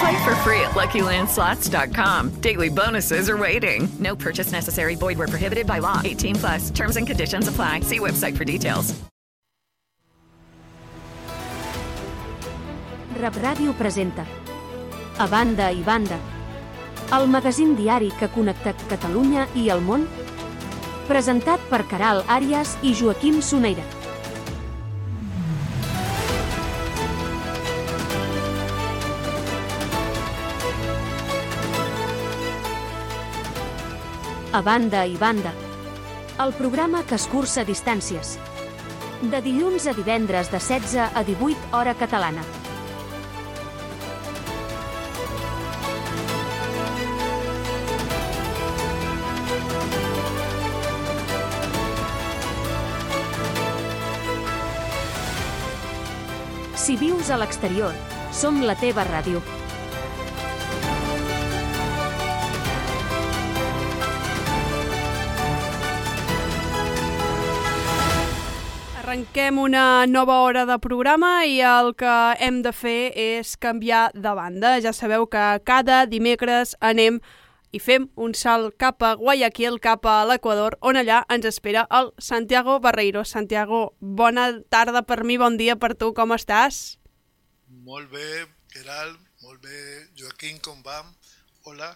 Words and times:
Play 0.00 0.24
for 0.24 0.34
free 0.36 0.60
at 0.60 0.72
LuckyLandSlots.com. 0.72 2.40
Daily 2.40 2.68
bonuses 2.68 3.30
are 3.30 3.36
waiting. 3.36 3.88
No 3.98 4.16
purchase 4.16 4.52
necessary. 4.52 4.94
Void 4.94 5.18
where 5.18 5.28
prohibited 5.28 5.66
by 5.66 5.78
law. 5.78 6.00
18 6.04 6.34
plus. 6.36 6.70
Terms 6.70 6.96
and 6.96 7.06
conditions 7.06 7.48
apply. 7.48 7.80
See 7.80 7.98
website 7.98 8.36
for 8.36 8.44
details. 8.44 8.94
Rap 13.16 13.34
Ràdio 13.40 13.72
presenta 13.72 14.26
A 15.16 15.26
banda 15.26 15.70
i 15.72 15.80
banda 15.82 16.18
el 17.12 17.28
magazín 17.28 17.76
diari 17.76 18.10
que 18.18 18.26
ha 18.26 18.32
connectat 18.34 18.76
Catalunya 18.90 19.46
i 19.54 19.68
el 19.70 19.80
món 19.80 20.04
presentat 21.08 21.62
per 21.70 21.84
Caral 21.88 22.24
Àrias 22.26 22.76
i 22.82 22.92
Joaquim 22.98 23.40
Soneira. 23.40 23.95
A 34.56 34.62
banda 34.62 35.04
i 35.04 35.18
banda. 35.20 35.50
El 36.40 36.54
programa 36.56 37.02
que 37.04 37.18
escurça 37.20 37.60
distàncies. 37.68 38.38
De 39.20 39.42
dilluns 39.44 39.84
a 39.84 39.92
divendres 39.92 40.48
de 40.48 40.56
16 40.56 41.10
a 41.12 41.24
18 41.28 41.76
hora 41.76 41.92
catalana. 41.92 42.40
Si 56.72 56.96
vius 56.96 57.28
a 57.28 57.36
l'exterior, 57.36 57.92
som 58.32 58.64
la 58.64 58.80
teva 58.80 59.04
ràdio. 59.04 59.44
Arrenquem 69.36 69.58
una 69.60 70.06
nova 70.06 70.38
hora 70.40 70.62
de 70.64 70.78
programa 70.80 71.44
i 71.44 71.58
el 71.60 71.90
que 72.00 72.12
hem 72.40 72.62
de 72.64 72.70
fer 72.72 73.10
és 73.20 73.50
canviar 73.60 74.06
de 74.14 74.30
banda. 74.32 74.70
Ja 74.80 74.94
sabeu 74.96 75.26
que 75.28 75.42
cada 75.68 75.98
dimecres 76.08 76.72
anem 76.80 77.18
i 77.68 77.76
fem 77.76 78.06
un 78.16 78.32
salt 78.32 78.78
cap 78.80 79.04
a 79.04 79.10
Guayaquil, 79.20 79.76
cap 79.84 80.08
a 80.08 80.24
l'Equador, 80.24 80.78
on 80.80 80.96
allà 80.96 81.18
ens 81.28 81.44
espera 81.44 81.84
el 81.98 82.08
Santiago 82.16 82.78
Barreiro. 82.80 83.26
Santiago, 83.28 83.82
bona 84.00 84.46
tarda 84.72 85.04
per 85.04 85.20
mi, 85.22 85.36
bon 85.36 85.60
dia 85.60 85.76
per 85.76 85.92
tu, 86.00 86.14
com 86.16 86.32
estàs? 86.32 86.96
Molt 87.84 88.08
bé, 88.08 88.46
Gerald, 88.72 89.20
molt 89.44 89.60
bé, 89.60 90.08
Joaquim, 90.16 90.56
com 90.64 90.80
vam? 90.80 91.12
Hola, 91.68 91.92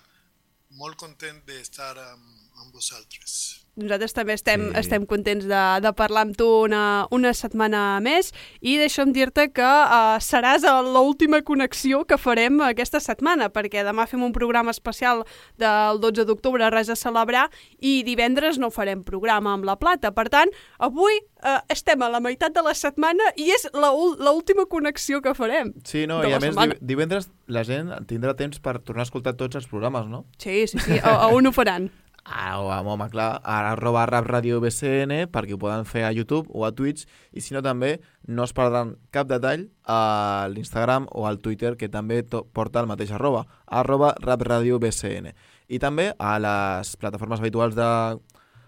molt 0.77 1.01
content 1.01 1.41
d'estar 1.49 1.95
amb, 2.05 2.37
amb 2.61 2.69
vosaltres. 2.69 3.65
Nosaltres 3.81 4.15
també 4.17 4.35
estem, 4.37 4.69
sí. 4.69 4.77
estem 4.83 5.07
contents 5.09 5.47
de, 5.49 5.63
de 5.85 5.93
parlar 5.97 6.27
amb 6.27 6.37
tu 6.39 6.47
una, 6.67 7.07
una 7.15 7.33
setmana 7.37 8.01
més 8.05 8.31
i 8.61 8.77
deixa'm 8.81 9.15
dir-te 9.17 9.49
que 9.57 9.67
uh, 9.67 10.19
seràs 10.23 10.67
l'última 10.87 11.41
connexió 11.47 12.03
que 12.09 12.19
farem 12.21 12.61
aquesta 12.67 13.01
setmana, 13.01 13.49
perquè 13.53 13.85
demà 13.87 14.07
fem 14.11 14.23
un 14.27 14.35
programa 14.37 14.75
especial 14.75 15.25
del 15.61 16.01
12 16.03 16.27
d'octubre, 16.29 16.69
res 16.73 16.93
a 16.93 16.99
celebrar, 16.99 17.49
i 17.79 18.01
divendres 18.07 18.61
no 18.61 18.71
farem 18.75 19.05
programa 19.07 19.55
amb 19.57 19.69
La 19.69 19.79
Plata. 19.81 20.13
Per 20.17 20.27
tant, 20.33 20.53
avui 20.79 21.21
uh, 21.21 21.61
estem 21.73 22.03
a 22.03 22.11
la 22.13 22.21
meitat 22.21 22.55
de 22.57 22.65
la 22.67 22.75
setmana 22.77 23.33
i 23.41 23.51
és 23.55 23.67
l'última 23.75 24.67
connexió 24.71 25.23
que 25.25 25.35
farem. 25.37 25.73
Sí, 25.85 26.07
no, 26.11 26.21
i 26.25 26.35
a 26.35 26.43
més 26.43 26.55
setmana. 26.55 26.77
divendres 26.81 27.31
la 27.51 27.65
gent 27.67 27.93
tindrà 28.11 28.37
temps 28.39 28.61
per 28.63 28.79
tornar 28.79 29.07
a 29.07 29.09
escoltar 29.09 29.37
tots 29.41 29.59
els 29.61 29.69
programes, 29.71 30.07
no? 30.11 30.25
Sí, 30.39 30.67
sí, 30.71 30.79
sí, 30.79 31.01
a, 31.03 31.17
a 31.27 31.33
on 31.35 31.49
ho 31.49 31.55
faran? 31.57 31.91
A, 32.25 32.81
home, 32.81 33.09
clar, 33.11 33.41
a 33.43 33.73
arroba 33.73 34.07
rap 34.07 34.27
radio 34.29 34.61
BCN 34.61 35.27
perquè 35.33 35.57
ho 35.57 35.61
poden 35.61 35.87
fer 35.89 36.05
a 36.05 36.13
YouTube 36.13 36.51
o 36.53 36.65
a 36.67 36.73
Twitch 36.73 37.07
i 37.33 37.41
si 37.41 37.55
no 37.55 37.63
també 37.63 38.01
no 38.27 38.45
es 38.45 38.55
perdran 38.57 38.97
cap 39.11 39.29
detall 39.31 39.69
a 39.85 40.49
l'Instagram 40.53 41.09
o 41.11 41.27
al 41.27 41.41
Twitter 41.41 41.77
que 41.77 41.89
també 41.89 42.23
porta 42.25 42.81
el 42.81 42.91
mateix 42.91 43.13
arroba, 43.13 43.47
arroba 43.67 44.15
rap 44.21 44.45
radio 44.47 44.79
BCN. 44.79 45.33
I 45.69 45.79
també 45.79 46.11
a 46.19 46.37
les 46.43 46.97
plataformes 47.01 47.41
habituals 47.41 47.77
de, 47.79 47.89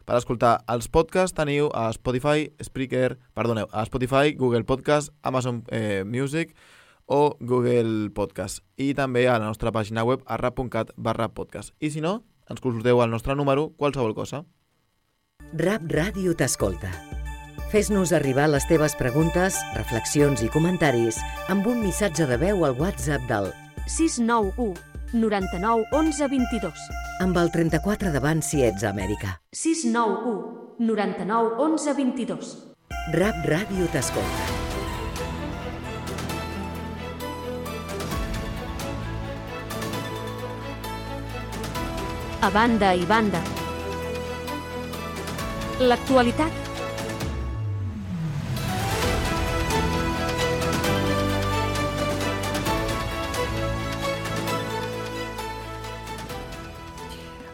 per 0.06 0.18
escoltar 0.18 0.60
els 0.72 0.88
podcasts 0.88 1.36
teniu 1.36 1.70
a 1.74 1.90
Spotify, 1.94 2.48
Spreaker, 2.62 3.18
perdoneu, 3.34 3.68
a 3.72 3.84
Spotify, 3.86 4.34
Google 4.38 4.64
Podcast, 4.64 5.12
Amazon 5.22 5.64
eh, 5.70 6.04
Music 6.06 6.54
o 7.06 7.36
Google 7.40 8.10
Podcast. 8.14 8.62
I 8.78 8.94
també 8.94 9.26
a 9.28 9.38
la 9.38 9.50
nostra 9.50 9.72
pàgina 9.74 10.04
web 10.06 10.22
a 10.26 10.38
rap.cat 10.40 10.94
barra 10.96 11.28
podcast. 11.34 11.74
I 11.80 11.90
si 11.90 12.00
no, 12.00 12.22
ens 12.52 12.62
consulteu 12.62 13.00
al 13.02 13.10
nostre 13.10 13.36
número 13.38 13.70
qualsevol 13.80 14.14
cosa. 14.14 14.44
Rap 15.58 15.84
Ràdio 15.90 16.36
t'escolta. 16.38 16.92
Fes-nos 17.72 18.12
arribar 18.12 18.50
les 18.52 18.66
teves 18.68 18.94
preguntes, 19.00 19.56
reflexions 19.76 20.42
i 20.44 20.50
comentaris 20.52 21.18
amb 21.52 21.66
un 21.66 21.80
missatge 21.80 22.28
de 22.28 22.36
veu 22.40 22.66
al 22.68 22.76
WhatsApp 22.80 23.24
del 23.30 23.48
691 23.88 24.76
99 25.12 25.88
11 25.92 26.28
22. 26.32 26.84
Amb 27.24 27.38
el 27.40 27.52
34 27.52 28.12
davant 28.12 28.42
si 28.44 28.62
ets 28.64 28.84
a 28.84 28.92
Amèrica. 28.92 29.38
691 29.52 30.84
99 30.92 31.56
11 31.68 31.96
22. 32.00 32.52
Rap 33.16 33.48
Ràdio 33.48 33.88
t'escolta. 33.92 34.71
A 42.42 42.50
banda 42.50 42.92
i 42.92 43.04
banda. 43.06 43.40
L'actualitat 45.78 46.61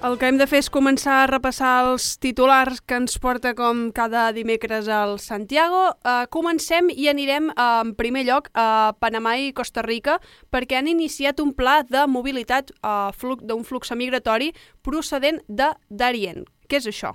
El 0.08 0.16
que 0.16 0.28
hem 0.30 0.38
de 0.40 0.46
fer 0.48 0.62
és 0.62 0.70
començar 0.72 1.18
a 1.20 1.26
repassar 1.28 1.70
els 1.84 2.04
titulars 2.22 2.78
que 2.80 2.96
ens 2.96 3.18
porta 3.20 3.50
com 3.58 3.90
cada 3.92 4.22
dimecres 4.32 4.86
al 4.88 5.18
Santiago. 5.20 5.82
Uh, 6.00 6.22
comencem 6.32 6.88
i 6.94 7.10
anirem 7.12 7.50
uh, 7.50 7.82
en 7.82 7.90
primer 7.98 8.22
lloc 8.24 8.48
a 8.56 8.94
Panamà 9.04 9.34
i 9.42 9.52
Costa 9.52 9.84
Rica 9.84 10.16
perquè 10.48 10.78
han 10.78 10.88
iniciat 10.88 11.44
un 11.44 11.52
pla 11.52 11.82
de 11.84 12.06
mobilitat 12.08 12.72
uh, 12.78 13.12
flux, 13.12 13.44
d'un 13.44 13.68
flux 13.68 13.92
migratori 14.00 14.54
procedent 14.80 15.42
de 15.44 15.68
Darien. 15.90 16.46
Què 16.64 16.80
és 16.80 16.88
això? 16.88 17.12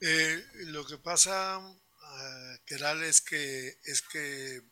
Eh, 0.00 0.40
lo 0.72 0.88
que 0.88 0.96
pasa, 0.96 1.58
uh, 1.60 2.52
Keral, 2.64 3.04
es 3.04 3.20
que, 3.20 3.44
es 3.84 4.00
que 4.00 4.62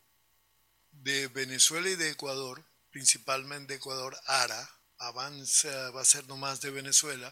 de 1.05 1.27
Venezuela 1.27 1.89
y 1.89 1.95
de 1.95 2.09
Ecuador, 2.09 2.65
principalmente 2.89 3.73
de 3.73 3.77
Ecuador, 3.77 4.17
ARA, 4.25 4.72
abans 5.09 5.63
eh, 5.65 5.89
va 5.95 6.03
ser 6.07 6.23
només 6.27 6.61
de 6.63 6.71
Venezuela, 6.71 7.31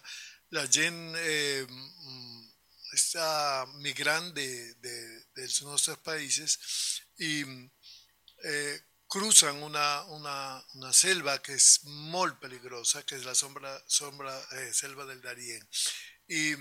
la 0.51 0.65
gent 0.67 0.99
eh, 1.15 1.65
mm, 1.67 2.39
està 2.97 3.27
migrant 3.83 4.31
de, 4.35 4.47
de, 4.83 4.95
dels 5.37 5.61
nostres 5.63 5.99
països 6.03 6.57
i 7.23 7.33
eh, 8.43 8.79
cruzan 9.11 9.61
una, 9.63 10.03
una, 10.15 10.35
una 10.79 10.91
selva 10.95 11.37
que 11.43 11.55
és 11.59 11.81
molt 12.11 12.39
peligrosa, 12.43 13.03
que 13.03 13.17
és 13.19 13.25
la 13.27 13.35
sombra, 13.35 13.73
sombra 13.87 14.33
eh, 14.59 14.69
selva 14.73 15.05
del 15.07 15.19
Darién. 15.23 15.63
I 16.31 16.55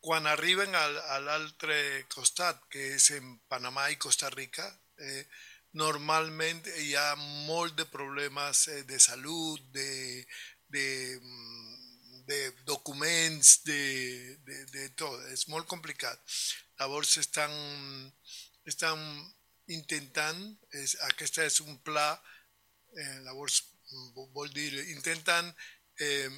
quan 0.00 0.28
arriben 0.30 0.74
al, 0.78 0.98
a 1.14 1.18
l'altre 1.24 1.78
costat, 2.14 2.60
que 2.70 2.92
és 2.94 3.10
en 3.16 3.34
Panamà 3.50 3.88
i 3.90 3.98
Costa 3.98 4.30
Rica, 4.30 4.68
eh, 5.02 5.24
normalment 5.78 6.66
hi 6.82 6.92
ha 6.98 7.14
molt 7.46 7.76
de 7.78 7.86
problemes 7.90 8.66
eh, 8.72 8.82
de 8.88 8.98
salut, 9.02 9.62
de, 9.74 10.24
de, 10.74 10.86
de 12.28 12.40
documents, 12.66 13.58
de, 13.68 13.80
de, 14.46 14.60
de 14.74 14.88
tot. 14.98 15.16
És 15.32 15.46
molt 15.52 15.68
complicat. 15.70 16.20
Llavors 16.80 17.16
estan, 17.22 17.54
estan 18.68 19.02
intentant, 19.74 20.42
és, 20.82 20.96
aquesta 21.08 21.46
és 21.46 21.60
un 21.64 21.80
pla, 21.84 22.10
eh, 22.96 23.16
llavors 23.26 23.62
vol 24.36 24.50
dir, 24.52 24.70
intenten 24.92 25.48
eh, 26.04 26.28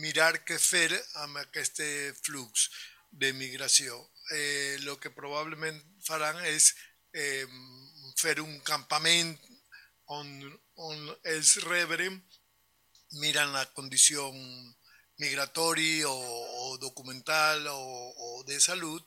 mirar 0.00 0.32
què 0.46 0.56
fer 0.58 0.88
amb 1.24 1.38
aquest 1.42 1.82
flux 2.24 2.70
de 3.12 3.32
migració. 3.36 3.98
Eh, 4.32 4.78
el 4.80 4.88
que 5.00 5.12
probablement 5.12 5.78
faran 6.06 6.40
és 6.48 6.72
eh, 7.12 7.44
fer 8.18 8.38
un 8.42 8.54
campament 8.66 9.34
on, 10.12 10.28
on 10.76 11.10
els 11.34 11.56
rebren 11.66 12.20
miren 13.20 13.52
la 13.52 13.64
condició 13.76 14.30
migratori 15.20 16.02
o, 16.08 16.14
documental 16.80 17.66
o, 17.68 17.80
o 18.26 18.42
de 18.48 18.58
salut 18.60 19.04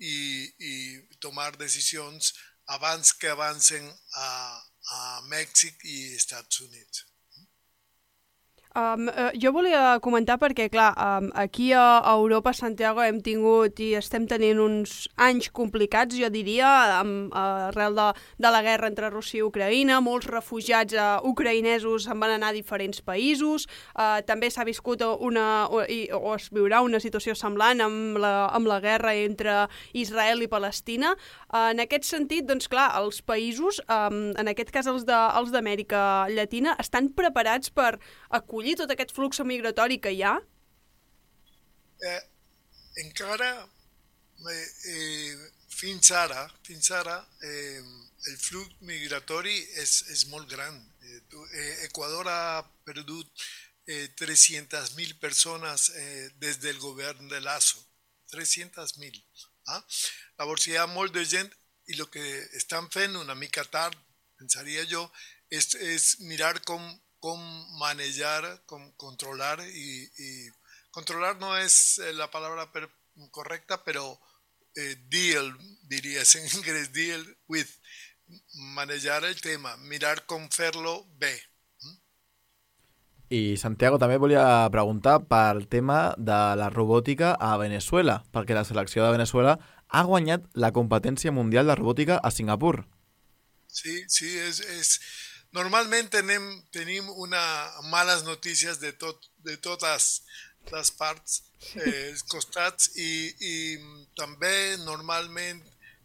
i, 0.00 0.16
i 0.58 0.74
tomar 1.22 1.54
decisions 1.56 2.34
abans 2.74 3.12
que 3.12 3.30
avancen 3.30 3.86
a, 4.18 4.28
a 4.98 5.00
Mèxic 5.30 5.84
i 5.84 6.14
Estats 6.16 6.60
Units. 6.60 7.04
Um, 8.76 9.06
uh, 9.06 9.30
jo 9.38 9.52
volia 9.54 10.00
comentar 10.02 10.34
perquè, 10.42 10.64
clar, 10.66 10.88
um, 10.98 11.28
aquí 11.38 11.68
a, 11.78 12.02
Europa, 12.10 12.50
a 12.50 12.58
Santiago, 12.58 13.04
hem 13.06 13.20
tingut 13.22 13.78
i 13.78 13.92
estem 13.94 14.24
tenint 14.26 14.58
uns 14.58 15.04
anys 15.14 15.46
complicats, 15.54 16.16
jo 16.18 16.26
diria, 16.26 16.66
amb, 16.96 17.28
uh, 17.30 17.68
arrel 17.68 17.94
de, 17.94 18.06
de 18.42 18.50
la 18.50 18.62
guerra 18.66 18.90
entre 18.90 19.12
Rússia 19.12 19.38
i 19.38 19.44
Ucraïna, 19.46 20.00
molts 20.02 20.26
refugiats 20.26 20.96
uh, 20.98 21.20
ucraïnesos 21.22 22.08
se'n 22.08 22.18
van 22.18 22.34
anar 22.34 22.50
a 22.50 22.56
diferents 22.56 22.98
països, 22.98 23.68
uh, 23.94 24.18
també 24.26 24.50
s'ha 24.50 24.66
viscut 24.66 25.06
una, 25.22 25.68
o, 25.70 25.84
i, 25.86 26.08
o 26.10 26.34
es 26.34 26.50
viurà 26.50 26.82
una 26.82 26.98
situació 26.98 27.38
semblant 27.38 27.78
amb 27.86 28.18
la, 28.18 28.48
amb 28.58 28.66
la 28.66 28.80
guerra 28.82 29.14
entre 29.14 29.68
Israel 29.94 30.42
i 30.42 30.50
Palestina. 30.50 31.14
Uh, 31.46 31.70
en 31.76 31.84
aquest 31.86 32.10
sentit, 32.10 32.42
doncs 32.50 32.66
clar, 32.66 32.90
els 32.98 33.22
països, 33.22 33.78
um, 33.86 34.34
en 34.34 34.50
aquest 34.50 34.74
cas 34.74 34.90
els 34.90 35.06
d'Amèrica 35.06 36.26
Llatina, 36.34 36.74
estan 36.82 37.14
preparats 37.14 37.70
per 37.70 38.00
acollir 38.34 38.63
acollir 38.64 38.78
tot 38.80 38.90
aquest 38.92 39.12
flux 39.12 39.40
migratori 39.44 39.98
que 40.00 40.10
hi 40.10 40.22
ha? 40.24 40.38
Eh, 42.00 42.22
encara, 43.04 43.68
eh, 44.50 44.68
eh, 44.88 45.36
fins 45.68 46.10
ara, 46.10 46.48
fins 46.64 46.90
ara 46.90 47.18
eh, 47.42 47.82
el 48.30 48.36
flux 48.38 48.70
migratori 48.80 49.56
és, 49.82 50.04
és 50.08 50.26
molt 50.30 50.48
gran. 50.48 50.80
Eh, 51.02 51.20
eh 51.60 51.88
ha 51.92 52.64
perdut 52.84 53.28
eh, 53.86 54.08
300.000 54.16 55.18
persones 55.20 55.90
eh, 55.90 56.30
des 56.40 56.58
del 56.60 56.78
govern 56.78 57.28
de 57.28 57.40
Lazo. 57.40 57.84
300.000. 58.32 59.20
Ah? 59.68 59.84
Llavors 60.38 60.66
hi 60.66 60.76
ha 60.76 60.86
molt 60.86 61.12
de 61.12 61.24
gent 61.24 61.52
i 61.88 62.00
el 62.00 62.08
que 62.08 62.24
estan 62.56 62.88
fent 62.90 63.16
una 63.16 63.34
mica 63.34 63.64
tard, 63.64 63.96
pensaria 64.38 64.86
jo, 64.86 65.10
és, 65.50 65.74
és 65.74 66.20
mirar 66.20 66.60
com 66.64 66.80
cómo 67.24 67.78
manejar, 67.78 68.60
cómo 68.66 68.94
controlar 68.98 69.58
y, 69.60 70.10
y, 70.18 70.50
controlar 70.90 71.38
no 71.38 71.56
es 71.56 71.98
eh, 71.98 72.12
la 72.12 72.30
palabra 72.30 72.70
per, 72.70 72.90
correcta, 73.30 73.82
pero 73.82 74.20
eh, 74.76 74.96
deal, 75.08 75.56
dirías 75.88 76.34
en 76.34 76.44
inglés, 76.54 76.92
deal 76.92 77.24
with, 77.48 77.66
manejar 78.74 79.24
el 79.24 79.40
tema, 79.40 79.74
mirar 79.78 80.26
com 80.26 80.50
fer-lo 80.50 81.06
bé. 81.16 81.32
I 83.32 83.56
Santiago 83.56 83.96
també 83.96 84.20
volia 84.20 84.68
preguntar 84.68 85.22
pel 85.24 85.64
tema 85.72 86.12
de 86.20 86.40
la 86.60 86.68
robòtica 86.68 87.32
a 87.40 87.56
Venezuela, 87.56 88.20
perquè 88.36 88.52
la 88.52 88.68
selecció 88.68 89.00
de 89.00 89.16
Venezuela 89.16 89.56
ha 89.88 90.04
guanyat 90.04 90.44
la 90.52 90.74
competència 90.76 91.32
mundial 91.32 91.72
de 91.72 91.80
robòtica 91.80 92.20
a 92.20 92.30
Singapur. 92.30 92.84
Sí, 93.66 94.04
sí, 94.12 94.28
és, 94.38 94.60
és, 94.76 94.98
normalmente 95.54 96.18
tenemos 96.18 96.70
tenim 96.72 97.08
una 97.10 97.70
malas 97.84 98.24
noticias 98.24 98.80
de, 98.80 98.92
tot, 98.92 99.24
de 99.38 99.56
todas 99.56 100.24
las 100.72 100.90
partes, 100.90 101.44
eh, 101.76 102.14
costats, 102.28 102.90
i, 102.96 103.30
i 103.38 103.54
també 104.18 104.76
normalment 104.82 105.62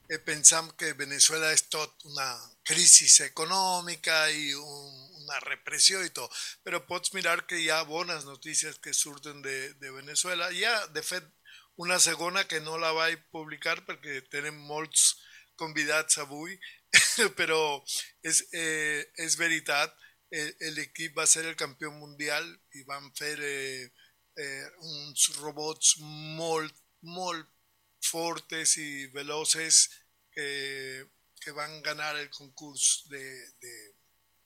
eh, 0.07 0.19
pensam 0.19 0.69
que 0.77 0.93
Venezuela 0.93 1.49
és 1.51 1.65
tot 1.73 2.05
una 2.05 2.29
crisi 2.63 3.09
econòmica 3.25 4.19
i 4.29 4.53
un, 4.53 5.09
una 5.23 5.41
repressió 5.47 6.03
i 6.05 6.13
tot, 6.13 6.29
però 6.63 6.83
pots 6.85 7.15
mirar 7.17 7.41
que 7.49 7.57
hi 7.57 7.71
ha 7.73 7.81
bones 7.89 8.29
notícies 8.29 8.77
que 8.77 8.93
surten 8.93 9.41
de, 9.41 9.73
de 9.81 9.91
Venezuela. 9.97 10.51
Hi 10.53 10.63
ha, 10.65 10.75
de 10.93 11.01
fet, 11.01 11.25
una 11.75 11.97
segona 11.97 12.45
que 12.45 12.61
no 12.61 12.77
la 12.77 12.93
vaig 12.93 13.17
publicar 13.33 13.79
perquè 13.87 14.21
tenem 14.29 14.61
molts 14.69 15.15
convidats 15.57 16.21
avui, 16.21 16.53
pero 17.37 17.83
es, 18.23 18.47
eh, 18.53 19.11
es 19.17 19.37
veritat, 19.37 19.93
el, 20.31 20.55
el 20.59 20.79
equip 20.79 21.17
va 21.17 21.25
ser 21.27 21.45
el 21.45 21.55
campió 21.55 21.91
mundial 21.91 22.45
i 22.77 22.83
van 22.87 23.09
fer 23.17 23.35
eh, 23.41 23.91
eh, 24.37 24.67
robots 25.39 25.97
molt, 26.37 26.75
molt 27.01 27.47
fortes 28.01 28.77
i 28.77 29.07
veloces 29.13 29.89
que, 30.31 31.05
que 31.41 31.51
van 31.51 31.81
ganar 31.81 32.15
el 32.17 32.29
concurs 32.29 33.05
de, 33.09 33.23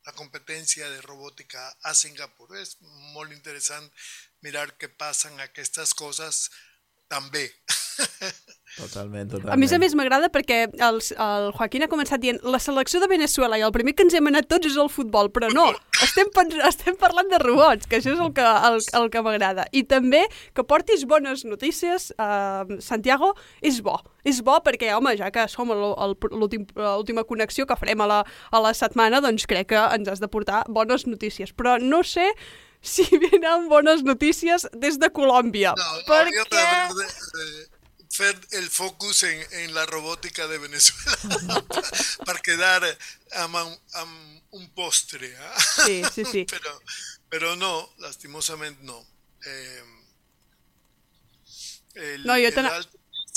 la 0.05 0.13
competència 0.17 0.89
de 0.89 1.01
robòtica 1.01 1.63
a 1.87 1.93
Singapur. 1.95 2.49
És 2.59 2.75
molt 3.15 3.31
interessant 3.31 3.87
mirar 4.43 4.67
què 4.79 4.89
passen 4.99 5.39
aquestes 5.39 5.93
coses 5.93 6.49
també. 7.11 7.47
Totalment, 8.73 9.29
totalment. 9.29 9.53
A 9.53 9.57
més 9.61 9.73
a 9.75 9.77
més 9.77 9.93
m'agrada 9.93 10.29
perquè 10.33 10.63
els, 10.81 11.11
el 11.13 11.51
Joaquín 11.53 11.85
ha 11.85 11.89
començat 11.91 12.21
dient 12.23 12.39
la 12.41 12.57
selecció 12.63 13.01
de 13.03 13.09
Venezuela 13.11 13.59
i 13.59 13.65
el 13.65 13.73
primer 13.75 13.93
que 13.93 14.05
ens 14.07 14.15
hem 14.17 14.29
anat 14.31 14.47
tots 14.49 14.71
és 14.71 14.79
el 14.81 14.89
futbol, 14.89 15.29
però 15.33 15.51
no, 15.53 15.67
estem, 16.01 16.31
estem 16.65 16.97
parlant 16.97 17.29
de 17.29 17.39
robots, 17.43 17.85
que 17.89 17.99
això 17.99 18.15
és 18.15 18.23
el 18.23 18.33
que, 18.33 18.47
el, 18.69 18.79
el 18.99 19.11
que 19.13 19.21
m'agrada. 19.25 19.67
I 19.77 19.85
també 19.89 20.23
que 20.57 20.65
portis 20.65 21.05
bones 21.09 21.45
notícies, 21.45 22.09
eh, 22.17 22.79
Santiago, 22.81 23.33
és 23.61 23.77
bo. 23.85 23.99
És 24.25 24.41
bo 24.41 24.57
perquè, 24.65 24.89
home, 24.97 25.13
ja 25.19 25.29
que 25.35 25.45
som 25.51 25.69
l'última 25.69 27.27
connexió 27.29 27.67
que 27.69 27.77
farem 27.77 28.01
a 28.01 28.09
la, 28.09 28.19
a 28.49 28.63
la 28.63 28.73
setmana, 28.73 29.21
doncs 29.21 29.45
crec 29.49 29.69
que 29.75 29.87
ens 29.93 30.09
has 30.09 30.23
de 30.23 30.31
portar 30.31 30.63
bones 30.65 31.05
notícies. 31.05 31.53
Però 31.53 31.77
no 31.77 32.01
sé 32.01 32.31
si 32.81 33.05
venen 33.29 33.69
bones 33.69 34.03
notícies 34.03 34.65
des 34.73 34.97
de 34.99 35.13
Colòmbia. 35.13 35.77
No, 35.77 35.93
perquè... 36.09 36.49
De, 36.49 36.65
de, 36.97 37.07
de, 37.37 37.72
fer 38.13 38.33
el 38.59 38.69
focus 38.69 39.23
en, 39.23 39.41
en 39.63 39.73
la 39.73 39.85
robòtica 39.89 40.47
de 40.47 40.59
Venezuela 40.61 41.61
per 42.27 42.37
quedar 42.45 42.83
amb 43.41 43.57
un 44.53 44.69
postre. 44.77 45.31
Eh? 45.33 45.63
Sí, 45.85 45.97
sí, 46.13 46.25
sí. 46.29 46.45
Però, 46.53 46.77
però 47.33 47.55
no, 47.57 47.73
lastimosament 47.97 48.77
no. 48.85 48.99
Eh, 49.49 49.83
el, 51.95 52.25
no, 52.25 52.35
jo 52.37 52.51
el, 52.53 52.87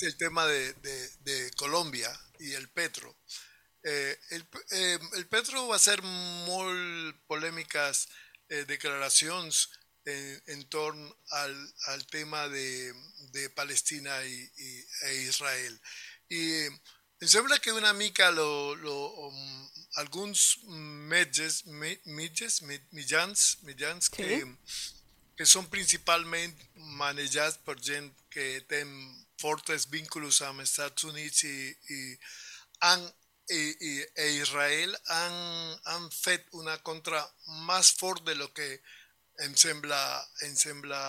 el 0.02 0.16
tema 0.16 0.45
de, 0.47 0.75
de, 0.85 0.97
de 1.25 1.38
Colòmbia 1.56 2.12
i 2.45 2.52
el 2.52 2.68
petro. 2.68 3.16
Eh, 3.83 4.18
el, 4.37 4.45
eh, 4.73 4.99
el 5.14 5.26
petro 5.33 5.66
va 5.71 5.78
ser 5.78 5.97
molt 6.02 7.16
polèmiques 7.30 8.04
eh, 8.50 8.64
declaracions 8.68 9.68
en, 10.06 10.42
en 10.54 10.64
torn 10.70 11.00
al, 11.42 11.54
al 11.88 12.06
tema 12.06 12.48
de, 12.48 12.94
de 13.32 13.50
Palestina 13.50 14.14
i, 14.25 14.38
i, 14.56 14.84
e 15.08 15.14
Israel. 15.26 15.78
I 16.30 16.42
em 17.20 17.28
sembla 17.28 17.58
que 17.58 17.72
una 17.72 17.92
mica 17.92 18.30
lo, 18.30 18.75
lo, 18.76 18.96
um, 19.26 19.70
alguns 19.96 20.58
metges, 21.10 21.64
metges, 21.66 22.62
mitjans, 22.92 23.58
mitjans 23.62 24.10
sí. 24.10 24.16
que, 24.16 24.42
que 25.36 25.46
són 25.48 25.68
principalment 25.72 26.54
manejats 27.00 27.58
per 27.64 27.78
gent 27.80 28.10
que 28.32 28.60
té 28.70 28.82
fortes 29.40 29.88
vínculos 29.92 30.42
amb 30.44 30.62
els 30.62 30.70
Estats 30.72 31.08
Units 31.08 31.44
i, 31.48 31.56
i, 31.96 32.00
han, 32.84 33.02
i, 33.48 33.62
i, 33.90 33.94
e 34.22 34.28
Israel 34.36 34.94
han, 35.16 35.40
han 35.92 36.06
fet 36.12 36.46
una 36.60 36.76
contra 36.84 37.22
més 37.68 37.92
fort 37.96 38.25
de 38.28 38.36
lo 38.36 38.52
que 38.52 38.68
em 39.45 39.55
sembla, 39.57 40.00
em 40.47 40.55
sembla 40.57 41.00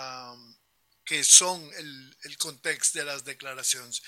que 1.07 1.21
són 1.23 1.63
el, 1.79 1.91
el 2.27 2.37
context 2.43 2.97
de 2.97 3.05
les 3.07 3.23
declaracions. 3.27 4.01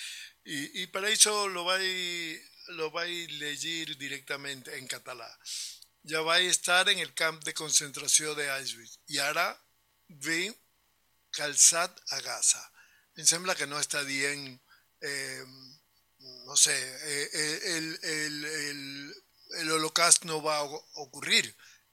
I, 0.45 0.59
i 0.83 0.87
per 0.91 1.05
això 1.07 1.33
lo 1.47 1.63
vaig, 1.67 2.39
lo 2.75 2.89
vaig 2.95 3.31
llegir 3.39 3.95
directament 4.01 4.65
en 4.75 4.87
català. 4.91 5.29
Ja 6.09 6.23
vaig 6.27 6.47
estar 6.49 6.81
en 6.91 6.99
el 7.03 7.13
camp 7.13 7.39
de 7.45 7.53
concentració 7.55 8.35
d'Auschwitz 8.35 8.99
i 9.15 9.19
ara 9.23 9.47
ve 10.25 10.49
calçat 11.35 11.99
a 12.15 12.21
Gaza. 12.25 12.63
em 13.19 13.25
sembla 13.27 13.55
que 13.55 13.67
no 13.67 13.75
està 13.79 14.03
dient, 14.07 14.45
eh, 15.03 15.43
no 16.47 16.55
sé, 16.55 16.75
eh, 17.03 17.29
el, 17.75 17.87
el, 18.01 18.45
el, 18.45 18.79
el 19.59 19.71
holocaust 19.75 20.23
no 20.23 20.39
va 20.41 20.55
a 20.57 20.63
ocurrir. 21.03 21.43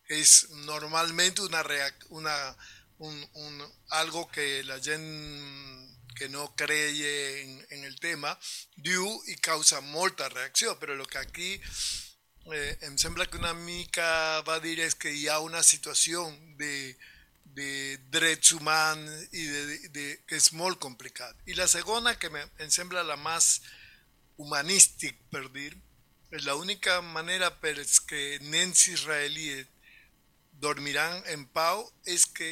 Es 0.08 0.48
normalmente 0.50 1.42
una, 1.42 1.64
una 2.10 2.56
un, 2.98 3.28
un, 3.34 3.72
algo 3.90 4.28
que 4.30 4.62
la 4.64 4.80
gente 4.80 5.96
que 6.16 6.28
no 6.28 6.54
cree 6.56 7.42
en, 7.42 7.66
en 7.70 7.84
el 7.84 8.00
tema 8.00 8.38
diu 8.76 9.04
y 9.26 9.36
causa 9.36 9.80
molta 9.80 10.28
reacció, 10.28 10.78
però 10.80 10.94
el 10.94 11.06
que 11.06 11.18
aquí 11.18 11.60
eh, 12.52 12.78
em 12.80 12.96
que 12.96 13.36
una 13.36 13.52
mica 13.52 14.40
va 14.48 14.58
dir 14.60 14.80
és 14.80 14.94
que 14.94 15.12
hi 15.12 15.28
ha 15.28 15.40
una 15.40 15.62
situació 15.62 16.24
de, 16.56 16.96
de 17.44 17.98
drets 18.10 18.52
humans 18.52 19.28
i 19.32 19.44
de, 19.44 19.88
de, 19.92 20.06
que 20.26 20.36
és 20.36 20.52
molt 20.52 20.78
complicat. 20.78 21.36
I 21.46 21.54
la 21.54 21.68
segona, 21.68 22.18
que 22.18 22.30
me, 22.30 22.42
em 22.58 22.90
la 22.90 23.16
més 23.16 23.60
humanístic, 24.38 25.20
per 25.30 25.50
dir, 25.52 25.76
la 26.30 26.54
única 26.54 27.00
manera 27.02 27.50
per 27.60 27.76
que 28.08 28.38
nens 28.40 28.88
israelíes 28.88 29.66
dormiran 30.60 31.22
en 31.32 31.44
pau 31.52 31.84
és 32.04 32.26
que 32.26 32.50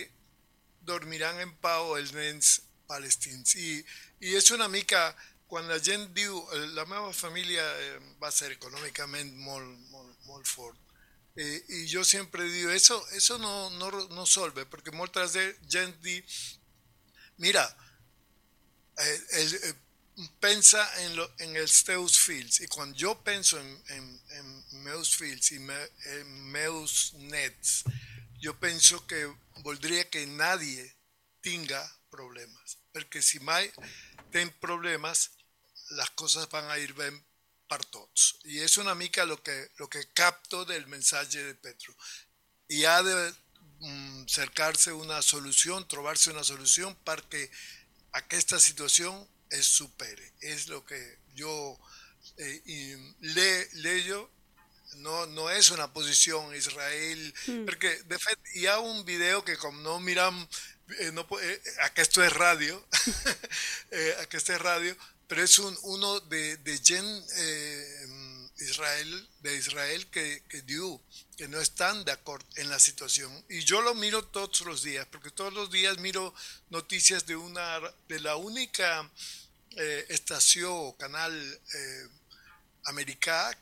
dormiran 0.84 1.40
en 1.40 1.52
pau 1.64 1.94
els 1.96 2.12
nens 2.12 2.58
palestins. 2.88 3.54
I, 3.56 3.78
i 4.24 4.34
és 4.36 4.50
una 4.54 4.68
mica, 4.68 5.00
quan 5.48 5.68
la 5.68 5.78
gent 5.82 6.06
diu 6.16 6.40
la 6.76 6.84
meva 6.90 7.12
família 7.16 7.64
eh, 7.80 8.00
va 8.20 8.30
ser 8.32 8.52
econòmicament 8.54 9.32
molt, 9.44 9.70
molt, 9.92 10.16
molt 10.28 10.48
fort, 10.48 10.78
eh, 11.36 11.62
i 11.80 11.86
jo 11.90 12.04
sempre 12.04 12.44
digo, 12.50 12.70
eso, 12.70 12.98
eso 13.16 13.38
no, 13.38 13.70
no, 13.78 13.90
no 14.10 14.26
solve, 14.26 14.66
perquè 14.70 14.92
moltes 14.94 15.38
gent 15.70 15.96
di, 16.04 16.18
mira, 17.44 17.64
eh, 18.98 19.18
el, 19.40 19.54
eh, 19.54 19.74
pensa 20.40 20.80
en, 21.02 21.16
lo, 21.16 21.26
en 21.42 21.56
els 21.58 21.80
teus 21.86 22.18
fills 22.22 22.60
i 22.62 22.68
quan 22.70 22.92
jo 22.94 23.14
penso 23.26 23.58
en, 23.58 23.70
en, 23.96 24.10
en 24.38 24.82
meus 24.86 25.14
fills 25.18 25.50
i 25.56 25.58
me, 25.58 25.78
en 26.18 26.34
meus 26.54 27.12
nets 27.32 27.82
jo 28.42 28.54
penso 28.62 29.00
que 29.10 29.24
voldria 29.66 30.06
que 30.10 30.26
nadie 30.26 30.86
tinga 31.42 31.82
problemes 32.14 32.78
perquè 32.94 33.22
si 33.22 33.42
mai 33.42 33.66
ten 34.30 34.52
problemes 34.62 35.30
les 35.98 36.10
coses 36.14 36.46
van 36.52 36.70
a 36.70 36.78
ir 36.78 36.92
ben 36.94 37.18
per 37.68 37.82
tots 37.90 38.34
i 38.44 38.60
és 38.62 38.78
una 38.78 38.94
mica 38.94 39.26
lo 39.26 39.40
que, 39.42 39.56
lo 39.78 39.88
que 39.88 40.06
capto 40.12 40.64
del 40.64 40.86
mensatge 40.86 41.42
de 41.42 41.54
Petro. 41.54 41.94
I 42.68 42.84
ha 42.84 43.02
de 43.02 43.16
mm, 43.80 44.26
cercar-se 44.28 44.92
una 44.92 45.20
solució, 45.22 45.80
trobar-se 45.90 46.30
una 46.30 46.44
solució 46.44 46.92
perquè 47.04 47.48
aquesta 48.20 48.60
situació 48.60 49.12
es 49.58 49.66
supere. 49.66 50.32
Es 50.40 50.68
lo 50.68 50.84
que 50.84 51.18
yo 51.34 51.78
eh, 52.38 52.62
y 52.66 52.94
le, 53.20 53.68
leyo 53.74 54.30
no, 54.96 55.26
no 55.26 55.48
és 55.50 55.70
una 55.70 55.88
posició 55.92 56.38
Israel, 56.54 57.22
mm. 57.46 57.64
perquè 57.66 57.94
de 58.10 58.18
fet 58.20 58.54
hi 58.54 58.68
ha 58.70 58.78
un 58.80 59.02
video 59.04 59.42
que 59.44 59.56
com 59.58 59.80
no 59.82 59.98
miram, 60.00 60.38
eh, 61.00 61.10
no, 61.16 61.26
eh, 61.40 61.56
aquest 61.88 62.20
és 62.22 62.32
ràdio, 62.36 62.78
eh, 63.90 64.12
aquest 64.22 64.54
és 64.54 64.60
ràdio, 64.62 64.94
però 65.28 65.42
és 65.42 65.58
un, 65.58 65.76
uno 65.96 66.18
de, 66.30 66.44
de 66.62 66.78
gent 66.78 67.10
eh, 67.42 68.06
Israel, 68.60 69.28
de 69.42 69.56
Israel 69.56 70.06
que, 70.14 70.42
que 70.48 70.62
diu 70.62 71.00
que 71.36 71.48
no 71.48 71.60
están 71.60 72.04
de 72.04 72.12
acuerdo 72.12 72.46
en 72.56 72.70
la 72.70 72.78
situación. 72.78 73.32
Y 73.48 73.64
yo 73.64 73.82
lo 73.82 73.94
miro 73.94 74.24
todos 74.24 74.60
los 74.60 74.82
días, 74.82 75.06
porque 75.10 75.30
todos 75.30 75.52
los 75.52 75.70
días 75.70 75.98
miro 75.98 76.32
noticias 76.70 77.26
de, 77.26 77.34
una, 77.34 77.80
de 78.08 78.20
la 78.20 78.36
única 78.36 79.10
eh, 79.76 80.06
estació 80.08 80.72
o 80.88 80.92
canal 80.96 81.34
eh, 81.34 82.06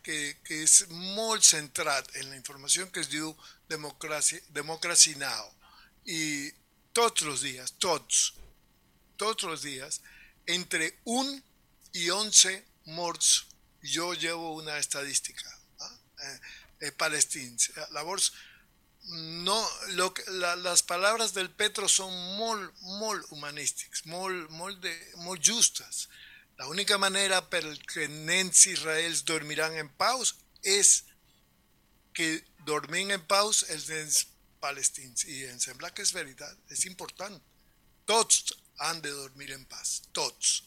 que, 0.02 0.16
que 0.42 0.62
és 0.64 0.86
molt 0.90 1.44
centrat 1.46 2.08
en 2.18 2.30
la 2.30 2.36
informació 2.36 2.90
que 2.90 3.00
es 3.00 3.08
diu 3.08 3.34
Democracy, 3.68 4.40
Democracy 4.50 5.14
Now! 5.16 5.52
I 6.04 6.50
tots 6.92 7.22
els 7.22 7.42
dies, 7.42 7.74
tots, 7.78 8.32
tots 9.16 9.44
els 9.44 9.62
dies, 9.62 10.00
entre 10.46 10.90
1 11.04 11.40
i 12.02 12.10
11 12.10 12.56
morts, 12.98 13.46
jo 13.82 14.12
llevo 14.14 14.54
una 14.56 14.78
estadística, 14.78 15.48
eh, 15.80 16.38
eh, 16.80 16.92
palestins. 16.92 17.70
Llavors, 17.92 18.32
no, 19.10 19.60
lo 19.94 20.12
la, 20.28 20.56
las 20.56 20.82
palabras 20.82 21.34
del 21.34 21.50
Petro 21.50 21.88
son 21.88 22.12
molt, 22.36 22.72
molt 22.98 23.24
humanístiques, 23.30 24.06
molt, 24.06 24.50
molt, 24.50 24.80
de, 24.80 24.92
molt 25.16 25.42
justes. 25.42 26.08
La 26.58 26.68
única 26.68 26.98
manera 26.98 27.40
per 27.50 27.64
que 27.90 28.06
nens 28.08 28.66
israels 28.70 29.24
dormiran 29.26 29.74
en 29.74 29.88
paus 29.98 30.36
és 30.62 31.02
que 32.14 32.44
dormin 32.66 33.10
en 33.10 33.24
paus 33.26 33.64
els 33.72 33.88
nens 33.90 34.26
palestins. 34.62 35.26
I 35.26 35.48
em 35.50 35.58
sembla 35.58 35.90
que 35.90 36.04
és 36.06 36.14
veritat, 36.14 36.54
és 36.70 36.86
important. 36.86 37.40
Tots 38.06 38.54
han 38.78 39.02
de 39.02 39.10
dormir 39.10 39.50
en 39.56 39.64
paz, 39.66 40.02
tots. 40.14 40.60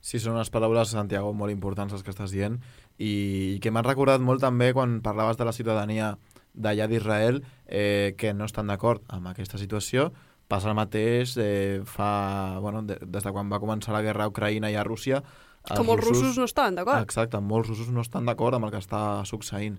Sí, 0.00 0.16
són 0.16 0.38
unes 0.38 0.48
paraules, 0.48 0.94
Santiago, 0.94 1.34
molt 1.36 1.52
importants 1.52 1.92
les 1.92 2.04
que 2.06 2.14
estàs 2.14 2.32
dient 2.32 2.56
i 2.98 3.58
que 3.62 3.70
m'han 3.70 3.86
recordat 3.86 4.22
molt 4.24 4.42
també 4.42 4.72
quan 4.74 4.98
parlaves 5.04 5.38
de 5.38 5.46
la 5.46 5.54
ciutadania 5.54 6.16
d'allà 6.58 6.88
d'Israel 6.90 7.42
eh, 7.66 8.14
que 8.18 8.34
no 8.34 8.48
estan 8.48 8.70
d'acord 8.70 9.04
amb 9.08 9.30
aquesta 9.30 9.60
situació. 9.60 10.10
Passa 10.48 10.70
el 10.70 10.76
mateix 10.78 11.36
eh, 11.38 11.80
fa, 11.84 12.58
bueno, 12.64 12.82
de, 12.88 12.98
des 13.04 13.24
de 13.24 13.32
quan 13.34 13.52
va 13.52 13.60
començar 13.62 13.94
la 13.94 14.02
guerra 14.02 14.26
a 14.26 14.32
Ucraïna 14.32 14.72
i 14.72 14.78
a 14.78 14.84
Rússia. 14.86 15.22
Que 15.68 15.84
molts 15.84 16.04
russos, 16.04 16.22
russos 16.22 16.40
no 16.40 16.48
estan 16.48 16.78
d'acord. 16.78 17.04
Exacte, 17.04 17.40
molts 17.44 17.68
russos 17.68 17.90
no 17.92 18.04
estan 18.04 18.28
d'acord 18.28 18.56
amb 18.56 18.68
el 18.68 18.72
que 18.72 18.80
està 18.80 19.22
succeint. 19.28 19.76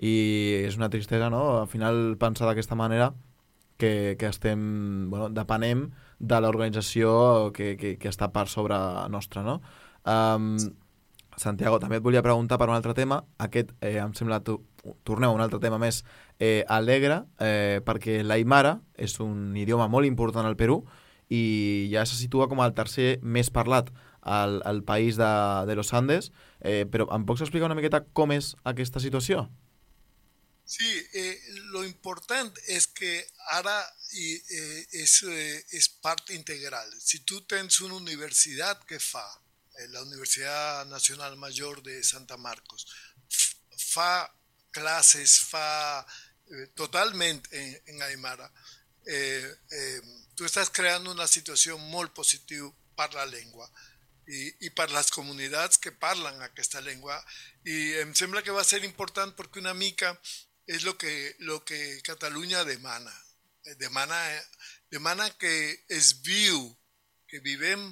I 0.00 0.14
és 0.66 0.76
una 0.80 0.90
tristesa, 0.92 1.30
no?, 1.32 1.60
al 1.62 1.68
final 1.68 2.16
pensar 2.20 2.48
d'aquesta 2.48 2.76
manera 2.76 3.10
que, 3.80 4.16
que 4.20 4.28
estem, 4.28 5.08
bueno, 5.10 5.30
depenem 5.32 5.88
de 6.20 6.40
l'organització 6.44 7.50
que, 7.56 7.74
que, 7.80 7.96
que 8.00 8.12
està 8.12 8.28
per 8.32 8.46
sobre 8.52 8.76
nostra, 9.12 9.42
no? 9.46 9.60
Um, 10.04 10.56
Santiago, 11.40 11.78
també 11.80 11.98
et 11.98 12.04
volia 12.04 12.22
preguntar 12.22 12.58
per 12.60 12.68
un 12.68 12.76
altre 12.76 12.92
tema. 12.94 13.22
Aquest, 13.40 13.72
eh, 13.80 13.96
em 14.02 14.12
sembla, 14.14 14.42
tu, 14.44 14.58
torneu 15.08 15.32
a 15.32 15.38
un 15.38 15.40
altre 15.40 15.60
tema 15.62 15.78
més 15.80 16.02
eh, 16.38 16.64
alegre, 16.68 17.22
eh, 17.40 17.80
perquè 17.86 18.20
l'aimara 18.22 18.78
és 18.96 19.16
un 19.24 19.56
idioma 19.56 19.88
molt 19.88 20.08
important 20.08 20.46
al 20.46 20.58
Perú 20.60 20.82
i 21.30 21.88
ja 21.92 22.04
se 22.06 22.18
situa 22.18 22.48
com 22.50 22.60
el 22.60 22.74
tercer 22.74 23.18
més 23.22 23.50
parlat 23.54 23.88
al, 24.20 24.60
al 24.68 24.82
país 24.84 25.16
de, 25.16 25.32
de 25.66 25.76
los 25.78 25.94
Andes, 25.94 26.30
eh, 26.60 26.84
però 26.90 27.08
em 27.16 27.24
pots 27.24 27.46
explicar 27.46 27.70
una 27.70 27.78
miqueta 27.78 28.04
com 28.12 28.34
és 28.36 28.54
aquesta 28.68 29.00
situació? 29.00 29.46
Sí, 30.70 30.86
eh, 31.18 31.34
lo 31.72 31.82
important 31.82 32.52
és 32.68 32.86
que 32.86 33.10
i, 34.12 34.26
eh, 34.54 34.86
és, 35.02 35.22
eh, 35.26 35.62
part 36.02 36.30
integral. 36.30 36.90
Si 36.98 37.24
tu 37.26 37.40
tens 37.42 37.80
una 37.80 37.96
universitat 37.96 38.84
que 38.86 39.00
fa, 39.02 39.26
eh, 39.80 39.88
la 39.94 40.02
Universitat 40.02 40.86
Nacional 40.88 41.36
Major 41.36 41.82
de 41.82 42.02
Santa 42.04 42.36
Marcos, 42.36 42.86
fa 43.90 44.28
classes, 44.70 45.38
fa 45.50 46.04
eh, 46.50 46.66
totalment 46.74 47.40
en, 47.50 47.72
en 47.86 48.02
Aymara, 48.02 48.50
eh, 49.06 49.46
eh, 49.72 50.00
tu 50.36 50.44
estàs 50.44 50.70
creant 50.70 51.08
una 51.08 51.26
situació 51.26 51.78
molt 51.78 52.12
positiva 52.14 52.68
per 52.96 53.10
la 53.14 53.26
llengua 53.26 53.66
i, 54.28 54.46
i 54.66 54.70
per 54.76 54.90
les 54.92 55.10
comunitats 55.10 55.80
que 55.80 55.92
parlen 55.92 56.42
aquesta 56.44 56.82
llengua 56.84 57.16
i 57.64 57.96
em 58.04 58.12
sembla 58.14 58.44
que 58.46 58.54
va 58.54 58.64
ser 58.64 58.82
important 58.84 59.32
perquè 59.36 59.62
una 59.62 59.74
mica 59.74 60.12
és 60.70 60.84
lo 60.84 60.96
que, 60.96 61.34
lo 61.40 61.64
que 61.64 62.00
Catalunya 62.06 62.64
demana. 62.64 63.12
Demana, 63.78 64.16
demana 64.90 65.28
que 65.36 65.84
es 65.88 66.12
viu, 66.22 66.60
que 67.26 67.40
vivem 67.40 67.82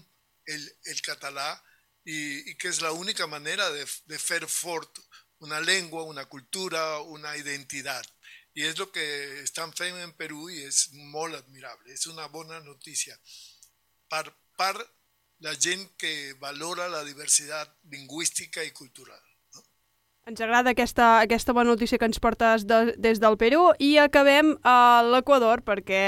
el, 0.47 0.63
el 0.85 1.01
català 1.03 1.49
i, 2.09 2.19
i 2.51 2.55
que 2.57 2.71
és 2.73 2.81
l'única 2.85 3.27
manera 3.29 3.69
de, 3.75 3.85
de 4.09 4.19
fer 4.19 4.41
fort 4.49 5.01
una 5.45 5.61
llengua, 5.61 6.07
una 6.09 6.25
cultura, 6.27 7.01
una 7.01 7.37
identitat. 7.37 8.09
I 8.59 8.65
és 8.67 8.81
el 8.81 8.89
que 8.91 9.07
estan 9.45 9.73
fent 9.77 9.99
en 10.03 10.15
Perú 10.19 10.49
i 10.51 10.65
és 10.67 10.89
molt 11.13 11.37
admirable. 11.37 11.93
És 11.95 12.09
una 12.11 12.27
bona 12.33 12.59
notícia 12.65 13.15
per, 14.11 14.25
per 14.59 14.75
la 15.47 15.55
gent 15.55 15.85
que 16.01 16.35
valora 16.41 16.89
la 16.91 17.05
diversitat 17.07 17.77
lingüística 17.93 18.65
i 18.67 18.73
cultural. 18.75 19.28
Ens 20.29 20.43
agrada 20.45 20.75
aquesta, 20.75 21.23
aquesta 21.25 21.55
bona 21.57 21.71
notícia 21.71 21.97
que 21.97 22.05
ens 22.05 22.19
portes 22.21 22.67
de, 22.69 22.93
des 23.01 23.17
del 23.23 23.39
Perú 23.41 23.71
i 23.81 23.95
acabem 23.97 24.51
a 24.61 25.01
l'Equador 25.07 25.63
perquè 25.65 26.03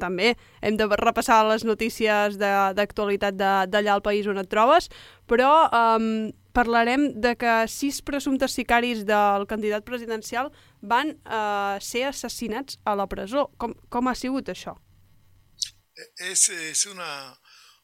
també 0.00 0.30
hem 0.64 0.78
de 0.80 0.86
repassar 0.96 1.42
les 1.50 1.66
notícies 1.68 2.38
d'actualitat 2.40 3.36
d'allà 3.36 3.92
al 3.92 4.04
país 4.06 4.24
on 4.24 4.40
et 4.40 4.48
trobes, 4.48 4.88
però 5.28 5.68
um, 5.68 6.30
parlarem 6.56 7.10
de 7.20 7.34
que 7.36 7.58
sis 7.68 8.00
presumptes 8.00 8.56
sicaris 8.56 9.04
del 9.04 9.44
candidat 9.52 9.84
presidencial 9.84 10.48
van 10.80 11.12
uh, 11.28 11.76
ser 11.76 12.06
assassinats 12.08 12.80
a 12.88 12.96
la 12.96 13.04
presó. 13.04 13.50
Com, 13.60 13.76
com 13.92 14.08
ha 14.08 14.16
sigut 14.16 14.48
això? 14.48 14.78
És, 16.16 16.48
és 16.48 16.88
una, 16.88 17.36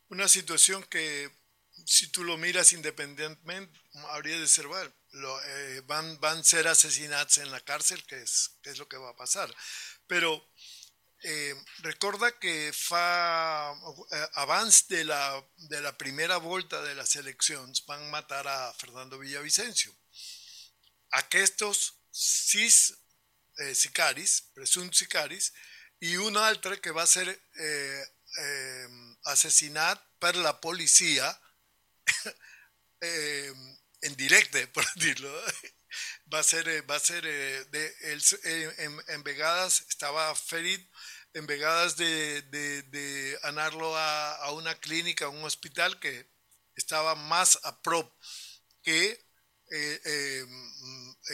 una 0.08 0.32
situación 0.32 0.80
que 0.88 1.28
si 1.84 2.08
tú 2.08 2.24
lo 2.24 2.38
miras 2.38 2.72
independientemente, 2.72 3.78
habría 4.08 4.40
de 4.40 4.48
ser, 4.48 4.66
bueno, 4.66 4.90
lo, 5.14 5.42
eh, 5.44 5.80
van, 5.86 6.18
van 6.20 6.38
a 6.38 6.44
ser 6.44 6.66
asesinados 6.68 7.38
en 7.38 7.50
la 7.50 7.60
cárcel, 7.60 8.04
que 8.06 8.22
es, 8.22 8.58
que 8.62 8.70
es 8.70 8.78
lo 8.78 8.88
que 8.88 8.96
va 8.96 9.10
a 9.10 9.16
pasar. 9.16 9.54
Pero 10.06 10.50
eh, 11.22 11.54
que 12.40 12.72
fa 12.72 13.72
eh, 14.10 14.28
de 14.88 15.04
la, 15.04 15.48
de 15.56 15.80
la 15.80 15.96
primera 15.96 16.36
volta 16.36 16.82
de 16.82 16.94
les 16.94 17.16
eleccions 17.16 17.84
van 17.86 18.10
matar 18.10 18.46
a 18.46 18.72
Fernando 18.74 19.18
Villavicencio. 19.18 19.94
Aquests 21.10 21.94
sis 22.10 22.94
eh, 23.58 23.74
sicaris, 23.74 24.50
presumptes 24.54 24.98
sicaris, 24.98 25.52
i 26.00 26.16
un 26.16 26.36
altre 26.36 26.80
que 26.80 26.90
va 26.90 27.06
ser 27.06 27.28
eh, 27.30 28.04
eh, 28.38 28.88
la 30.36 30.60
policia 30.60 31.40
eh, 33.00 33.52
en 34.08 34.16
directe, 34.16 34.66
per 34.76 34.86
dir-lo. 35.00 35.32
Va 36.32 36.42
ser, 36.42 36.64
eh, 36.68 36.80
va 36.88 36.98
ser 36.98 37.20
eh, 37.24 37.64
de, 37.70 37.82
el, 38.12 38.22
eh, 38.50 38.88
en, 39.14 39.22
vegades 39.26 39.82
estava 39.88 40.26
ferit, 40.34 40.82
en 41.34 41.46
vegades 41.46 41.96
de, 41.96 42.42
de, 42.50 42.82
de 42.94 43.38
anar-lo 43.50 43.94
a, 43.96 44.34
a 44.46 44.52
una 44.52 44.74
clínica, 44.74 45.26
a 45.26 45.34
un 45.34 45.44
hospital 45.44 45.98
que 46.00 46.14
estava 46.76 47.14
més 47.30 47.56
a 47.62 47.72
prop 47.82 48.10
que 48.82 48.98
eh, 49.70 50.00
eh, 50.04 50.44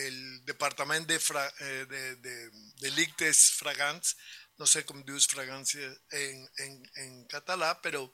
el 0.05 0.45
Departament 0.47 1.07
de, 1.09 1.19
fra, 1.19 1.47
eh, 1.61 1.87
de, 1.91 2.17
de 2.17 2.37
Delictes 2.81 3.51
Fragants, 3.59 4.15
no 4.61 4.69
sé 4.69 4.85
com 4.85 5.01
dius 5.09 5.27
fragància 5.33 5.89
en, 6.17 6.45
en, 6.65 6.75
en 7.05 7.13
català, 7.33 7.73
però 7.81 8.05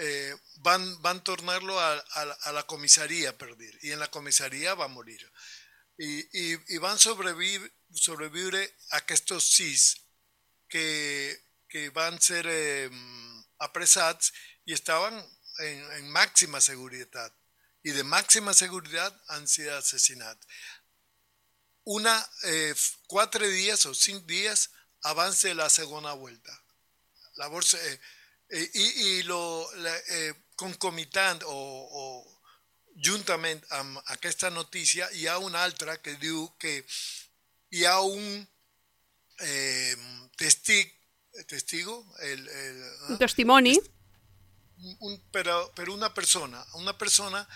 eh, 0.00 0.34
van, 0.64 0.84
van 1.02 1.22
tornar-lo 1.22 1.78
a, 1.78 1.90
a, 1.94 2.22
a 2.48 2.52
la 2.56 2.64
comissaria, 2.66 3.34
per 3.36 3.54
dir, 3.56 3.72
i 3.84 3.92
en 3.94 4.00
la 4.00 4.10
comissaria 4.12 4.74
va 4.74 4.88
morir. 4.88 5.20
I, 6.00 6.10
i, 6.42 6.46
i 6.74 6.80
van 6.80 6.98
sobreviure, 6.98 7.68
sobreviure 7.92 8.62
aquests 8.96 9.36
sis 9.44 9.84
que, 10.72 10.86
que 11.68 11.90
van 11.92 12.16
ser 12.22 12.46
eh, 12.48 12.88
apressats 13.60 14.32
i 14.64 14.72
estaven 14.72 15.18
en, 15.66 15.84
en 15.98 16.10
màxima 16.14 16.62
seguretat. 16.64 17.34
I 17.84 17.92
de 17.96 18.04
màxima 18.04 18.54
seguretat 18.56 19.16
han 19.34 19.48
sido 19.48 19.76
assassinats. 19.76 20.46
Una, 21.84 22.14
eh, 22.44 22.74
quatre 23.08 23.48
dies 23.48 23.84
o 23.88 23.94
cinc 23.96 24.24
dies 24.28 24.68
abans 25.10 25.42
de 25.42 25.54
la 25.54 25.68
segona 25.72 26.12
vuelta. 26.12 26.56
La 27.36 27.48
bolsa, 27.48 27.78
eh, 28.50 28.70
i, 28.74 28.86
i 29.06 29.22
lo, 29.22 29.40
la, 29.82 29.94
eh, 29.96 30.34
concomitant 30.56 31.42
o, 31.46 31.56
o 31.56 32.04
juntament 33.00 33.62
amb 33.78 33.98
aquesta 34.12 34.50
notícia 34.50 35.08
hi 35.16 35.26
ha 35.26 35.38
una 35.38 35.62
altra 35.64 35.96
que 36.02 36.16
diu 36.20 36.48
que 36.60 36.80
hi 37.70 37.86
ha 37.86 38.00
un 38.02 38.46
eh, 39.40 39.96
testig, 40.36 40.92
testigo, 41.46 41.94
el, 42.20 42.48
el, 42.48 42.82
Un 43.14 43.18
testimoni. 43.18 43.78
un, 45.00 45.22
pero, 45.30 45.72
pero 45.74 45.94
una 45.94 46.12
persona, 46.12 46.64
una 46.74 46.96
persona 46.98 47.46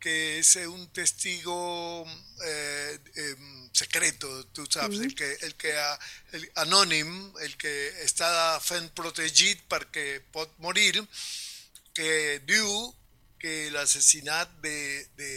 que 0.00 0.38
es 0.38 0.56
un 0.56 0.92
testigo 0.92 2.04
eh, 2.44 2.63
eh, 3.16 3.36
secreto, 3.72 4.46
tú 4.48 4.66
sabes, 4.70 5.00
el 5.00 5.14
que, 5.14 5.30
el 5.42 5.54
que 5.56 5.76
ha, 5.76 5.98
el 6.32 6.44
anònim, 6.62 7.10
el 7.46 7.56
que 7.56 7.72
està 8.04 8.28
fent 8.62 8.90
protegit 8.94 9.64
perquè 9.70 10.20
pot 10.34 10.52
morir, 10.58 11.02
que 11.94 12.40
diu 12.46 12.68
que 13.38 13.70
l'assassinat 13.74 14.50
de, 14.64 14.78
de, 15.16 15.32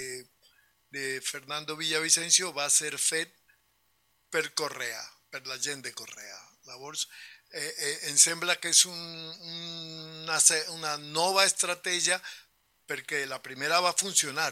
de 0.96 1.05
Fernando 1.22 1.75
Villavicencio 1.75 2.53
va 2.53 2.69
ser 2.69 2.96
fet 2.98 3.34
per 4.31 4.53
Correa, 4.53 5.03
per 5.29 5.46
la 5.48 5.57
gent 5.61 5.83
de 5.85 5.94
Correa. 5.94 6.40
Llavors, 6.68 7.07
eh, 7.51 7.74
eh, 7.77 7.98
em 8.09 8.18
sembla 8.18 8.57
que 8.59 8.72
és 8.74 8.85
un, 8.85 9.01
una, 10.24 10.40
una 10.75 10.96
nova 10.98 11.46
estratègia 11.46 12.20
perquè 12.87 13.25
la 13.27 13.42
primera 13.44 13.81
va 13.83 13.96
funcionar. 13.96 14.51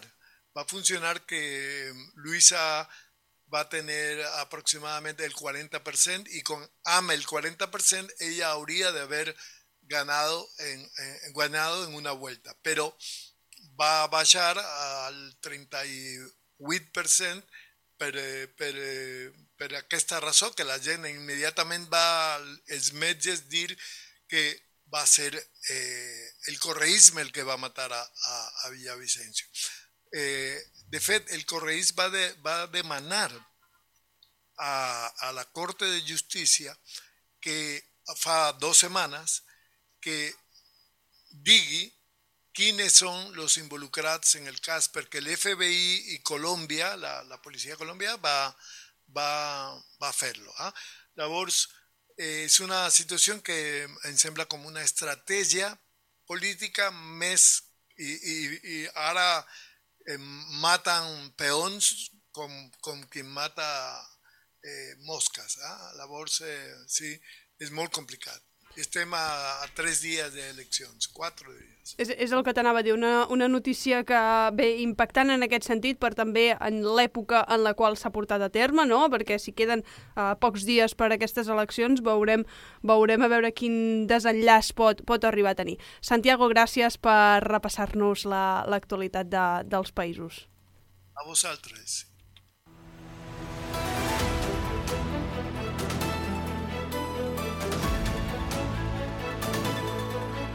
Va 0.56 0.68
funcionar 0.68 1.26
que 1.28 1.92
Luisa 2.16 2.88
va 3.54 3.70
tener 3.70 4.22
aproximadamente 4.40 5.24
el 5.26 5.34
40% 5.34 6.28
y 6.32 6.42
con 6.42 6.70
AM 6.84 7.12
el 7.12 7.26
40% 7.26 8.14
ella 8.20 8.52
habría 8.52 8.92
de 8.92 9.02
haber 9.02 9.36
ganado 9.84 10.50
en, 10.58 10.92
en, 11.26 11.34
ganado 11.34 11.88
en 11.88 11.94
una 11.94 12.12
vuelta. 12.12 12.58
Pero 12.62 12.98
va 13.80 14.04
a 14.04 14.08
baixar 14.08 14.58
al 14.58 15.40
38% 15.42 17.44
per, 17.98 18.14
per, 18.56 18.74
per 19.56 19.76
aquesta 19.76 20.20
raó 20.20 20.52
que 20.56 20.68
la 20.68 20.80
gent 20.80 21.06
immediatament 21.08 21.88
va 21.92 22.36
als 22.36 22.92
metges 22.94 23.48
dir 23.50 23.78
que 24.28 24.44
va 24.94 25.06
ser 25.08 25.34
eh, 25.70 26.30
el 26.48 26.60
correísme 26.60 27.22
el 27.22 27.32
que 27.32 27.44
va 27.44 27.58
matar 27.58 27.92
a, 27.94 28.02
a, 28.02 28.52
a 28.64 28.70
Villavicencio. 28.70 29.48
Eh, 30.12 30.62
de 30.88 31.00
fet, 31.00 31.32
el 31.32 31.46
correís 31.46 31.94
va, 31.98 32.10
de, 32.10 32.26
va 32.46 32.68
demanar 32.68 33.30
a, 34.58 35.08
a 35.28 35.32
la 35.32 35.46
Corte 35.46 35.86
de 35.86 36.02
Justícia 36.08 36.78
que 37.42 37.84
fa 38.22 38.54
dos 38.54 38.78
setmanes 38.86 39.44
que 40.00 40.34
digui 41.32 41.92
quiénes 42.54 42.94
son 42.94 43.36
los 43.36 43.58
involucrados 43.58 44.36
en 44.36 44.48
el 44.48 44.62
caso, 44.62 44.90
porque 44.94 45.18
el 45.18 45.28
FBI 45.28 46.14
y 46.14 46.20
Colombia, 46.20 46.96
la, 46.96 47.24
la 47.24 47.42
policía 47.42 47.76
Colombia, 47.76 48.16
va, 48.16 48.56
va, 49.16 49.76
va 50.02 50.08
a 50.08 50.10
hacerlo. 50.10 50.54
¿ah? 50.60 50.74
Llavors, 51.16 51.68
eh, 52.18 52.46
és 52.46 52.60
una 52.64 52.90
situació 52.92 53.36
que 53.44 53.58
em 53.84 54.18
sembla 54.18 54.48
com 54.48 54.64
una 54.66 54.84
estratègia 54.84 55.68
política 56.26 56.90
més 56.92 57.66
i, 57.98 58.08
i, 58.08 58.36
i 58.76 58.78
ara 58.96 59.28
eh, 60.08 60.20
maten 60.64 61.32
peons 61.40 61.92
com, 62.36 62.52
com 62.82 63.02
qui 63.12 63.24
mata 63.24 63.68
eh, 64.66 64.96
mosques. 65.08 65.58
Ah? 65.64 65.94
Llavors, 66.00 66.42
eh, 66.42 66.76
sí, 66.88 67.14
és 67.62 67.72
molt 67.72 67.94
complicat. 67.96 68.42
Estem 68.76 69.14
a, 69.16 69.24
a 69.64 69.68
tres 69.76 70.02
dies 70.04 70.34
d'eleccions, 70.36 71.08
quatre 71.16 71.48
dies. 71.54 71.94
És, 72.02 72.10
és 72.10 72.32
el 72.34 72.42
que 72.44 72.52
t'anava 72.56 72.82
a 72.82 72.84
dir, 72.84 72.96
una, 72.96 73.28
una 73.32 73.48
notícia 73.48 74.02
que 74.08 74.20
ve 74.58 74.68
impactant 74.82 75.30
en 75.32 75.46
aquest 75.46 75.68
sentit, 75.70 76.00
per 76.02 76.12
també 76.18 76.48
en 76.56 76.82
l'època 76.98 77.44
en 77.56 77.62
la 77.64 77.76
qual 77.78 77.96
s'ha 78.00 78.12
portat 78.16 78.42
a 78.42 78.50
terme, 78.50 78.88
no? 78.90 79.04
perquè 79.14 79.38
si 79.40 79.54
queden 79.56 79.86
uh, 79.86 80.34
pocs 80.42 80.66
dies 80.68 80.98
per 80.98 81.12
a 81.12 81.16
aquestes 81.16 81.52
eleccions 81.52 82.02
veurem, 82.06 82.44
veurem 82.84 83.24
a 83.24 83.30
veure 83.32 83.54
quin 83.54 84.08
desenllaç 84.10 84.74
pot, 84.76 85.06
pot 85.06 85.30
arribar 85.30 85.54
a 85.54 85.62
tenir. 85.62 85.78
Santiago, 86.02 86.50
gràcies 86.52 86.98
per 86.98 87.46
repassar-nos 87.46 88.26
l'actualitat 88.26 89.30
la, 89.30 89.46
de, 89.62 89.70
dels 89.76 89.96
països. 89.96 90.44
A 91.16 91.24
vosaltres. 91.30 92.04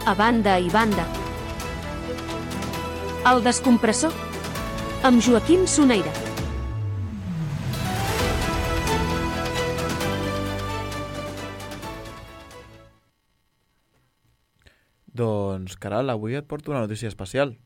A 0.06 0.14
banda 0.14 0.58
i 0.58 0.68
banda. 0.70 1.04
El 3.30 3.42
descompressor, 3.44 4.12
amb 5.04 5.20
Joaquim 5.22 5.66
Soneira. 5.68 6.12
Doncs, 15.12 15.76
Caral, 15.76 16.10
avui 16.12 16.36
et 16.38 16.46
porto 16.46 16.70
una 16.70 16.80
notícia 16.84 17.08
especial. 17.10 17.56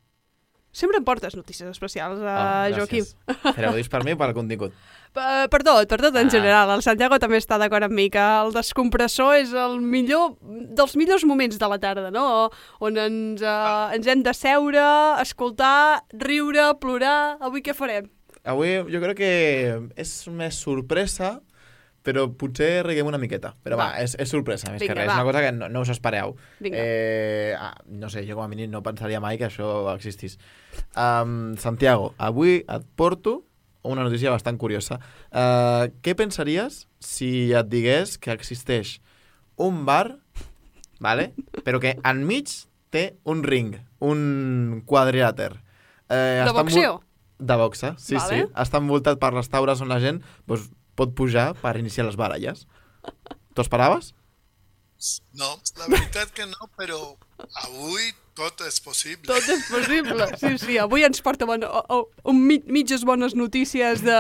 Sempre 0.74 0.98
em 0.98 1.04
portes 1.06 1.36
notícies 1.38 1.68
especials, 1.70 2.18
uh, 2.18 2.26
Ah, 2.26 2.68
Joaquim. 2.74 3.04
gràcies. 3.04 3.54
Però 3.54 3.70
ho 3.70 3.76
dius 3.76 3.88
per 3.92 4.02
mi 4.04 4.14
o 4.16 4.18
per 4.18 4.32
contingut? 4.34 4.72
Per, 5.14 5.46
per 5.48 5.60
tot, 5.62 5.86
per 5.86 6.00
tot 6.02 6.16
en 6.18 6.26
Ah. 6.26 6.30
general. 6.32 6.70
El 6.74 6.82
Santiago 6.82 7.20
també 7.22 7.38
està 7.38 7.54
d'acord 7.60 7.86
amb 7.86 7.94
mi 7.94 8.08
que 8.10 8.18
el 8.18 8.50
descompressor 8.52 9.36
és 9.38 9.52
el 9.54 9.76
millor 9.80 10.34
dels 10.74 10.96
millors 10.98 11.22
moments 11.24 11.56
de 11.60 11.68
la 11.70 11.78
tarda, 11.78 12.10
no? 12.10 12.50
On 12.82 12.96
ens, 12.98 13.40
uh, 13.42 13.94
ens 13.94 14.06
hem 14.10 14.24
de 14.26 14.34
seure, 14.34 14.82
escoltar, 15.22 16.02
riure, 16.18 16.72
plorar... 16.82 17.36
Avui 17.40 17.62
què 17.62 17.74
farem? 17.78 18.10
Avui 18.44 18.74
jo 18.90 19.00
crec 19.00 19.16
que 19.22 19.30
és 19.96 20.16
més 20.34 20.58
sorpresa, 20.58 21.36
però 22.04 22.26
potser 22.36 22.82
riguem 22.84 23.06
una 23.08 23.16
miqueta. 23.22 23.54
Però 23.64 23.78
va, 23.78 23.92
Va. 23.94 24.02
és, 24.02 24.16
és 24.20 24.28
sorpresa, 24.28 24.68
més 24.74 24.82
Vinga, 24.82 24.92
que 24.92 24.98
res. 24.98 25.06
va. 25.08 25.14
És 25.14 25.22
una 25.22 25.30
cosa 25.30 25.40
que 25.46 25.52
no, 25.56 25.70
no 25.72 25.80
us 25.86 25.94
espereu. 25.94 26.34
Vinga. 26.60 26.76
Eh, 26.82 27.54
ah, 27.56 27.70
no 27.86 28.10
sé, 28.12 28.26
jo 28.28 28.34
com 28.36 28.44
a 28.44 28.48
mínim 28.50 28.68
no 28.74 28.82
pensaria 28.82 29.22
mai 29.22 29.38
que 29.38 29.46
això 29.46 29.70
existís. 29.94 30.36
Um, 30.98 31.54
Santiago, 31.56 32.12
avui 32.18 32.64
et 32.66 32.84
porto 32.98 33.44
una 33.84 34.02
notícia 34.06 34.32
bastant 34.32 34.58
curiosa. 34.58 34.98
Uh, 35.30 35.90
què 36.04 36.14
pensaries 36.18 36.84
si 37.04 37.52
et 37.52 37.68
digués 37.70 38.16
que 38.18 38.32
existeix 38.34 38.98
un 39.60 39.84
bar, 39.86 40.16
vale? 41.00 41.32
però 41.64 41.80
que 41.82 41.94
enmig 42.02 42.50
té 42.94 43.16
un 43.28 43.42
ring, 43.44 43.74
un 44.00 44.82
quadrilàter. 44.86 45.52
Eh, 46.08 46.42
De 46.46 46.52
boxeo? 46.54 47.00
De 47.38 47.56
boxa, 47.58 47.94
sí, 47.98 48.14
Vale. 48.14 48.44
sí. 48.44 48.50
Està 48.62 48.78
envoltat 48.78 49.18
per 49.20 49.32
les 49.34 49.48
taules 49.50 49.80
on 49.82 49.90
la 49.90 49.98
gent 50.00 50.20
doncs, 50.46 50.68
pot 50.94 51.10
pujar 51.18 51.52
per 51.58 51.74
iniciar 51.80 52.06
les 52.06 52.16
baralles. 52.16 52.66
T'ho 53.54 53.62
esperaves? 53.64 54.12
No, 55.36 55.50
la 55.76 55.88
veritat 55.90 56.30
que 56.32 56.46
no, 56.46 56.68
però 56.78 57.00
avui 57.66 58.12
tot 58.34 58.60
és 58.66 58.80
possible. 58.82 59.26
Tot 59.28 59.46
és 59.54 59.62
possible. 59.70 60.26
Sí, 60.40 60.50
sí, 60.58 60.78
avui 60.82 61.04
ens 61.06 61.20
porta 61.22 61.46
bona, 61.46 61.68
o, 61.70 62.00
o, 62.24 62.32
mitges 62.34 63.04
bones 63.06 63.34
notícies 63.38 64.02
de, 64.02 64.16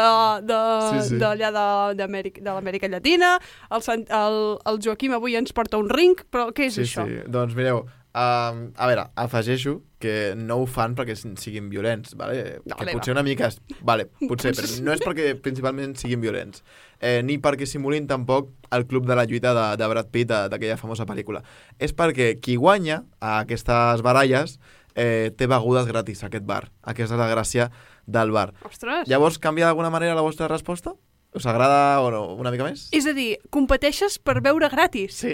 de, 0.46 0.60
Sí, 0.92 1.08
sí. 1.10 1.18
d'allà 1.22 1.50
de, 1.56 1.66
d'Amèrica- 1.98 2.40
de 2.44 2.50
l'Amèrica 2.54 2.88
Llatina. 2.92 3.34
El, 3.70 3.82
el, 4.06 4.38
el 4.70 4.80
Joaquim 4.86 5.16
avui 5.18 5.34
ens 5.40 5.52
porta 5.52 5.78
un 5.82 5.90
ring, 5.90 6.14
però 6.30 6.48
què 6.54 6.70
és 6.70 6.78
sí, 6.78 6.86
això? 6.86 7.06
sí. 7.10 7.20
Doncs 7.26 7.54
mireu, 7.58 7.84
um, 8.14 8.60
a 8.76 8.86
veure, 8.88 9.08
afegeixo 9.18 9.80
que 9.98 10.34
no 10.36 10.60
ho 10.60 10.66
fan 10.70 10.94
perquè 10.96 11.16
siguin 11.16 11.70
violents, 11.72 12.14
vale? 12.18 12.60
No, 12.68 12.76
que 12.78 12.92
potser 12.92 13.14
una 13.14 13.24
mica... 13.26 13.50
Vale, 13.82 14.06
potser, 14.30 14.52
però 14.56 14.68
no 14.84 14.94
és 14.94 15.02
perquè 15.04 15.32
principalment 15.42 15.96
siguin 16.00 16.22
violents. 16.22 16.62
Eh, 17.00 17.20
ni 17.26 17.38
perquè 17.42 17.66
simulin 17.68 18.06
tampoc 18.10 18.52
el 18.74 18.86
club 18.90 19.08
de 19.08 19.16
la 19.18 19.26
lluita 19.28 19.54
de, 19.56 19.66
de 19.80 19.90
Brad 19.90 20.12
Pitt 20.14 20.32
d'aquella 20.52 20.78
famosa 20.80 21.08
pel·lícula. 21.08 21.42
És 21.82 21.96
perquè 21.96 22.34
qui 22.40 22.58
guanya 22.60 23.02
a 23.20 23.40
aquestes 23.42 24.04
baralles 24.04 24.58
eh, 24.94 25.32
té 25.36 25.48
begudes 25.50 25.88
gratis 25.90 26.22
a 26.22 26.30
aquest 26.30 26.46
bar. 26.48 26.68
Aquesta 26.82 27.16
és 27.16 27.20
la 27.20 27.30
gràcia 27.32 27.70
del 28.06 28.32
bar. 28.34 28.50
Ostres! 28.68 29.08
Llavors, 29.10 29.40
canvia 29.42 29.68
d'alguna 29.68 29.92
manera 29.92 30.16
la 30.16 30.24
vostra 30.24 30.48
resposta? 30.52 30.94
Us 31.34 31.48
agrada 31.50 31.98
o 31.98 32.10
no, 32.14 32.20
una 32.38 32.52
mica 32.54 32.68
més? 32.68 32.86
És 32.94 33.08
a 33.10 33.14
dir, 33.16 33.40
competeixes 33.50 34.20
per 34.22 34.38
beure 34.44 34.68
gratis? 34.70 35.16
Sí. 35.24 35.32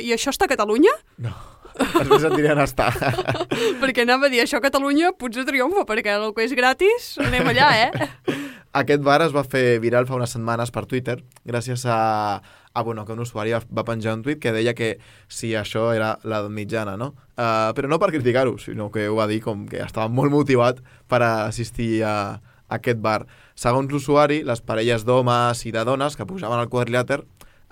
I 0.00 0.14
això 0.14 0.32
està 0.32 0.48
a 0.48 0.52
Catalunya? 0.54 0.94
No. 1.20 1.34
Després 1.78 2.24
et 2.28 2.34
diré 2.36 2.52
on 2.54 2.62
està. 2.62 2.88
perquè 3.82 4.04
anava 4.06 4.28
a 4.28 4.32
dir, 4.32 4.42
això 4.44 4.58
a 4.60 4.64
Catalunya 4.64 5.12
potser 5.18 5.44
triomfa, 5.48 5.84
perquè 5.88 6.16
el 6.18 6.32
que 6.36 6.46
és 6.46 6.54
gratis, 6.58 7.12
anem 7.22 7.48
allà, 7.52 7.70
eh? 7.86 8.10
Aquest 8.82 9.02
bar 9.04 9.20
es 9.20 9.34
va 9.36 9.42
fer 9.44 9.78
viral 9.82 10.06
fa 10.08 10.16
unes 10.16 10.32
setmanes 10.32 10.70
per 10.72 10.86
Twitter 10.88 11.18
gràcies 11.44 11.82
a, 11.84 12.40
a 12.72 12.82
bueno, 12.86 13.04
que 13.04 13.12
un 13.12 13.20
usuari 13.20 13.52
va- 13.52 13.84
penjar 13.84 14.14
un 14.16 14.22
tuit 14.24 14.40
que 14.40 14.52
deia 14.54 14.72
que 14.72 14.94
si 15.28 15.50
això 15.58 15.90
era 15.92 16.14
la 16.24 16.38
mitjana, 16.48 16.94
no? 16.96 17.10
Uh, 17.36 17.74
però 17.76 17.90
no 17.90 17.98
per 18.00 18.08
criticar-ho, 18.14 18.56
sinó 18.56 18.88
que 18.90 19.08
ho 19.10 19.18
va 19.18 19.26
dir 19.28 19.42
com 19.44 19.66
que 19.68 19.82
estava 19.84 20.08
molt 20.08 20.32
motivat 20.32 20.80
per 21.08 21.20
assistir 21.26 22.00
a, 22.00 22.14
a 22.40 22.78
aquest 22.80 23.00
bar. 23.04 23.26
Segons 23.60 23.92
l'usuari, 23.92 24.40
les 24.48 24.64
parelles 24.64 25.04
d'homes 25.04 25.66
i 25.68 25.72
de 25.76 25.84
dones 25.84 26.16
que 26.16 26.24
pujaven 26.28 26.62
al 26.64 26.72
quadrilàter 26.72 27.20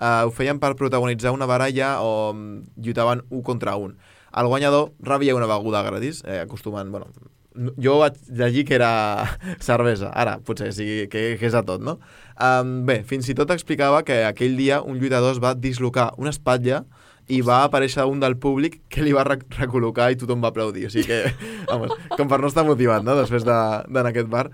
uh, 0.01 0.25
ho 0.27 0.31
feien 0.35 0.59
per 0.59 0.73
protagonitzar 0.79 1.31
una 1.31 1.45
baralla 1.49 1.99
o 2.01 2.33
lluitaven 2.75 3.21
un 3.29 3.43
contra 3.45 3.75
un. 3.77 3.95
El 4.35 4.47
guanyador 4.47 4.93
rebia 4.99 5.35
una 5.35 5.47
beguda 5.47 5.81
gratis, 5.83 6.23
eh, 6.25 6.39
acostumant, 6.39 6.89
bueno, 6.91 7.07
no- 7.55 7.73
jo 7.83 7.97
vaig 7.99 8.15
llegir 8.31 8.65
que 8.65 8.75
era 8.75 9.27
cervesa, 9.59 10.09
ara 10.15 10.37
potser 10.39 10.71
sigui 10.73 11.07
que, 11.11 11.35
que 11.39 11.45
és 11.49 11.55
a 11.55 11.63
tot, 11.67 11.81
no? 11.83 11.97
Um, 12.41 12.85
bé, 12.87 13.01
fins 13.03 13.27
i 13.29 13.35
tot 13.35 13.51
explicava 13.51 14.03
que 14.07 14.21
aquell 14.25 14.55
dia 14.57 14.81
un 14.81 14.99
lluitador 15.01 15.35
es 15.35 15.41
va 15.43 15.53
dislocar 15.53 16.13
una 16.17 16.31
espatlla 16.31 16.85
i 17.31 17.41
va 17.45 17.61
aparèixer 17.65 18.05
un 18.09 18.19
del 18.23 18.37
públic 18.41 18.79
que 18.89 19.03
li 19.03 19.11
va 19.13 19.23
rec 19.27 19.43
recol·locar 19.59 20.09
i 20.11 20.17
tothom 20.19 20.41
va 20.43 20.49
aplaudir. 20.51 20.87
O 20.87 20.91
sigui 20.91 21.05
que, 21.11 21.19
vamos, 21.71 21.91
com 22.17 22.31
per 22.31 22.39
no 22.41 22.49
estar 22.49 22.65
motivat, 22.67 23.03
no?, 23.03 23.15
després 23.19 23.45
d'anar 23.47 23.83
de, 23.87 24.07
aquest 24.09 24.31
bar. 24.31 24.47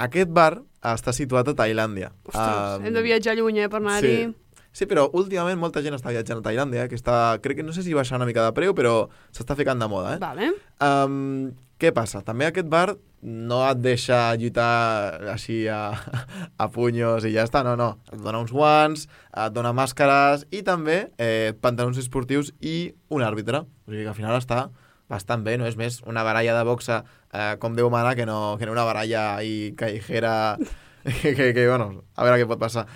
Aquest 0.00 0.30
bar 0.30 0.60
està 0.86 1.12
situat 1.12 1.48
a 1.50 1.56
Tailàndia. 1.58 2.12
Ostres, 2.30 2.86
hem 2.86 2.94
de 2.94 3.02
viatjar 3.04 3.34
lluny, 3.36 3.64
eh, 3.64 3.68
per 3.72 3.80
anar-hi. 3.82 4.12
Sí. 4.20 4.36
Sí, 4.72 4.86
però 4.86 5.08
últimament 5.18 5.58
molta 5.58 5.82
gent 5.82 5.96
està 5.96 6.12
viatjant 6.14 6.38
a 6.38 6.44
Tailàndia, 6.46 6.86
que 6.90 6.98
està, 6.98 7.38
crec 7.42 7.58
que 7.60 7.66
no 7.66 7.74
sé 7.74 7.82
si 7.82 7.96
baixant 7.96 8.20
una 8.20 8.28
mica 8.28 8.44
de 8.46 8.54
preu, 8.54 8.74
però 8.76 9.08
s'està 9.34 9.56
ficant 9.58 9.82
de 9.82 9.88
moda, 9.90 10.14
eh? 10.14 10.20
Vale. 10.22 10.52
Um, 10.86 11.50
què 11.80 11.90
passa? 11.96 12.20
També 12.22 12.46
aquest 12.46 12.68
bar 12.70 12.92
no 13.22 13.60
et 13.66 13.80
deixa 13.80 14.18
lluitar 14.40 15.24
així 15.32 15.62
a, 15.68 15.90
a 16.62 16.68
punyos 16.72 17.26
i 17.28 17.32
ja 17.34 17.46
està, 17.48 17.64
no, 17.66 17.74
no. 17.76 17.94
Et 18.12 18.20
dona 18.20 18.40
uns 18.44 18.52
guants, 18.54 19.06
et 19.32 19.56
dona 19.56 19.72
màscares 19.76 20.46
i 20.54 20.62
també 20.66 21.02
eh, 21.18 21.56
pantalons 21.60 21.98
esportius 22.00 22.52
i 22.60 22.92
un 23.10 23.24
àrbitre. 23.26 23.64
O 23.64 23.92
sigui 23.92 24.06
que 24.06 24.12
al 24.12 24.18
final 24.18 24.38
està 24.38 24.68
bastant 25.10 25.42
bé, 25.42 25.56
no 25.58 25.66
és 25.66 25.76
més 25.76 25.98
una 26.06 26.22
baralla 26.22 26.54
de 26.54 26.64
boxa 26.68 27.02
eh, 27.32 27.56
com 27.58 27.74
Déu 27.74 27.90
mana 27.90 28.14
que 28.14 28.28
no, 28.28 28.56
que 28.60 28.68
no 28.68 28.76
una 28.76 28.86
baralla 28.86 29.42
i 29.42 29.72
callejera 29.76 30.56
que, 31.22 31.34
que, 31.34 31.52
que, 31.56 31.66
bueno, 31.66 32.04
a 32.14 32.28
veure 32.28 32.38
què 32.38 32.48
pot 32.48 32.60
passar. 32.62 32.86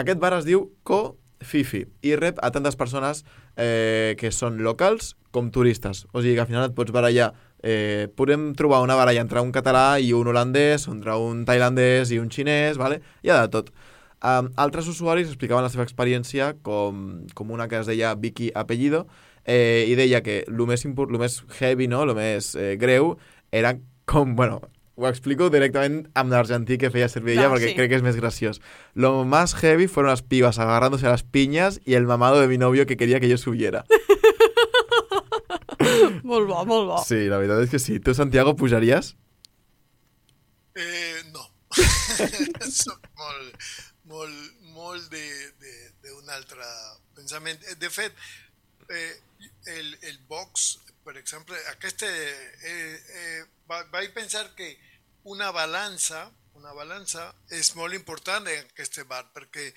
Aquest 0.00 0.18
bar 0.22 0.34
es 0.38 0.48
diu 0.48 0.70
Co 0.82 1.19
Fifi 1.40 1.84
i 2.04 2.14
rep 2.16 2.38
a 2.44 2.50
tantes 2.52 2.76
persones 2.76 3.24
eh, 3.56 4.16
que 4.20 4.30
són 4.34 4.60
locals 4.64 5.14
com 5.30 5.50
turistes. 5.50 6.04
O 6.12 6.20
sigui 6.20 6.34
que 6.36 6.44
al 6.44 6.50
final 6.50 6.68
et 6.68 6.76
pots 6.76 6.92
barallar. 6.94 7.32
Eh, 7.62 8.08
podem 8.16 8.54
trobar 8.56 8.80
una 8.80 8.96
baralla 8.96 9.20
entre 9.20 9.42
un 9.44 9.52
català 9.52 10.00
i 10.00 10.14
un 10.16 10.28
holandès, 10.30 10.86
entre 10.88 11.16
un 11.20 11.44
tailandès 11.44 12.12
i 12.12 12.20
un 12.20 12.30
xinès, 12.32 12.78
vale? 12.80 13.02
hi 13.22 13.32
ha 13.32 13.42
de 13.42 13.50
tot. 13.52 13.72
Um, 14.20 14.50
altres 14.60 14.88
usuaris 14.88 15.30
explicaven 15.30 15.64
la 15.64 15.72
seva 15.72 15.84
experiència 15.86 16.54
com, 16.60 17.22
com 17.32 17.52
una 17.52 17.68
que 17.68 17.78
es 17.80 17.88
deia 17.88 18.12
Vicky 18.20 18.50
Apellido 18.52 19.06
eh, 19.48 19.86
i 19.88 19.94
deia 19.96 20.20
que 20.20 20.42
el 20.44 20.60
més, 20.68 20.84
més 20.84 21.38
heavy, 21.56 21.88
no? 21.88 22.02
el 22.04 22.12
més 22.16 22.52
eh, 22.54 22.74
greu, 22.80 23.14
era 23.50 23.78
com, 24.04 24.34
bueno, 24.36 24.60
ho 25.00 25.08
explico 25.08 25.48
directament 25.50 26.08
amb 26.14 26.32
l'argentí 26.32 26.76
que 26.78 26.90
feia 26.90 27.08
servir 27.08 27.32
ella 27.34 27.42
Clar, 27.48 27.50
porque 27.54 27.68
sí. 27.68 27.74
creo 27.74 27.88
que 27.88 27.94
es 27.96 28.02
más 28.02 28.16
gracioso. 28.16 28.60
Lo 28.94 29.24
más 29.24 29.54
heavy 29.54 29.86
fueron 29.88 30.10
las 30.10 30.22
pibas 30.22 30.58
agarrándose 30.58 31.06
a 31.06 31.10
las 31.10 31.22
piñas 31.22 31.80
y 31.84 31.94
el 31.94 32.06
mamado 32.06 32.40
de 32.40 32.48
mi 32.48 32.58
novio 32.58 32.86
que 32.86 32.96
quería 32.96 33.20
que 33.20 33.28
yo 33.28 33.38
subiera. 33.38 33.84
Molt 36.22 36.46
bo, 36.48 36.64
molt 36.66 36.86
bo. 36.88 36.98
Sí, 37.06 37.26
la 37.30 37.38
veritat 37.40 37.64
és 37.64 37.70
que 37.72 37.78
sí. 37.82 37.98
Tu, 38.04 38.12
Santiago, 38.14 38.52
pujaries? 38.56 39.14
Eh, 40.76 41.22
no. 41.32 41.42
Soc 42.70 43.08
molt, 43.18 43.64
molt, 44.10 44.36
molt 44.76 45.08
de, 45.12 45.24
de, 45.62 45.72
d'un 46.04 46.30
altre 46.36 46.66
pensament. 47.16 47.58
Eh, 47.70 47.76
De 47.80 47.90
fet, 47.90 48.12
eh, 48.90 49.14
el, 49.78 49.96
el 50.10 50.18
box, 50.28 50.78
per 51.04 51.16
exemple, 51.18 51.56
aquest, 51.72 52.04
eh, 52.06 52.52
eh, 52.70 53.42
va- 53.70 53.86
vaig 53.92 54.12
pensar 54.14 54.44
que 54.54 54.76
una 55.24 55.50
balança, 55.50 56.28
una 56.54 56.72
balança 56.76 57.30
és 57.56 57.74
molt 57.76 57.94
important 57.94 58.46
en 58.48 58.64
aquest 58.72 59.00
bar, 59.08 59.24
perquè 59.34 59.70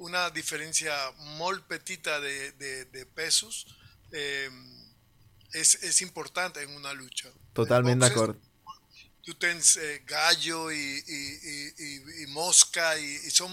una 0.00 0.28
diferència 0.32 0.94
molt 1.38 1.66
petita 1.68 2.18
de, 2.20 2.52
de, 2.60 2.72
de 2.92 3.04
pesos 3.14 3.66
eh, 4.12 4.48
és, 5.52 5.74
és 5.84 6.00
important 6.06 6.56
en 6.62 6.76
una 6.76 6.92
lucha. 6.92 7.32
Totalment 7.54 8.00
d'acord. 8.00 8.38
tú 9.22 9.34
tienes 9.34 9.76
eh, 9.76 10.02
gallo 10.06 10.72
y, 10.72 11.04
y 11.06 12.26
mosca 12.28 12.98
y, 12.98 13.20
y 13.26 13.30
son 13.30 13.52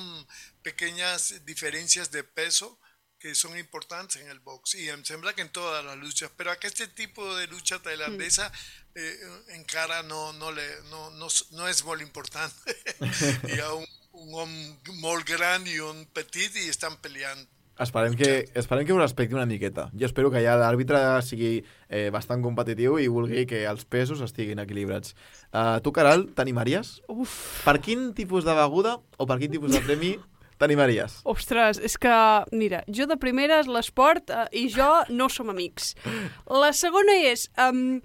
pequeñas 0.63 1.45
diferencias 1.45 2.09
de 2.09 2.23
peso 2.23 2.79
que 3.19 3.35
son 3.35 3.57
importantes 3.57 4.21
en 4.21 4.29
el 4.29 4.39
box 4.39 4.75
y 4.75 4.89
em 4.89 5.03
sembla 5.03 5.33
que 5.33 5.41
en 5.41 5.49
todas 5.49 5.83
las 5.83 5.97
luchas 5.97 6.31
pero 6.37 6.51
a 6.51 6.59
que 6.59 6.67
este 6.67 6.87
tipo 6.87 7.35
de 7.35 7.47
lucha 7.47 7.79
tailandesa 7.79 8.51
eh, 8.95 9.19
en 9.49 9.63
cara 9.63 10.03
no 10.03 10.33
no 10.33 10.51
le 10.51 10.67
no, 10.89 11.09
no, 11.11 11.27
no 11.51 11.67
es 11.67 11.83
muy 11.83 12.01
importante 12.01 12.75
y 13.55 13.59
a 13.59 13.73
un, 13.73 13.85
un 14.11 14.33
home 14.33 14.77
molt 14.95 15.27
gran 15.27 15.65
y 15.67 15.79
un 15.79 16.05
petit 16.07 16.55
y 16.55 16.69
están 16.69 16.97
peleando 16.97 17.49
Esperem 17.79 18.15
que, 18.15 18.49
esperem 18.55 18.87
que 18.87 18.93
ho 18.93 18.97
respecti 18.97 19.35
una 19.35 19.45
miqueta. 19.45 19.91
Jo 19.93 20.07
espero 20.07 20.31
que 20.33 20.41
ja 20.41 20.55
l'àrbitre 20.57 20.97
sigui 21.21 21.59
eh, 21.93 22.09
bastant 22.13 22.41
competitiu 22.41 22.97
i 22.97 23.05
vulgui 23.05 23.45
que 23.45 23.67
els 23.69 23.85
pesos 23.85 24.23
estiguin 24.25 24.57
equilibrats. 24.63 25.13
Uh, 25.51 25.77
tu, 25.85 25.93
Caral, 25.93 26.25
t'animaries? 26.33 26.95
Uf. 27.13 27.35
Per 27.67 27.77
quin 27.85 28.09
tipus 28.17 28.47
de 28.47 28.57
beguda 28.57 28.97
o 28.97 29.29
per 29.29 29.37
quin 29.37 29.53
tipus 29.53 29.75
de 29.75 29.83
premi 29.85 30.15
t'animaries? 30.59 31.19
Ostres, 31.27 31.81
és 31.83 31.97
que, 32.01 32.13
mira, 32.51 32.83
jo 32.87 33.07
de 33.09 33.17
primeres 33.21 33.69
l'esport 33.71 34.31
eh, 34.33 34.45
i 34.63 34.67
jo 34.73 34.89
no 35.09 35.29
som 35.33 35.53
amics. 35.53 35.95
La 36.49 36.73
segona 36.75 37.19
és... 37.31 37.49
Um, 37.57 37.99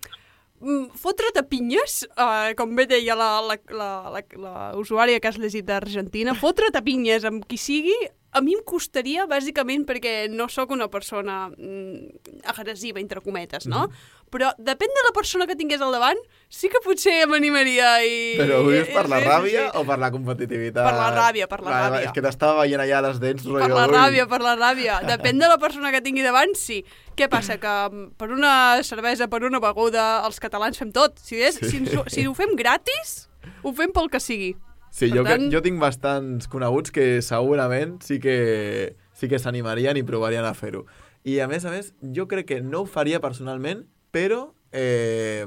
Fotre't 0.62 1.34
a 1.40 1.42
pinyes, 1.42 2.04
uh, 2.14 2.52
com 2.54 2.76
bé 2.78 2.84
deia 2.86 3.16
la, 3.18 3.40
la, 3.42 3.56
la, 3.74 3.88
la, 4.14 4.20
la 4.38 4.52
usuària 4.78 5.18
que 5.18 5.26
has 5.26 5.38
llegit 5.42 5.66
d'Argentina, 5.66 6.36
fotre't 6.38 6.78
a 6.78 6.82
pinyes 6.86 7.26
amb 7.26 7.42
qui 7.50 7.58
sigui, 7.58 7.96
a 8.32 8.40
mi 8.40 8.54
em 8.56 8.62
costaria, 8.64 9.26
bàsicament, 9.28 9.84
perquè 9.88 10.28
no 10.32 10.46
sóc 10.48 10.70
una 10.72 10.88
persona 10.92 11.48
mm, 11.50 12.46
agressiva, 12.54 13.00
entre 13.02 13.20
cometes, 13.24 13.66
no? 13.66 13.88
Mhm. 13.88 14.21
Però 14.32 14.48
depèn 14.56 14.88
de 14.96 15.02
la 15.04 15.10
persona 15.12 15.44
que 15.46 15.54
tingués 15.60 15.82
al 15.84 15.92
davant, 15.92 16.16
sí 16.48 16.70
que 16.72 16.80
potser 16.80 17.26
m'animaria 17.28 17.90
i... 18.00 18.12
Però 18.38 18.62
ho 18.62 18.70
dius 18.72 18.88
per 18.88 19.02
la 19.12 19.18
sí, 19.20 19.26
ràbia 19.28 19.66
sí. 19.66 19.76
o 19.76 19.82
per 19.84 19.98
la 20.00 20.08
competitivitat? 20.14 20.86
Per 20.88 20.94
la 20.96 21.10
ràbia, 21.12 21.48
per 21.50 21.58
la 21.60 21.68
Vale, 21.70 21.82
ràbia. 21.98 22.06
És 22.08 22.14
que 22.16 22.22
t'estava 22.24 22.62
veient 22.62 22.80
allà 22.80 23.02
les 23.04 23.20
dents. 23.20 23.44
Per 23.44 23.68
la 23.68 23.84
ràbia, 23.92 24.24
per 24.30 24.40
la 24.40 24.54
ràbia. 24.56 24.96
Depèn 25.04 25.36
de 25.42 25.50
la 25.52 25.58
persona 25.60 25.92
que 25.92 26.00
tingui 26.00 26.24
davant, 26.24 26.56
sí. 26.56 26.80
Què 27.14 27.28
passa? 27.28 27.58
Que 27.60 27.74
mm, 27.90 28.06
per 28.16 28.30
una 28.32 28.54
cervesa, 28.88 29.28
per 29.28 29.42
una 29.44 29.60
beguda, 29.60 30.22
els 30.24 30.40
catalans 30.40 30.80
fem 30.80 30.90
tot. 30.96 31.20
Si, 31.20 31.36
és, 31.36 31.60
Sí. 31.60 31.68
si, 31.68 31.82
ens- 31.84 32.08
si 32.08 32.24
ho 32.26 32.32
fem 32.32 32.56
gratis, 32.56 33.28
ho 33.62 33.72
fem 33.76 33.92
pel 33.92 34.08
que 34.08 34.18
sigui. 34.20 34.54
Sí, 34.90 35.10
Per 35.10 35.16
jo, 35.18 35.22
tant- 35.28 35.44
que, 35.44 35.52
jo 35.58 35.60
tinc 35.64 35.76
bastants 35.80 36.48
coneguts 36.48 36.90
que 36.90 37.20
segurament 37.20 38.00
sí 38.04 38.18
que 38.20 38.96
sí 39.12 39.28
que 39.28 39.38
s'animarien 39.38 39.96
i 40.00 40.02
provarien 40.02 40.44
a 40.48 40.54
fer-ho. 40.56 40.86
I 41.24 41.38
a 41.40 41.46
més 41.48 41.64
a 41.64 41.70
més, 41.70 41.92
jo 42.16 42.24
crec 42.26 42.48
que 42.48 42.60
no 42.64 42.80
ho 42.82 42.86
faria 42.86 43.20
personalment, 43.20 43.84
però 44.12 44.44
eh, 44.72 45.44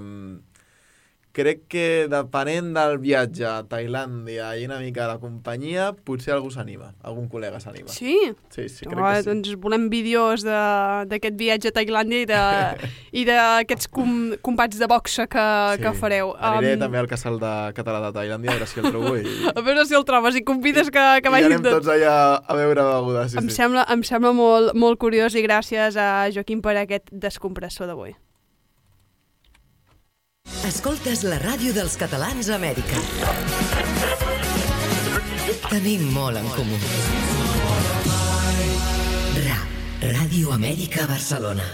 crec 1.35 1.65
que 1.67 2.07
depenent 2.07 2.69
del 2.77 2.93
viatge 3.03 3.43
a 3.43 3.57
Tailàndia 3.67 4.53
i 4.55 4.61
una 4.69 4.77
mica 4.79 5.01
de 5.03 5.07
la 5.09 5.17
companyia, 5.19 5.89
potser 6.07 6.31
algú 6.31 6.47
s'anima, 6.53 6.93
algun 7.03 7.25
col·lega 7.27 7.59
s'anima. 7.59 7.91
Sí? 7.91 8.13
Sí, 8.55 8.69
sí, 8.71 8.85
crec 8.87 9.01
oh, 9.01 9.09
que 9.09 9.17
sí. 9.19 9.27
Doncs 9.27 9.49
volem 9.59 9.89
vídeos 9.91 10.45
de- 10.47 11.03
d'aquest 11.11 11.35
viatge 11.35 11.73
a 11.73 11.75
Tailàndia 11.75 12.21
i 12.23 12.29
de- 12.29 12.89
i 13.19 13.25
d'aquests 13.27 13.89
com, 13.91 14.15
combats 14.41 14.79
de 14.79 14.87
boxa 14.87 15.27
que, 15.27 15.43
Sí. 15.75 15.83
que 15.83 15.91
fareu. 15.99 16.31
Aniré 16.39 16.77
Um, 16.77 16.85
també 16.85 17.01
al 17.03 17.07
casal 17.11 17.35
de 17.43 17.51
català 17.75 17.99
de 18.07 18.13
Tailàndia, 18.15 18.51
a 18.51 18.55
veure 18.55 18.67
si 18.71 18.79
el 18.79 18.87
trobo 18.93 19.15
i, 19.19 19.25
A 19.59 19.61
veure 19.61 19.83
si 19.85 19.93
el 19.99 20.05
trobes 20.07 20.39
i 20.39 20.43
convides 20.47 20.87
que, 20.89 21.03
que 21.19 21.27
i 21.27 21.31
vagin 21.35 21.51
anem 21.57 21.67
tots 21.67 21.91
allà 21.91 22.15
a 22.47 22.55
veure 22.55 22.79
begudes. 22.93 23.33
Sí, 23.35 23.41
em, 23.43 23.49
sí. 23.51 23.57
sembla, 23.59 23.83
em 23.91 24.07
sembla 24.07 24.31
molt, 24.31 24.71
molt 24.73 24.97
curiós 25.03 25.35
i 25.35 25.43
gràcies 25.43 25.99
a 25.99 26.29
Joaquim 26.31 26.63
per 26.63 26.77
aquest 26.79 27.11
descompressor 27.11 27.91
d'avui. 27.91 28.15
Escoltes 30.45 31.23
la 31.25 31.39
ràdio 31.41 31.73
dels 31.73 31.95
catalans 31.97 32.47
a 32.51 32.55
Amèrica. 32.59 32.99
Tenim 35.71 36.03
molt 36.13 36.37
en 36.37 36.47
comú. 36.53 36.77
RA, 39.41 39.57
Ràdio 40.13 40.53
Amèrica 40.53 41.07
Barcelona. 41.09 41.65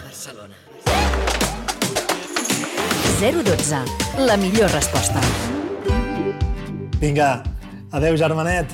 012. 3.20 3.84
La 4.24 4.40
millor 4.40 4.72
resposta. 4.72 5.20
Vinga, 7.04 7.44
adeu 7.92 8.16
germanet, 8.18 8.72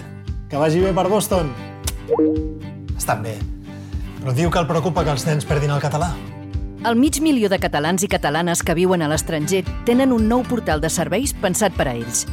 que 0.49 0.61
vagi 0.61 0.85
bé 0.85 0.93
per 0.93 1.09
Boston. 1.09 1.53
Estan 2.97 3.25
bé, 3.25 3.37
però 4.21 4.33
diu 4.33 4.49
que 4.53 4.61
el 4.61 4.69
preocupa 4.69 5.03
que 5.03 5.17
els 5.17 5.25
nens 5.25 5.45
perdin 5.45 5.73
el 5.73 5.81
català. 5.81 6.13
El 6.85 6.95
mig 6.95 7.19
milió 7.21 7.49
de 7.49 7.57
catalans 7.57 8.03
i 8.05 8.07
catalanes 8.07 8.61
que 8.63 8.75
viuen 8.77 9.01
a 9.01 9.07
l'estranger 9.09 9.63
tenen 9.87 10.11
un 10.13 10.27
nou 10.29 10.43
portal 10.45 10.81
de 10.81 10.91
serveis 10.93 11.33
pensat 11.33 11.73
per 11.73 11.87
a 11.89 11.95
ells. 11.97 12.27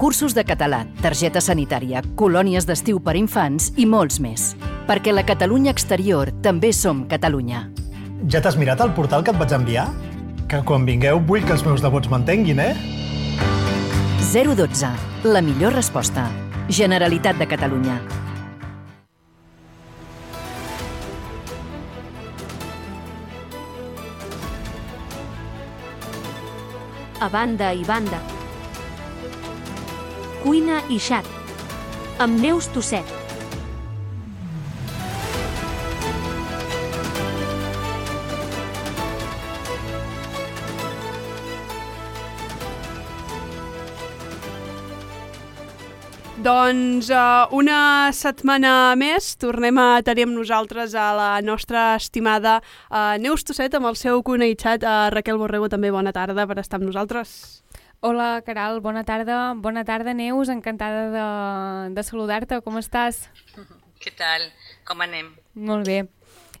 Cursos 0.00 0.32
de 0.34 0.42
català, 0.48 0.86
targeta 1.02 1.42
sanitària, 1.44 2.00
colònies 2.16 2.66
d'estiu 2.66 3.02
per 3.04 3.14
infants 3.20 3.68
i 3.76 3.84
molts 3.86 4.18
més. 4.18 4.54
Perquè 4.88 5.12
la 5.12 5.26
Catalunya 5.28 5.70
exterior 5.70 6.32
també 6.42 6.72
som 6.72 7.04
Catalunya. 7.06 7.66
Ja 8.32 8.40
t'has 8.40 8.56
mirat 8.56 8.80
el 8.80 8.94
portal 8.96 9.22
que 9.22 9.30
et 9.30 9.38
vaig 9.38 9.52
enviar? 9.52 9.86
Que 10.48 10.62
quan 10.64 10.88
vingueu 10.88 11.20
vull 11.20 11.44
que 11.44 11.52
els 11.54 11.64
meus 11.66 11.84
devots 11.84 12.10
m'entenguin, 12.10 12.64
eh? 12.64 12.74
012. 14.32 14.88
La 15.28 15.44
millor 15.44 15.76
resposta. 15.76 16.26
Generalitat 16.68 17.38
de 17.38 17.46
Catalunya. 17.46 18.00
A 27.22 27.28
banda 27.30 27.68
i 27.70 27.84
banda. 27.86 28.18
Cuina 30.42 30.80
i 30.90 30.98
xat. 30.98 31.28
Amb 32.18 32.42
Neus 32.42 32.66
Tosset. 32.74 33.21
Doncs 46.42 47.06
uh, 47.14 47.46
una 47.54 48.10
setmana 48.10 48.96
més 48.98 49.28
tornem 49.38 49.76
a 49.78 50.00
tenir 50.02 50.24
amb 50.26 50.34
nosaltres 50.34 50.96
a 50.98 51.04
la 51.14 51.28
nostra 51.46 51.92
estimada 51.94 52.56
uh, 52.58 53.14
Neus 53.22 53.44
Tosset 53.46 53.76
amb 53.78 53.86
el 53.86 53.98
seu 54.00 54.24
coneixat. 54.26 54.82
Uh, 54.82 55.06
Raquel 55.14 55.38
Borrego, 55.38 55.68
també 55.70 55.92
bona 55.94 56.10
tarda 56.10 56.48
per 56.50 56.56
estar 56.58 56.80
amb 56.80 56.88
nosaltres. 56.88 57.62
Hola, 58.02 58.40
Caral, 58.42 58.80
bona 58.82 59.04
tarda. 59.06 59.52
Bona 59.54 59.84
tarda, 59.86 60.16
Neus, 60.18 60.50
encantada 60.50 61.04
de, 61.14 61.28
de 61.94 62.06
saludar-te. 62.08 62.58
Com 62.66 62.80
estàs? 62.82 63.22
Què 64.02 64.10
tal? 64.18 64.48
Com 64.88 65.06
anem? 65.06 65.30
Molt 65.54 65.86
bé. 65.86 66.00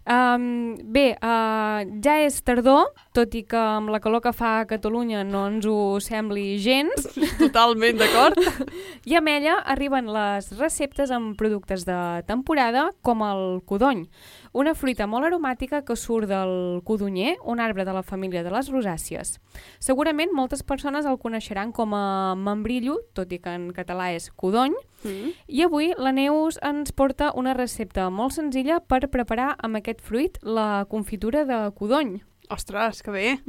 Um, 0.02 0.74
bé, 0.90 1.12
uh, 1.22 1.82
ja 2.02 2.16
és 2.24 2.40
tardor, 2.42 2.88
tot 3.14 3.36
i 3.38 3.44
que 3.46 3.58
amb 3.58 3.92
la 3.94 4.00
calor 4.02 4.22
que 4.24 4.32
fa 4.34 4.56
a 4.58 4.64
Catalunya 4.66 5.22
no 5.22 5.44
ens 5.46 5.66
ho 5.68 6.00
sembli 6.02 6.56
gens. 6.62 7.06
Totalment 7.42 8.00
d'acord. 8.00 8.38
I 9.10 9.18
amb 9.20 9.30
ella 9.30 9.60
arriben 9.62 10.10
les 10.10 10.50
receptes 10.58 11.14
amb 11.14 11.36
productes 11.38 11.86
de 11.86 11.98
temporada, 12.26 12.88
com 13.06 13.22
el 13.26 13.60
codony, 13.68 14.08
una 14.52 14.74
fruita 14.74 15.06
molt 15.08 15.24
aromàtica 15.24 15.82
que 15.84 15.96
surt 15.96 16.28
del 16.28 16.82
codonyer, 16.84 17.36
un 17.44 17.60
arbre 17.60 17.84
de 17.84 17.92
la 17.96 18.02
família 18.02 18.42
de 18.44 18.50
les 18.52 18.68
rosàcies. 18.68 19.38
Segurament 19.80 20.30
moltes 20.36 20.62
persones 20.62 21.06
el 21.06 21.18
coneixeran 21.18 21.72
com 21.72 21.94
a 21.94 22.34
membrillo, 22.36 22.98
tot 23.14 23.32
i 23.32 23.38
que 23.40 23.54
en 23.54 23.70
català 23.72 24.10
és 24.14 24.30
codony, 24.36 24.74
Mm. 25.02 25.32
i 25.48 25.62
avui 25.64 25.88
la 25.98 26.12
Neus 26.12 26.60
ens 26.62 26.92
porta 26.92 27.32
una 27.34 27.54
recepta 27.54 28.08
molt 28.10 28.34
senzilla 28.36 28.76
per 28.78 29.08
preparar 29.10 29.56
amb 29.58 29.74
aquest 29.80 30.00
fruit 30.00 30.38
la 30.42 30.86
confitura 30.88 31.44
de 31.44 31.72
codony. 31.74 32.20
Ostres, 32.48 33.02
que 33.02 33.10
bé! 33.10 33.40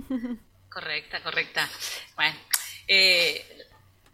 Correcte, 0.73 1.21
correcte. 1.23 1.61
Bueno, 2.15 2.33
eh, 2.87 3.45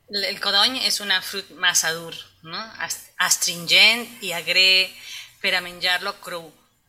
el 0.10 0.39
codony 0.41 0.82
és 0.86 0.99
una 0.99 1.21
fruit 1.21 1.52
massa 1.56 1.93
dur, 1.93 2.13
no? 2.43 2.58
Ast- 2.82 3.13
astringent 3.19 4.06
i 4.21 4.34
agre 4.34 4.89
per 5.41 5.56
a 5.56 5.62
menjar-lo 5.62 6.17
cru. 6.19 6.41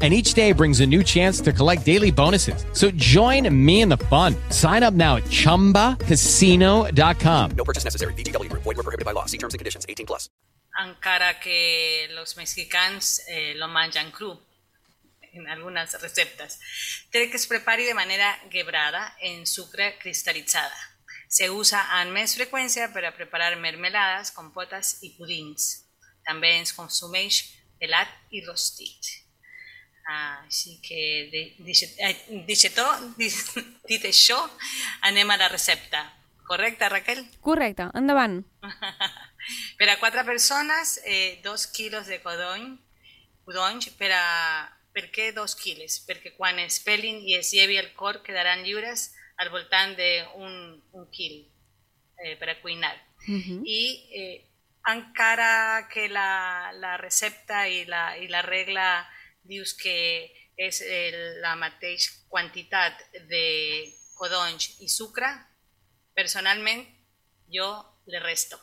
And 0.00 0.14
each 0.14 0.34
day 0.34 0.52
brings 0.52 0.78
a 0.78 0.86
new 0.86 1.02
chance 1.02 1.40
to 1.40 1.52
collect 1.52 1.84
daily 1.84 2.12
bonuses. 2.12 2.64
So 2.72 2.92
join 2.92 3.52
me 3.52 3.80
in 3.80 3.88
the 3.88 3.96
fun. 3.96 4.36
Sign 4.50 4.84
up 4.84 4.94
now 4.94 5.16
at 5.16 5.24
chumbacasino.com. 5.24 7.50
No 7.56 7.64
purchase 7.64 7.82
necessary. 7.82 8.14
VGW 8.14 8.48
Group. 8.48 8.62
Void 8.62 8.76
were 8.76 8.84
prohibited 8.84 9.04
by 9.04 9.10
law. 9.10 9.26
See 9.26 9.38
terms 9.38 9.54
and 9.54 9.58
conditions. 9.58 9.86
18 9.88 10.06
plus. 10.06 10.28
encara 10.78 11.40
que 11.40 12.08
los 12.12 12.36
mexicanos 12.36 13.20
eh, 13.26 13.54
lo 13.56 13.68
manjan 13.68 14.12
cru 14.12 14.40
en 15.32 15.48
algunas 15.48 16.00
recetas. 16.00 16.58
Té 17.10 17.28
que 17.30 17.36
es 17.36 17.46
prepari 17.46 17.84
de 17.84 17.94
manera 17.94 18.40
quebrada 18.50 19.16
en 19.20 19.46
sucre 19.46 19.98
cristalitzada. 19.98 20.76
Se 21.28 21.50
usa 21.50 21.82
amb 22.00 22.16
més 22.16 22.34
freqüència 22.38 22.88
per 22.94 23.04
a 23.04 23.14
preparar 23.14 23.52
mermelades, 23.60 24.32
compotes 24.32 24.96
i 25.04 25.12
pudins. 25.18 25.84
També 26.24 26.56
es 26.62 26.72
consumeix 26.72 27.42
pelat 27.78 28.08
i 28.30 28.40
rostit. 28.46 29.27
Ah, 30.08 30.40
així 30.46 30.78
que, 30.80 31.00
de- 31.32 31.54
dit 31.66 31.82
eh, 32.00 32.14
dit 32.48 32.62
tot, 32.74 33.02
dit 33.18 34.04
això, 34.08 34.38
anem 35.04 35.28
a 35.30 35.36
la 35.36 35.48
recepta. 35.52 36.06
Correcte, 36.48 36.88
Raquel? 36.88 37.20
Correcte, 37.44 37.90
endavant. 37.94 38.38
Per 39.78 39.88
a 39.92 39.98
quatre 40.00 40.24
persones, 40.24 40.94
eh, 41.04 41.40
dos 41.44 41.66
quilos 41.66 42.06
de 42.08 42.22
codony, 42.24 42.78
codonys 43.44 43.90
per 44.00 44.12
a... 44.16 44.24
Per 44.96 45.10
què 45.14 45.28
dos 45.36 45.52
quilos? 45.54 46.00
Perquè 46.08 46.32
quan 46.34 46.58
es 46.58 46.80
pelin 46.82 47.20
i 47.22 47.36
es 47.36 47.52
llevi 47.54 47.76
el 47.78 47.92
cor 47.94 48.22
quedaran 48.24 48.64
lliures 48.64 49.12
al 49.38 49.52
voltant 49.52 49.92
d'un 49.94 50.56
un 50.96 51.04
quil 51.12 51.36
eh, 52.24 52.34
per 52.40 52.48
a 52.50 52.56
cuinar. 52.62 52.96
I 53.28 53.82
eh, 54.10 54.48
encara 54.90 55.86
que 55.92 56.08
la, 56.08 56.72
la 56.72 56.96
recepta 56.96 57.66
i 57.68 57.84
la, 57.86 58.16
i 58.16 58.26
la 58.32 58.42
regla 58.42 58.88
dius 59.48 59.74
que 59.74 59.96
és 60.58 60.80
la 61.42 61.54
mateixa 61.56 62.12
quantitat 62.28 62.98
de 63.30 63.44
codonys 64.18 64.80
i 64.82 64.88
sucre, 64.90 65.28
personalment 66.14 66.82
jo 67.54 67.68
le 68.06 68.20
resto. 68.20 68.58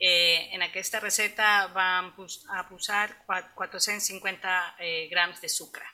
Eh, 0.00 0.48
en 0.54 0.62
aquesta 0.62 1.00
recepta 1.00 1.66
vam 1.74 2.14
a 2.56 2.62
posar 2.68 3.24
qua- 3.26 3.52
450 3.54 4.76
eh, 4.78 5.08
grams 5.10 5.40
de 5.40 5.48
sucre. 5.48 5.84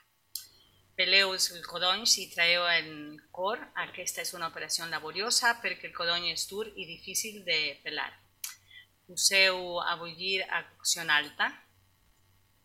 Peleu 0.95 1.33
els 1.35 1.51
codonys 1.67 2.15
i 2.17 2.29
traeu 2.31 2.63
el 2.71 3.19
cor. 3.31 3.59
Aquesta 3.83 4.23
és 4.23 4.31
una 4.33 4.47
operació 4.47 4.87
laboriosa 4.87 5.59
perquè 5.61 5.91
el 5.91 5.93
codony 5.93 6.31
és 6.31 6.47
dur 6.49 6.65
i 6.73 6.87
difícil 6.87 7.43
de 7.45 7.79
pelar. 7.83 8.09
Poseu 9.05 9.79
a 9.83 9.95
bullir 9.99 10.41
a 10.49 10.63
cocció 10.77 11.03
alta. 11.07 11.51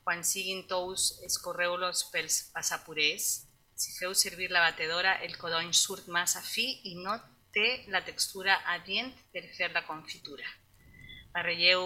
Quan 0.02 0.24
siguin 0.26 0.64
tous, 0.66 1.20
escorreu-los 1.26 2.08
pels 2.10 2.40
passapurers. 2.54 3.46
Si 3.78 3.94
feu 3.98 4.14
servir 4.14 4.50
la 4.50 4.64
batedora, 4.64 5.14
el 5.22 5.36
codony 5.38 5.70
surt 5.74 6.08
massa 6.10 6.42
fi 6.42 6.66
i 6.90 6.96
no 6.98 7.14
té 7.54 7.84
la 7.94 8.02
textura 8.04 8.58
adient 8.74 9.12
per 9.32 9.44
fer 9.56 9.70
la 9.72 9.84
confitura. 9.86 10.46
Barrelleu 11.32 11.84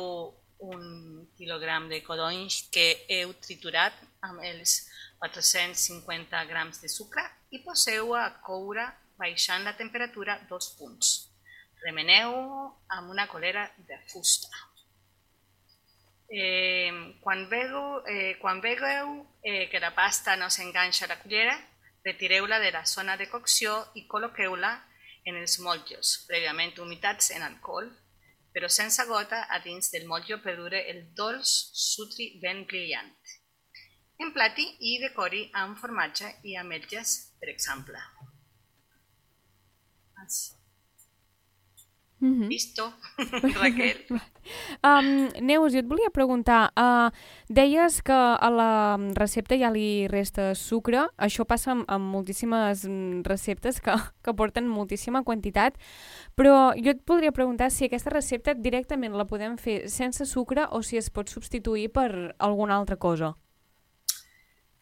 un 0.59 1.29
quilogram 1.37 1.89
de 1.89 2.03
codonys 2.03 2.63
que 2.73 2.87
heu 3.13 3.35
triturat 3.45 3.97
amb 4.25 4.41
els 4.41 4.79
450 5.21 6.45
grams 6.49 6.81
de 6.81 6.89
sucre 6.89 7.25
i 7.53 7.61
poseu 7.65 8.15
a 8.17 8.29
coure 8.47 8.87
baixant 9.21 9.65
la 9.65 9.77
temperatura 9.77 10.39
dos 10.49 10.73
punts. 10.79 11.13
Remeneu 11.85 12.33
amb 12.97 13.13
una 13.13 13.29
colera 13.29 13.69
de 13.89 14.01
fusta. 14.09 14.76
Eh, 16.29 16.91
quan 17.23 17.47
vegeu, 17.49 18.03
eh, 18.07 18.35
quan 18.41 18.61
vegeu 18.61 19.27
eh, 19.43 19.69
que 19.71 19.79
la 19.81 19.95
pasta 19.95 20.35
no 20.37 20.51
s'enganxa 20.51 21.05
a 21.07 21.09
la 21.09 21.21
cullera, 21.23 21.55
retireu-la 22.05 22.59
de 22.59 22.73
la 22.73 22.85
zona 22.87 23.17
de 23.17 23.29
cocció 23.31 23.77
i 23.95 24.07
col·loqueu-la 24.11 24.73
en 25.27 25.39
els 25.39 25.59
motllos, 25.63 26.27
prèviament 26.27 26.75
humitats 26.83 27.31
en 27.35 27.47
alcohol, 27.47 27.89
però 28.55 28.71
sense 28.73 29.05
gota 29.07 29.45
a 29.53 29.59
dins 29.63 29.91
del 29.93 30.07
motllo 30.11 30.39
per 30.43 30.57
dure 30.59 30.83
el 30.91 31.03
dolç 31.15 31.55
sutri 31.87 32.31
ben 32.43 32.65
brillant. 32.67 33.13
Emplati 34.27 34.67
i 34.91 34.97
decori 35.03 35.43
amb 35.63 35.79
formatge 35.79 36.31
i 36.49 36.57
ametlles, 36.57 37.17
per 37.41 37.53
exemple. 37.53 38.01
Mm 42.19 42.35
-hmm. 42.35 42.49
Listo, 42.49 42.93
Raquel. 43.61 44.07
Um, 44.83 45.29
Neus, 45.41 45.73
jo 45.73 45.79
et 45.79 45.89
volia 45.89 46.11
preguntar, 46.11 46.73
uh, 46.77 47.11
deies 47.49 48.03
que 48.03 48.13
a 48.13 48.51
la 48.51 48.97
recepta 49.15 49.57
ja 49.57 49.71
li 49.71 50.07
resta 50.09 50.55
sucre, 50.55 51.09
això 51.19 51.45
passa 51.45 51.73
amb, 51.73 51.85
amb 51.89 52.05
moltíssimes 52.05 52.85
mm, 52.85 53.23
receptes 53.25 53.81
que, 53.81 53.93
que 54.25 54.35
porten 54.35 54.69
moltíssima 54.69 55.25
quantitat, 55.25 55.75
però 56.35 56.73
jo 56.77 56.91
et 56.91 57.05
podria 57.05 57.33
preguntar 57.33 57.71
si 57.71 57.85
aquesta 57.85 58.11
recepta 58.11 58.55
directament 58.55 59.15
la 59.15 59.27
podem 59.27 59.59
fer 59.59 59.89
sense 59.89 60.25
sucre 60.25 60.67
o 60.71 60.83
si 60.83 60.97
es 60.97 61.11
pot 61.11 61.29
substituir 61.29 61.91
per 61.91 62.35
alguna 62.39 62.77
altra 62.77 62.97
cosa. 62.97 63.37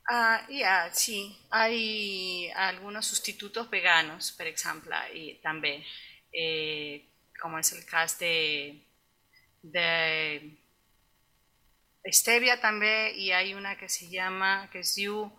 Ah, 0.07 0.47
ya, 0.51 0.91
sí, 0.93 1.35
hay 1.51 2.51
algunos 2.55 3.07
sustitutos 3.07 3.71
veganos, 3.71 4.33
por 4.33 4.47
ejemplo, 4.47 4.95
y 5.15 5.41
también, 5.43 5.83
eh, 6.31 7.09
como 7.45 7.59
es 7.59 7.73
el 7.73 7.85
caso 7.85 8.17
de, 8.21 8.83
de 9.63 10.57
stevia 12.11 12.59
también, 12.59 13.13
y 13.17 13.33
hay 13.33 13.53
una 13.53 13.77
que 13.77 13.91
se 13.91 14.09
llama, 14.09 14.71
que 14.73 14.79
es 14.81 14.97
you, 14.97 15.31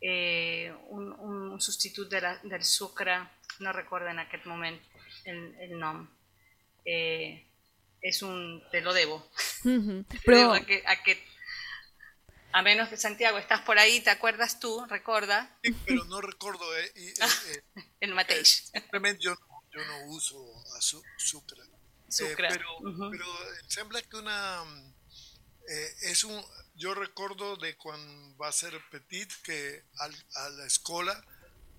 eh, 0.00 0.72
un, 0.90 1.10
un 1.12 1.60
sustituto 1.60 2.08
de 2.14 2.20
la- 2.20 2.38
del 2.44 2.62
sucre, 2.64 3.18
no 3.58 3.72
recuerdo 3.72 4.06
en 4.10 4.20
aquel 4.20 4.44
momento 4.44 4.86
el, 5.24 5.56
el 5.60 5.76
nombre. 5.76 6.08
Eh, 6.84 7.44
es 8.00 8.22
un, 8.22 8.62
te 8.70 8.80
lo 8.80 8.92
debo. 8.94 9.28
Te 10.08 10.18
Però, 10.24 10.38
debo 10.38 10.52
a 10.52 10.60
que, 10.60 10.84
a 10.86 11.02
que- 11.02 11.18
a 12.52 12.62
menos 12.62 12.88
que 12.88 12.96
Santiago 12.96 13.38
estás 13.38 13.62
por 13.62 13.76
ahí, 13.80 14.00
¿te 14.00 14.10
acuerdas 14.10 14.60
tú? 14.60 14.86
Recuerda. 14.88 15.50
Però 15.84 16.04
no 16.04 16.20
recordo, 16.20 16.64
eh, 16.78 16.92
eh, 16.94 17.14
eh, 17.48 17.62
El 18.00 18.14
mateix. 18.14 18.70
simplement 18.72 19.18
jo, 19.20 19.34
no- 19.72 19.82
jo 19.82 19.84
no 19.86 19.98
uso 20.14 20.38
azu- 20.76 21.04
sucre. 21.18 21.62
Sucre. 22.08 22.48
Eh, 22.48 22.58
però, 22.58 22.80
Mhm. 22.80 23.10
però 23.10 23.30
em 23.60 23.68
sembla 23.68 24.02
que 24.02 24.16
una... 24.16 24.64
Eh, 25.70 25.96
és 26.10 26.24
un, 26.24 26.42
jo 26.80 26.94
recordo 26.94 27.56
de 27.58 27.76
quan 27.76 28.00
va 28.40 28.50
ser 28.52 28.72
petit 28.90 29.30
que 29.42 29.84
al, 29.98 30.14
a 30.36 30.48
la 30.48 30.64
escola, 30.66 31.12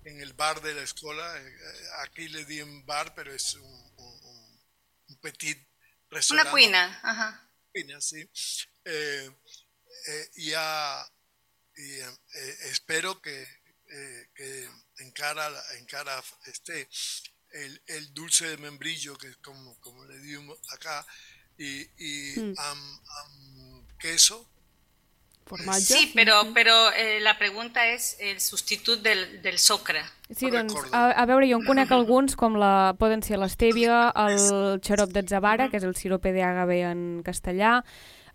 en 0.04 0.20
el 0.20 0.32
bar 0.32 0.60
de 0.62 0.74
la 0.74 0.82
escola, 0.82 1.24
eh, 1.36 1.88
aquí 2.04 2.28
le 2.28 2.44
diem 2.44 2.84
bar, 2.86 3.12
però 3.16 3.32
és 3.34 3.54
un, 3.54 3.64
un, 3.96 4.20
un, 4.30 4.62
un 5.08 5.16
petit 5.20 5.58
Una 5.58 6.16
restaurant. 6.20 6.50
cuina, 6.50 7.00
ajá. 7.02 7.50
Cuina, 7.72 8.00
sí. 8.00 8.22
Eh, 8.84 9.28
eh, 10.06 10.30
ya, 10.36 11.04
y, 11.76 11.90
eh, 12.00 12.18
eh, 12.34 12.56
espero 12.70 13.20
que, 13.20 13.42
eh, 13.90 14.30
que 14.34 14.70
encara, 14.98 15.50
la- 15.50 15.64
encara 15.78 16.22
este, 16.46 16.88
el, 17.52 17.82
el 17.86 18.14
dulce 18.14 18.48
de 18.48 18.56
membrillo, 18.58 19.16
que 19.16 19.28
es 19.28 19.36
como, 19.38 19.74
como 19.80 20.04
le 20.04 20.18
digo 20.18 20.58
acá, 20.72 21.04
y, 21.58 21.82
y 21.98 22.40
Mm. 22.40 22.54
am- 22.58 23.00
am 23.20 23.86
queso. 23.98 24.46
Sí, 25.80 26.12
pero, 26.14 26.46
pero 26.54 26.92
eh, 26.92 27.18
la 27.20 27.36
pregunta 27.36 27.84
es 27.88 28.16
el 28.20 28.40
sustituto 28.40 29.02
del, 29.02 29.42
del 29.42 29.58
sucre. 29.58 30.00
Sí, 30.30 30.48
doncs, 30.48 30.72
a, 30.92 31.10
a 31.10 31.26
veure, 31.26 31.48
jo 31.50 31.58
en 31.58 31.64
conec 31.66 31.90
alguns, 31.90 32.36
com 32.38 32.54
la, 32.54 32.94
poden 33.00 33.24
ser 33.26 33.34
l'estèvia, 33.42 34.12
el 34.14 34.78
xarop 34.78 35.10
d'atzavara, 35.10 35.66
que 35.68 35.80
és 35.82 35.86
el 35.88 35.96
sirope 35.98 36.30
d'agave 36.36 36.78
en 36.86 37.24
castellà, 37.26 37.80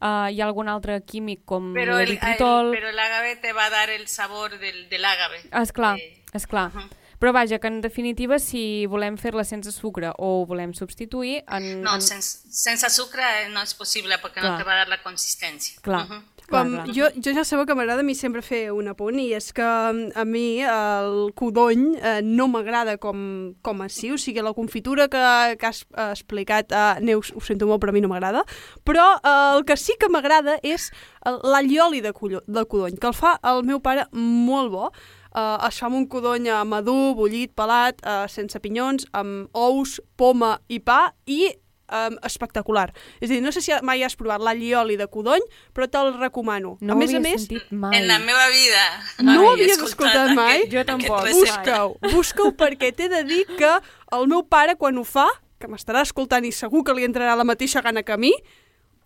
uh, 0.01 0.28
hi 0.28 0.41
ha 0.43 0.49
algun 0.49 0.67
altre 0.67 0.99
químic 1.08 1.45
com 1.47 1.71
Pero 1.73 1.95
el, 1.95 2.01
el- 2.04 2.10
l'eritritol... 2.17 2.73
pero 2.75 2.89
el 2.91 2.99
agave 2.99 3.38
te 3.38 3.54
va 3.54 3.67
a 3.67 3.69
dar 3.69 3.89
el 3.95 4.10
sabor 4.10 4.60
del, 4.60 4.89
del 4.89 5.06
agave. 5.06 5.39
Ah, 5.51 5.63
esclar, 5.63 5.97
esclar. 6.34 6.73
Però 7.19 7.32
vaja, 7.34 7.60
que 7.60 7.67
en 7.67 7.82
definitiva, 7.82 8.39
si 8.39 8.86
volem 8.91 9.17
fer-la 9.17 9.43
sense 9.47 9.71
sucre 9.71 10.12
o 10.17 10.41
ho 10.41 10.45
volem 10.45 10.73
substituir... 10.73 11.43
En, 11.47 11.82
No, 11.82 11.95
en... 11.95 12.01
sens, 12.01 12.43
sense 12.49 12.89
sucre 12.89 13.23
eh, 13.45 13.49
no 13.49 13.62
es 13.62 13.73
posible 13.73 14.17
porque 14.21 14.41
no 14.41 14.47
Clar. 14.47 14.58
te 14.58 14.63
va 14.67 14.73
a 14.73 14.78
dar 14.84 14.89
la 14.89 15.01
consistencia. 15.04 15.80
Clar. 15.82 16.06
Ujú. 16.06 16.21
Com, 16.45 16.75
jo, 16.93 17.08
jo 17.25 17.32
ja 17.34 17.41
sabeu 17.41 17.65
que 17.65 17.73
m'agrada 17.73 18.04
a 18.04 18.06
mi 18.06 18.13
sempre 18.13 18.43
fer 18.45 18.67
un 18.69 18.86
apunt 18.91 19.17
i 19.17 19.32
és 19.34 19.47
que 19.58 19.65
mm, 19.65 20.12
a 20.13 20.25
mi 20.30 20.60
el 20.62 21.32
codony 21.34 21.95
eh, 21.97 22.19
no 22.21 22.45
m'agrada 22.54 22.99
com, 23.01 23.17
com 23.65 23.82
així, 23.82 24.12
o 24.13 24.19
sigui, 24.21 24.43
la 24.45 24.54
confitura 24.54 25.08
que, 25.10 25.23
que 25.58 25.65
has 25.71 25.80
eh, 25.97 26.12
explicat, 26.12 26.69
eh, 26.69 27.01
Neus, 27.01 27.32
ho 27.34 27.41
sento 27.41 27.65
molt, 27.65 27.82
però 27.82 27.89
a 27.89 27.97
mi 27.97 28.04
no 28.06 28.12
m'agrada, 28.13 28.45
però 28.86 29.08
eh, 29.23 29.34
el 29.58 29.65
que 29.65 29.73
sí 29.82 29.97
que 29.97 30.12
m'agrada 30.13 30.60
és 30.62 30.91
el- 31.25 31.41
l'allioli 31.49 32.04
de, 32.06 32.13
collo, 32.13 32.43
de 32.45 32.65
codony, 32.69 33.01
que 33.01 33.10
el 33.10 33.17
fa 33.17 33.39
el 33.41 33.65
meu 33.65 33.82
pare 33.82 34.06
molt 34.13 34.69
bo, 34.75 34.91
Uh, 35.35 35.59
es 35.67 35.75
fa 35.81 35.89
amb 35.89 35.97
un 35.99 36.05
codony 36.07 36.47
eh, 36.47 36.61
madur, 36.63 37.13
bullit, 37.17 37.51
pelat, 37.59 37.99
uh, 38.07 38.23
sense 38.31 38.55
pinyons, 38.63 39.03
amb 39.11 39.49
ous, 39.51 39.97
poma 40.15 40.53
i 40.71 40.77
pa 40.79 41.09
i 41.27 41.49
um, 41.91 42.15
espectacular. 42.23 42.87
És 43.19 43.27
a 43.29 43.33
dir, 43.33 43.41
no 43.43 43.51
sé 43.51 43.59
si 43.61 43.73
mai 43.83 43.99
has 44.07 44.15
provat 44.15 44.39
l'allioli 44.39 44.95
de 44.97 45.09
codony, 45.11 45.43
però 45.75 45.89
te'l 45.91 46.13
recomano. 46.21 46.77
No 46.79 46.95
a 46.95 46.99
més 47.01 47.11
ho 47.11 47.17
a 47.17 47.19
havia 47.19 47.33
més, 47.35 47.43
sentit 47.49 47.67
mai. 47.75 47.97
En 47.99 48.07
la 48.07 48.17
meva 48.23 48.47
vida. 48.53 48.85
no 49.27 49.41
ho 49.43 49.51
havies 49.51 49.75
escoltat 49.83 50.31
mai? 50.39 50.61
aquest- 50.63 50.71
Jo 50.71 50.79
aquest 50.79 50.93
tampoc. 50.93 51.23
recepta. 51.27 51.55
Busca-ho, 51.59 51.97
busca-ho 52.15 52.51
perquè 52.55 52.93
t'he 52.95 53.09
de 53.11 53.23
dir 53.27 53.43
que 53.57 53.73
el 54.15 54.27
meu 54.31 54.45
pare, 54.47 54.77
quan 54.79 54.97
ho 54.97 55.03
fa, 55.03 55.27
que 55.59 55.67
m'estarà 55.67 56.01
escoltant 56.07 56.45
i 56.47 56.51
segur 56.55 56.83
que 56.87 56.93
li 56.95 57.03
entrarà 57.03 57.35
la 57.35 57.43
mateixa 57.43 57.81
gana 57.83 58.03
que 58.03 58.13
a 58.15 58.17
mi, 58.17 58.31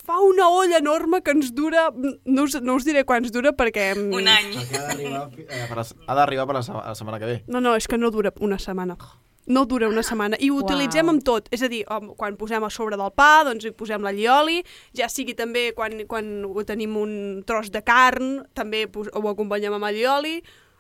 fa 0.10 0.18
una 0.26 0.50
olla 0.50 0.80
enorme 0.82 1.22
que 1.22 1.32
ens 1.38 1.54
dura... 1.54 1.88
No 2.26 2.44
us, 2.50 2.58
no 2.66 2.76
us 2.80 2.86
diré 2.90 3.06
quants 3.06 3.30
dura 3.32 3.54
perquè... 3.54 3.92
mm, 3.94 4.14
Un 4.18 4.28
any. 4.34 4.52
Perquè 4.58 4.82
ha 4.82 4.88
d'arribar 4.90 5.24
eh, 5.30 5.66
per 5.70 5.78
la- 5.78 6.46
per 6.50 6.56
la, 6.58 6.64
se- 6.66 6.74
la 6.82 6.96
setmana 6.98 7.20
que 7.22 7.26
ve. 7.30 7.40
No, 7.48 7.62
no, 7.62 7.76
és 7.78 7.86
que 7.88 7.98
no 8.02 8.10
dura 8.12 8.34
una 8.42 8.58
setmana. 8.60 8.98
No 9.50 9.64
dura 9.66 9.88
una 9.90 10.04
setmana. 10.06 10.38
I 10.40 10.50
ho 10.52 10.56
Uau. 10.60 10.64
utilitzem 10.66 11.10
amb 11.10 11.24
tot. 11.26 11.48
És 11.54 11.64
a 11.66 11.70
dir, 11.72 11.84
quan 12.18 12.36
posem 12.38 12.62
a 12.66 12.70
sobre 12.70 12.98
del 13.02 13.10
pa, 13.18 13.44
doncs 13.48 13.66
hi 13.66 13.72
posem 13.74 14.04
l'allioli, 14.06 14.60
ja 14.98 15.08
sigui 15.10 15.34
també 15.38 15.72
quan, 15.78 15.96
quan 16.10 16.44
ho 16.46 16.66
tenim 16.70 16.94
un 17.02 17.16
tros 17.50 17.72
de 17.74 17.82
carn, 17.86 18.44
també 18.54 18.84
pos- 18.88 19.10
ho 19.14 19.24
acompanyem 19.32 19.74
amb 19.78 19.88
allioli, 19.90 20.36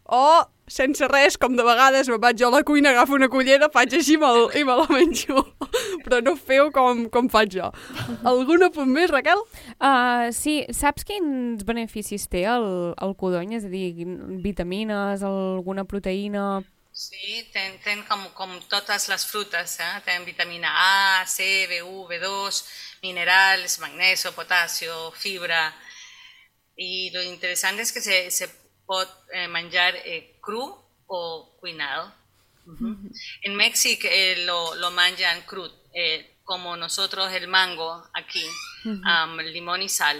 o 0.05 0.25
sense 0.69 1.07
res, 1.11 1.35
com 1.37 1.55
de 1.57 1.65
vegades 1.65 2.09
me'n 2.09 2.21
vaig 2.21 2.39
jo 2.39 2.47
a 2.49 2.53
la 2.57 2.63
cuina, 2.63 2.91
agafo 2.93 3.17
una 3.17 3.29
cullera, 3.31 3.69
faig 3.73 3.93
així 3.97 4.15
i 4.15 4.21
me'l- 4.21 4.53
i 4.55 4.63
me 4.67 4.75
la 4.79 4.87
menjo. 4.89 5.43
Però 6.05 6.21
no 6.23 6.35
feu 6.37 6.71
com, 6.75 7.05
com 7.11 7.29
faig 7.29 7.57
jo. 7.57 7.69
Algun 8.23 8.63
apunt 8.69 8.89
més, 8.93 9.11
Raquel? 9.11 9.41
Uh, 9.79 10.29
sí, 10.35 10.61
saps 10.75 11.05
quins 11.07 11.65
beneficis 11.67 12.27
té 12.31 12.45
el, 12.49 12.67
el 12.95 13.15
codony? 13.19 13.55
És 13.59 13.65
a 13.67 13.71
dir, 13.73 13.93
vitamines, 14.45 15.23
alguna 15.25 15.85
proteïna... 15.89 16.61
Sí, 16.99 17.45
ten, 17.53 17.77
ten 17.79 18.01
como, 18.09 18.33
como 18.33 18.59
todas 18.67 19.07
las 19.07 19.25
frutas, 19.25 19.77
¿eh? 19.79 20.01
ten 20.03 20.25
vitamina 20.25 20.67
A, 21.21 21.25
C, 21.25 21.65
B1, 21.69 22.09
B2, 22.09 22.63
minerales, 23.03 23.79
magnesio, 23.79 24.33
potasio, 24.33 25.11
fibra. 25.13 25.73
Y 26.75 27.09
lo 27.11 27.21
interesante 27.23 27.83
es 27.83 27.93
que 27.93 28.01
se, 28.01 28.31
se 28.31 28.49
puede 28.85 29.07
eh, 29.33 29.47
manjar 29.47 29.95
eh, 30.03 30.28
cru 30.41 30.75
o 31.07 31.55
cuinado. 31.59 32.13
En 33.41 33.55
México 33.55 34.07
eh, 34.11 34.43
lo, 34.45 34.75
lo 34.75 34.91
manjan 34.91 35.41
crudo, 35.43 35.73
eh, 35.93 36.35
como 36.43 36.77
nosotros 36.77 37.31
el 37.33 37.47
mango 37.47 38.03
aquí, 38.13 38.43
am, 39.05 39.37
limón 39.39 39.81
y 39.81 39.89
sal, 39.89 40.19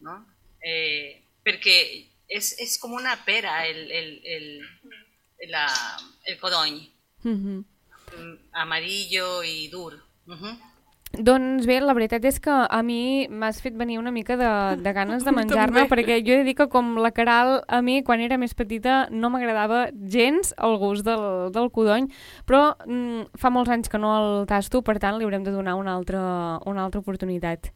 ¿no? 0.00 0.26
Eh, 0.64 1.24
porque 1.44 2.08
es, 2.28 2.58
es 2.60 2.78
como 2.78 2.94
una 2.96 3.24
pera 3.24 3.66
el, 3.66 3.90
el, 3.90 4.20
el, 4.24 5.50
la- 5.50 5.98
el 6.24 6.38
mm, 8.16 8.34
amarillo 8.52 9.42
y 9.42 9.68
duro. 9.68 10.00
Doncs 11.12 11.66
bé, 11.68 11.76
la 11.84 11.92
veritat 11.92 12.24
és 12.24 12.38
que 12.40 12.50
a 12.52 12.78
mi 12.82 13.26
m'has 13.28 13.58
fet 13.60 13.74
venir 13.76 13.98
una 14.00 14.10
mica 14.10 14.36
de, 14.40 14.48
de 14.80 14.92
ganes 14.96 15.24
de 15.24 15.32
també. 15.52 15.84
perquè 15.90 16.22
jo 16.24 16.32
he 16.32 16.38
de 16.40 16.44
dir 16.48 16.54
que 16.56 16.68
com 16.72 16.94
la 16.96 17.10
Caral, 17.12 17.58
a 17.68 17.82
mi, 17.84 18.00
quan 18.02 18.20
era 18.24 18.38
més 18.40 18.54
petita, 18.56 19.08
no 19.12 19.28
m'agradava 19.28 19.90
gens 19.92 20.54
el 20.56 20.78
gust 20.80 21.04
del, 21.04 21.52
del 21.52 21.68
codony, 21.70 22.08
però 22.48 22.76
mm, 22.86 23.28
fa 23.36 23.50
molts 23.52 23.68
anys 23.70 23.92
que 23.92 24.00
no 24.00 24.14
el 24.16 24.46
tasto, 24.48 24.80
per 24.80 24.96
tant, 24.98 25.18
li 25.20 25.28
haurem 25.28 25.44
de 25.44 25.52
donar 25.52 25.74
una 25.76 25.92
altra, 25.94 26.58
una 26.64 26.84
altra 26.86 27.04
oportunitat. 27.04 27.72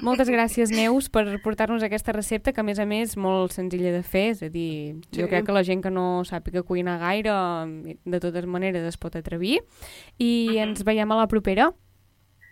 Moltes 0.00 0.28
gràcies, 0.32 0.70
Neus, 0.72 1.10
per 1.12 1.26
portar-nos 1.44 1.82
aquesta 1.84 2.12
recepta, 2.12 2.52
que 2.56 2.60
a 2.60 2.64
més 2.64 2.78
a 2.80 2.86
més 2.88 3.16
molt 3.20 3.52
senzilla 3.52 3.90
de 3.92 4.00
fer, 4.04 4.30
és 4.36 4.42
a 4.42 4.48
dir, 4.48 4.96
Sí. 5.10 5.20
jo 5.20 5.28
crec 5.28 5.44
que 5.48 5.52
la 5.52 5.64
gent 5.64 5.82
que 5.82 5.90
no 5.90 6.22
sàpiga 6.24 6.62
cuinar 6.62 6.98
gaire, 7.00 7.32
de 8.04 8.20
totes 8.20 8.46
maneres 8.46 8.84
es 8.88 8.96
pot 8.96 9.16
atrevir, 9.16 9.58
i 10.16 10.56
ens 10.60 10.84
veiem 10.84 11.10
a 11.12 11.16
la 11.24 11.26
propera. 11.28 11.72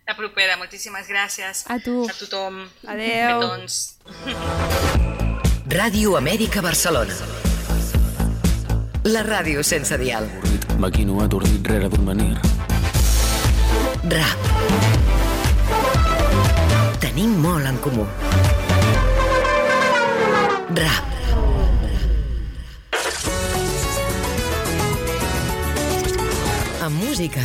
La 0.09 0.15
propera, 0.17 0.57
moltíssimes 0.57 1.05
gràcies. 1.05 1.67
A 1.69 1.77
tu. 1.85 2.07
A 2.09 2.15
tothom. 2.17 2.63
Adeu. 2.89 3.43
Petons. 3.43 3.75
Ràdio 5.69 6.15
Amèrica 6.17 6.63
Barcelona. 6.65 7.13
La 9.05 9.21
ràdio 9.27 9.61
sense 9.61 9.99
dial. 10.01 10.25
Maquino 10.81 11.21
atordit 11.21 11.69
rere 11.69 11.91
d'un 11.93 12.09
menir. 12.09 12.41
RAP. 14.09 14.49
Tenim 17.05 17.37
molt 17.45 17.69
en 17.69 17.77
comú. 17.85 18.09
RAP. 20.73 21.05
Amb 26.89 26.97
música, 27.05 27.45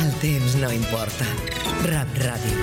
el 0.00 0.12
temps 0.24 0.56
no 0.56 0.72
importa. 0.72 1.67
Rap 1.86 2.08
Ràdio. 2.18 2.58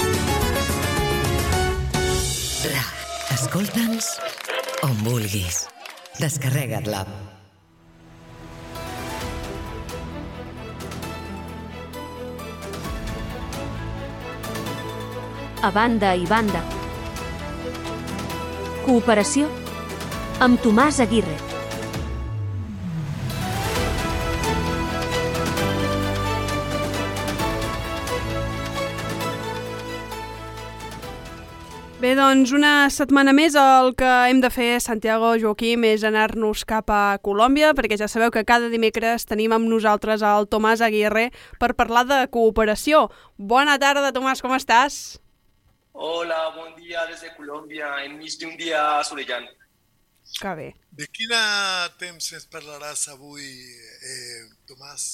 RAP. 2.68 2.95
Escolta'ns 3.32 4.09
on 4.84 4.97
vulguis. 5.05 5.61
Descarrega't 6.20 6.89
l'app. 6.91 7.07
A 15.63 15.72
banda 15.72 16.11
i 16.20 16.28
banda. 16.28 16.59
Cooperació 18.84 19.47
amb 20.43 20.59
Tomàs 20.59 20.99
Aguirre. 20.99 21.54
Doncs 32.16 32.51
una 32.55 32.88
setmana 32.89 33.34
més 33.36 33.55
el 33.59 33.91
que 33.99 34.07
hem 34.30 34.39
de 34.43 34.49
fer, 34.53 34.80
Santiago, 34.84 35.34
Joaquim, 35.41 35.84
és 35.88 36.05
anar-nos 36.07 36.63
cap 36.68 36.89
a 36.91 37.18
Colòmbia, 37.24 37.74
perquè 37.78 37.97
ja 37.99 38.07
sabeu 38.11 38.32
que 38.32 38.45
cada 38.47 38.72
dimecres 38.72 39.28
tenim 39.30 39.53
amb 39.55 39.70
nosaltres 39.70 40.24
el 40.26 40.47
Tomàs 40.51 40.84
Aguirre 40.86 41.28
per 41.59 41.74
parlar 41.76 42.05
de 42.09 42.20
cooperació. 42.32 43.05
Bona 43.38 43.78
tarda, 43.82 44.13
Tomàs, 44.16 44.41
com 44.43 44.55
estàs? 44.55 45.20
Hola, 45.93 46.55
buen 46.55 46.74
día 46.80 47.05
desde 47.11 47.36
Colombia, 47.36 47.91
enmig 48.03 48.39
d'un 48.41 48.57
dia 48.59 48.82
assolellant. 48.99 49.47
Que 50.39 50.55
bé. 50.57 50.72
De 50.91 51.07
quina 51.11 51.39
temps 51.99 52.32
ens 52.34 52.47
parlaràs 52.51 53.07
avui, 53.13 53.45
eh, 53.45 54.41
Tomàs? 54.68 55.05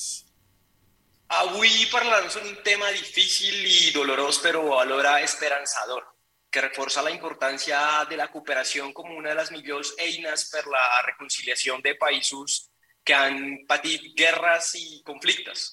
Avui 1.41 1.85
parlarem 1.91 2.29
sobre 2.29 2.49
un 2.49 2.63
tema 2.63 2.89
difícil 2.91 3.53
i 3.65 3.91
dolorós, 3.95 4.41
però 4.43 4.65
alhora 4.79 5.21
esperançador, 5.21 6.03
que 6.51 6.61
reforça 6.61 7.01
la 7.01 7.13
importància 7.15 7.79
de 8.09 8.17
la 8.19 8.27
cooperació 8.31 8.89
com 8.93 9.09
una 9.15 9.31
de 9.31 9.37
les 9.39 9.51
millors 9.55 9.93
eines 10.03 10.49
per 10.51 10.65
la 10.67 10.83
reconciliació 11.07 11.77
de 11.83 11.95
països 11.95 12.65
que 13.03 13.15
han 13.15 13.37
patit 13.69 14.11
guerres 14.17 14.73
i 14.75 15.01
conflictes. 15.07 15.69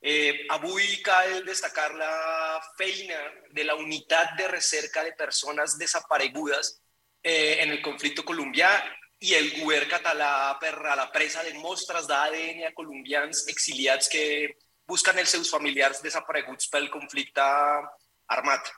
Eh, 0.00 0.46
avui 0.52 0.98
cal 1.04 1.44
destacar 1.44 1.94
la 1.96 2.60
feina 2.76 3.20
de 3.56 3.64
la 3.64 3.76
unitat 3.76 4.34
de 4.36 4.48
recerca 4.48 5.04
de 5.04 5.14
persones 5.16 5.78
desaparegudes 5.78 6.74
eh, 7.22 7.62
en 7.62 7.70
el 7.70 7.80
conflicte 7.80 8.24
colombià 8.24 8.68
i 9.24 9.32
el 9.32 9.50
govern 9.60 9.88
català 9.88 10.58
per 10.60 10.74
a 10.76 10.96
la 10.98 11.08
presa 11.12 11.44
de 11.44 11.54
mostres 11.56 12.08
d'ADN 12.10 12.66
a 12.68 12.74
colombians 12.76 13.46
exiliats 13.48 14.10
que 14.12 14.24
busquen 14.88 15.20
els 15.20 15.32
seus 15.32 15.48
familiars 15.48 16.02
desapareguts 16.04 16.68
pel 16.68 16.90
conflicte 16.92 17.44
armat. 18.28 18.72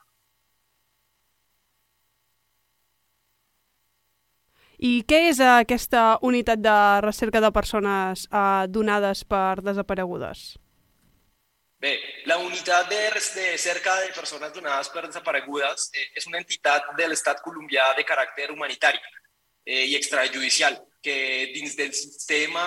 I 4.79 5.01
què 5.09 5.22
és 5.31 5.41
aquesta 5.41 6.18
unitat 6.27 6.61
de 6.61 6.77
recerca 7.05 7.41
de 7.41 7.51
persones 7.53 8.27
eh, 8.29 8.66
donades 8.68 9.24
per 9.24 9.62
desaparegudes? 9.64 10.57
Bé, 11.81 11.95
la 12.24 12.39
unitat 12.41 12.89
de, 12.89 13.01
de 13.37 13.47
cerca 13.61 13.95
de 14.01 14.12
persones 14.16 14.53
donades 14.53 14.89
per 14.93 15.07
desaparegudes 15.07 15.91
eh, 15.95 16.09
és 16.16 16.27
una 16.29 16.41
entitat 16.41 16.93
de 16.97 17.09
l'estat 17.09 17.41
colombià 17.45 17.93
de 17.97 18.05
caràcter 18.05 18.51
humanitari 18.53 19.01
eh, 19.64 19.85
i 19.85 19.97
extrajudicial 19.97 20.77
que 21.07 21.53
dins 21.55 21.77
del 21.77 21.93
sistema 21.95 22.64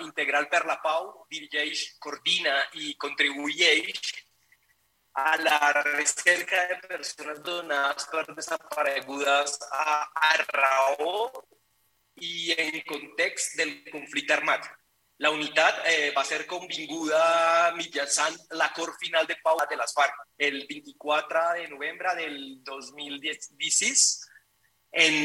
integral 0.00 0.48
per 0.48 0.64
la 0.64 0.78
pau 0.82 1.26
dirigeix, 1.30 1.98
coordina 2.00 2.54
i 2.80 2.94
contribueix 2.96 4.25
a 5.16 5.36
la 5.38 5.72
recerca 5.82 6.66
de 6.68 6.76
persones 6.88 7.42
donades 7.42 8.04
per 8.12 8.26
desaparegudes 8.36 9.58
a, 9.72 10.02
a 10.12 10.32
raó 10.50 11.30
i 12.20 12.52
en 12.52 12.82
context 12.84 13.56
del 13.56 13.72
conflicte 13.88 14.34
armat. 14.36 14.66
La 15.24 15.30
unitat 15.32 15.80
eh, 15.88 16.10
va 16.12 16.24
ser 16.28 16.42
convinguda 16.44 17.72
mitjançant 17.78 18.36
l'acord 18.60 18.92
final 19.00 19.24
de 19.24 19.38
pau 19.40 19.56
de 19.70 19.78
les 19.80 19.96
FARC 19.96 20.18
el 20.48 20.66
24 20.68 21.44
de 21.62 21.68
novembre 21.72 22.12
del 22.20 22.36
2016 22.68 24.04
en, 24.92 25.16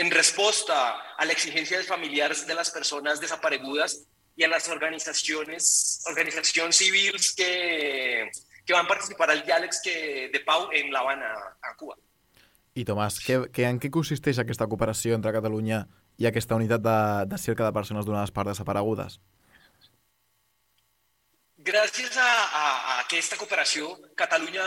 en 0.00 0.10
resposta 0.16 0.78
a 1.18 1.28
l'exigència 1.28 1.76
dels 1.76 1.92
familiars 1.92 2.46
de 2.48 2.56
les 2.56 2.72
persones 2.72 3.20
desaparegudes 3.20 3.98
i 4.40 4.48
a 4.48 4.48
les 4.48 4.72
organitzacions, 4.72 5.68
organitzacions 6.08 6.80
civils 6.80 7.34
que, 7.36 7.52
que 8.64 8.76
van 8.76 8.88
participar 8.88 9.30
al 9.30 9.44
diàleg 9.44 9.76
que, 9.84 9.96
de 10.32 10.40
pau 10.46 10.70
en 10.72 10.90
La 10.92 11.04
Habana, 11.04 11.30
a 11.60 11.74
Cuba. 11.76 11.96
I 12.74 12.84
Tomàs, 12.88 13.20
què, 13.22 13.44
què, 13.54 13.68
en 13.68 13.78
què 13.78 13.90
consisteix 13.92 14.40
aquesta 14.42 14.66
cooperació 14.66 15.14
entre 15.14 15.34
Catalunya 15.36 15.84
i 16.18 16.26
aquesta 16.26 16.56
unitat 16.58 16.82
de, 16.82 16.98
de 17.30 17.38
cerca 17.38 17.68
de 17.68 17.76
persones 17.76 18.06
donades 18.08 18.34
per 18.34 18.46
desaparegudes? 18.48 19.20
Gràcies 21.64 22.16
a, 22.20 22.24
a, 22.28 22.64
a 22.92 22.94
aquesta 23.04 23.38
cooperació, 23.40 23.86
Catalunya, 24.20 24.64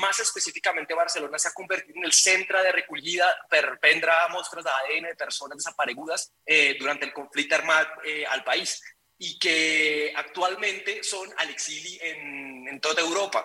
més 0.00 0.20
específicament 0.22 0.86
Barcelona, 0.96 1.36
s'ha 1.36 1.52
convertit 1.52 1.98
en 1.98 2.06
el 2.08 2.14
centre 2.16 2.62
de 2.64 2.70
recollida 2.72 3.26
per 3.52 3.76
prendre 3.82 4.14
mostres 4.32 4.64
d'ADN 4.64 5.10
de 5.10 5.18
persones 5.18 5.60
desaparegudes 5.60 6.30
eh, 6.46 6.78
durant 6.80 7.02
el 7.04 7.12
conflicte 7.12 7.58
armat 7.58 8.00
eh, 8.06 8.24
al 8.24 8.46
país 8.48 8.78
i 9.18 9.32
que 9.42 10.12
actualment 10.16 10.82
són 11.02 11.30
a 11.38 11.44
l'exili 11.48 11.96
en, 12.10 12.68
en 12.70 12.80
tota 12.80 13.02
Europa. 13.02 13.42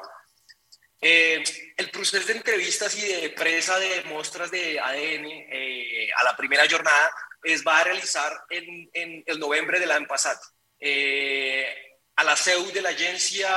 Eh, 1.01 1.43
el 1.78 1.89
procés 1.91 2.26
d'entrevistes 2.28 2.93
i 3.01 3.07
de 3.09 3.30
presa 3.36 3.76
de 3.82 4.03
mostres 4.07 4.51
d'ADN 4.53 5.26
eh, 5.28 6.07
a 6.15 6.24
la 6.24 6.36
primera 6.38 6.67
jornada 6.69 7.09
es 7.43 7.63
va 7.67 7.82
realitzar 7.84 8.30
en, 8.55 8.69
en 8.93 9.17
el 9.28 9.39
novembre 9.39 9.80
de 9.82 9.89
l'any 9.89 10.05
passat. 10.07 10.39
Eh, 10.80 11.65
a 12.15 12.24
la 12.24 12.36
seu 12.38 12.69
de 12.71 12.82
l'Agència 12.86 13.49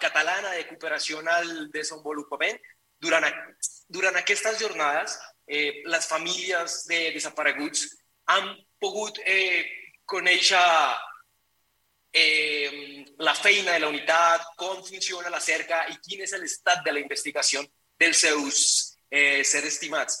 Catalana 0.00 0.50
de 0.56 0.64
Cooperació 0.66 1.20
al 1.28 1.68
Desenvolupament. 1.70 2.58
Durant, 2.98 3.24
a- 3.26 3.46
durant 3.88 4.16
aquestes 4.16 4.58
jornades, 4.58 5.18
eh, 5.46 5.82
les 5.84 6.06
famílies 6.08 6.86
de 6.88 7.10
desapareguts 7.12 7.84
han 8.32 8.48
pogut 8.80 9.18
eh, 9.26 9.66
conèixer 10.06 10.62
eh, 12.12 13.04
la 13.18 13.34
feina 13.34 13.72
de 13.72 13.80
la 13.80 13.88
unitat, 13.88 14.52
com 14.56 14.82
funciona 14.84 15.30
la 15.32 15.40
cerca 15.40 15.86
i 15.88 15.96
quin 16.02 16.22
és 16.26 16.34
l'estat 16.38 16.84
de 16.84 16.92
la 16.92 17.00
investigació 17.00 17.62
dels 17.98 18.20
seus 18.26 18.58
eh, 19.10 19.42
ser 19.44 19.64
estimats 19.68 20.20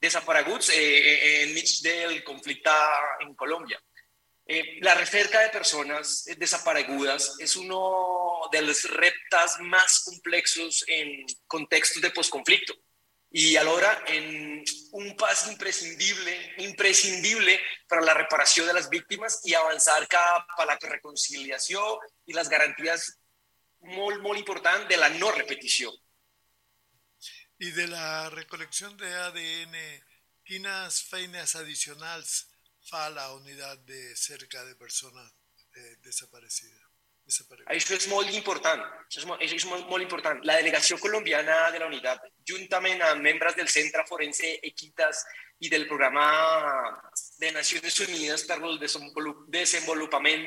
desapareguts 0.00 0.70
eh, 0.70 0.78
eh, 0.78 1.42
enmig 1.44 1.80
del 1.82 2.22
conflicte 2.24 2.74
en 3.20 3.34
Colòmbia. 3.34 3.78
Eh, 4.46 4.78
la 4.80 4.94
recerca 4.94 5.40
de 5.42 5.50
persones 5.50 6.26
eh, 6.26 6.36
desaparegudes 6.38 7.34
és 7.44 7.56
uno 7.60 7.80
dels 8.52 8.84
reptes 8.94 9.58
més 9.60 9.98
complexos 10.06 10.84
en 10.88 11.26
contextos 11.46 12.02
de 12.02 12.12
postconflicto 12.16 12.78
y 13.30 13.56
alhora 13.56 14.04
en 14.06 14.64
un 14.92 15.16
pas 15.16 15.46
imprescindible, 15.48 16.54
imprescindible 16.58 17.60
para 17.86 18.00
la 18.00 18.14
reparació 18.14 18.64
de 18.64 18.72
les 18.72 18.88
víctimes 18.88 19.40
i 19.44 19.54
avançar 19.54 20.06
cap 20.08 20.48
a 20.56 20.64
la 20.64 20.78
reconciliació 20.80 21.98
i 22.26 22.36
les 22.36 22.48
garanties 22.48 23.10
molt, 23.80 24.22
molt 24.22 24.38
important 24.38 24.88
de 24.88 24.96
la 24.96 25.10
no 25.20 25.30
repetició. 25.32 25.92
I 27.58 27.70
de 27.74 27.88
la 27.90 28.30
recolecció 28.30 28.90
de 28.96 29.12
ADN, 29.26 29.76
quines 30.46 31.02
feines 31.10 31.56
addicionals 31.58 32.46
fa 32.88 33.08
la 33.12 33.32
unitat 33.34 33.84
de 33.84 34.14
cerca 34.16 34.64
de 34.64 34.76
persones 34.76 35.32
eh, 35.74 35.96
desaparecides? 36.04 36.87
Això 37.28 37.94
és 37.96 38.06
molt 38.08 38.30
important. 38.32 38.80
Això 39.04 39.20
és 39.20 39.26
molt, 39.28 39.42
això 39.44 39.56
és 39.58 39.66
molt, 39.68 39.84
molt 39.90 40.04
important. 40.04 40.40
La 40.48 40.56
delegació 40.56 40.96
colombiana 41.02 41.70
de 41.74 41.82
la 41.82 41.88
unitat, 41.90 42.24
juntament 42.48 43.02
amb 43.04 43.20
membres 43.22 43.56
del 43.56 43.68
Centre 43.68 44.04
Forense 44.08 44.54
Equitas 44.64 45.24
i 45.60 45.68
del 45.68 45.86
Programa 45.90 46.24
de 47.38 47.52
Nacions 47.52 48.00
Unides 48.06 48.46
per 48.48 48.56
al 48.62 48.78
Desenvolupament 48.80 50.46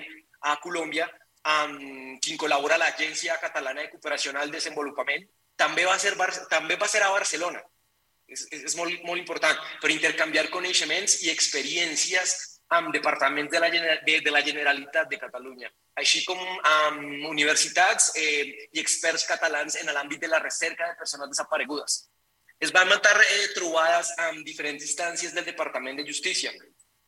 a 0.50 0.56
Colòmbia, 0.64 1.06
amb 1.52 2.18
qui 2.22 2.38
col·labora 2.38 2.80
l'Agència 2.82 3.38
Catalana 3.42 3.82
de 3.84 3.92
Cooperació 3.94 4.34
al 4.38 4.54
Desenvolupament, 4.54 5.28
també 5.58 5.86
va 5.86 5.98
ser, 6.00 6.16
també 6.50 6.78
va 6.82 6.88
ser 6.90 7.04
a 7.06 7.12
Barcelona. 7.14 7.62
És, 8.32 8.46
és 8.56 8.76
molt, 8.80 9.04
molt 9.04 9.20
important 9.20 9.58
per 9.82 9.92
intercanviar 9.92 10.50
coneixements 10.50 11.20
i 11.26 11.30
experiències 11.30 12.51
amb 12.78 12.94
departaments 12.96 13.52
de 13.52 13.60
la, 13.60 13.70
de, 13.70 14.20
de 14.24 14.32
la 14.32 14.42
Generalitat 14.46 15.10
de 15.12 15.20
Catalunya, 15.20 15.70
així 16.00 16.24
com 16.24 16.40
amb 16.40 17.28
universitats 17.30 18.14
eh, 18.16 18.70
i 18.72 18.80
experts 18.80 19.28
catalans 19.28 19.76
en 19.82 19.92
l'àmbit 19.92 20.24
de 20.24 20.30
la 20.32 20.40
recerca 20.40 20.88
de 20.88 20.98
persones 21.00 21.34
desaparegudes. 21.34 22.06
Es 22.62 22.72
van 22.72 22.88
matar 22.88 23.18
eh, 23.26 23.50
trobades 23.56 24.14
amb 24.30 24.46
diferents 24.48 24.86
instàncies 24.88 25.36
del 25.36 25.48
Departament 25.50 26.00
de 26.00 26.08
Justícia, 26.08 26.54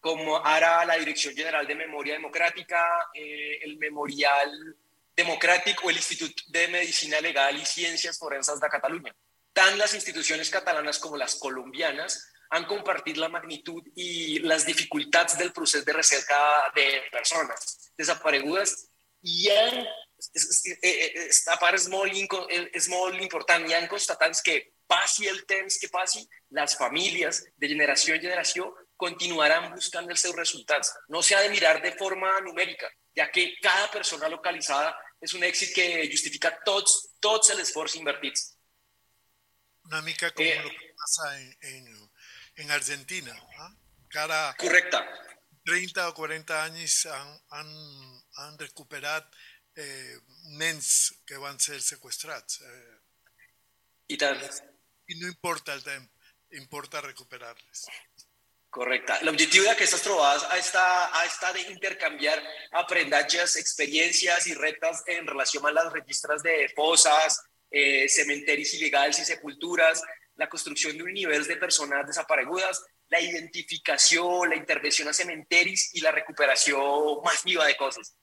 com 0.04 0.20
ara 0.44 0.82
la 0.90 1.00
Direcció 1.00 1.32
General 1.32 1.68
de 1.68 1.80
Memòria 1.80 2.18
Democràtica, 2.20 2.82
eh, 3.16 3.62
el 3.64 3.78
Memorial 3.80 4.52
Democràtic 5.16 5.80
o 5.86 5.94
l'Institut 5.94 6.44
de 6.52 6.68
Medicina 6.74 7.22
Legal 7.24 7.56
i 7.56 7.64
Ciències 7.70 8.20
Forenses 8.20 8.60
de 8.60 8.72
Catalunya. 8.76 9.14
Tant 9.54 9.78
les 9.78 9.94
institucions 9.96 10.50
catalanes 10.52 11.00
com 11.00 11.16
les 11.16 11.36
colombianes 11.40 12.20
han 12.54 12.68
compartit 12.70 13.18
la 13.18 13.32
magnitud 13.34 13.86
i 13.98 14.40
les 14.46 14.66
dificultats 14.68 15.38
del 15.40 15.52
procés 15.54 15.86
de 15.86 15.94
recerca 15.96 16.38
de 16.76 16.86
persones 17.12 17.92
desaparegudes 17.98 18.76
i 19.24 19.50
han, 19.50 19.80
aquesta 20.20 21.58
part 21.62 21.80
és 21.80 21.88
molt, 21.90 22.14
és 22.76 22.90
molt 22.92 23.22
important, 23.24 23.66
hi 23.66 23.74
ha 23.74 23.82
que 24.46 24.58
passi 24.88 25.28
el 25.28 25.46
temps 25.50 25.80
que 25.80 25.90
passi, 25.90 26.22
les 26.52 26.76
famílies 26.78 27.42
de 27.58 27.70
generació 27.72 28.16
en 28.16 28.22
generació 28.22 28.70
continuaran 29.00 29.72
buscant 29.74 30.10
els 30.10 30.22
seus 30.22 30.36
resultats. 30.36 30.92
No 31.10 31.24
s'ha 31.24 31.42
de 31.42 31.50
mirar 31.50 31.80
de 31.82 31.94
forma 31.98 32.30
numèrica, 32.46 32.92
ja 33.18 33.30
que 33.32 33.56
cada 33.64 33.90
persona 33.92 34.30
localitzada 34.30 34.94
és 35.24 35.34
un 35.34 35.44
èxit 35.48 35.74
que 35.74 35.88
justifica 36.12 36.52
tots, 36.68 37.00
tots 37.24 37.50
els 37.56 37.64
esforços 37.66 38.00
invertits. 38.00 38.52
Una 39.90 40.02
mica 40.02 40.32
com 40.32 40.46
eh, 40.46 40.60
lo 40.64 40.70
que 40.70 40.94
passa 41.00 41.32
en, 41.40 41.50
en 41.72 42.03
en 42.56 42.72
Argentina. 42.72 43.36
¿ah? 43.60 43.72
Cada 44.10 44.56
Correcte. 44.56 44.98
30 45.66 46.10
o 46.10 46.14
40 46.14 46.64
anys 46.64 47.06
han, 47.06 47.30
han, 47.50 47.70
han 48.38 48.58
recuperat 48.60 49.30
eh, 49.76 50.18
nens 50.60 51.14
que 51.26 51.38
van 51.38 51.60
ser 51.60 51.80
sequestrats. 51.82 52.62
Eh, 52.62 52.98
I 54.14 54.18
tant. 54.20 54.44
I 55.08 55.16
no 55.20 55.28
importa 55.28 55.74
el 55.74 55.84
temps, 55.84 56.30
importa 56.60 57.02
recuperar-les. 57.02 57.88
Correcte. 58.74 59.20
L'objectiu 59.22 59.66
d'aquestes 59.68 60.02
trobades 60.02 60.44
ha 60.50 60.58
estat, 60.58 61.14
ha 61.14 61.24
estat 61.30 61.58
d'intercanviar 61.60 62.36
aprenentatges, 62.82 63.56
experiències 63.62 64.48
i 64.50 64.56
reptes 64.58 65.04
en 65.14 65.30
relació 65.30 65.62
amb 65.62 65.70
els 65.72 65.94
registres 65.94 66.42
de 66.46 66.56
fosses, 66.74 67.38
eh, 67.70 68.10
cementeris 68.10 68.74
il·legals 68.80 69.22
i 69.22 69.28
sepultures, 69.28 70.02
la 70.42 70.50
construcció 70.50 70.92
d'un 70.92 71.10
univers 71.10 71.48
de 71.48 71.58
persones 71.62 72.08
desaparegudes, 72.08 72.82
la 73.14 73.22
identificació, 73.22 74.46
la 74.46 74.58
intervenció 74.58 75.08
a 75.10 75.14
cementeris 75.14 75.92
i 75.94 76.02
la 76.02 76.12
recuperació 76.12 77.22
massiva 77.26 77.68
de 77.70 77.78
coses. 77.78 78.16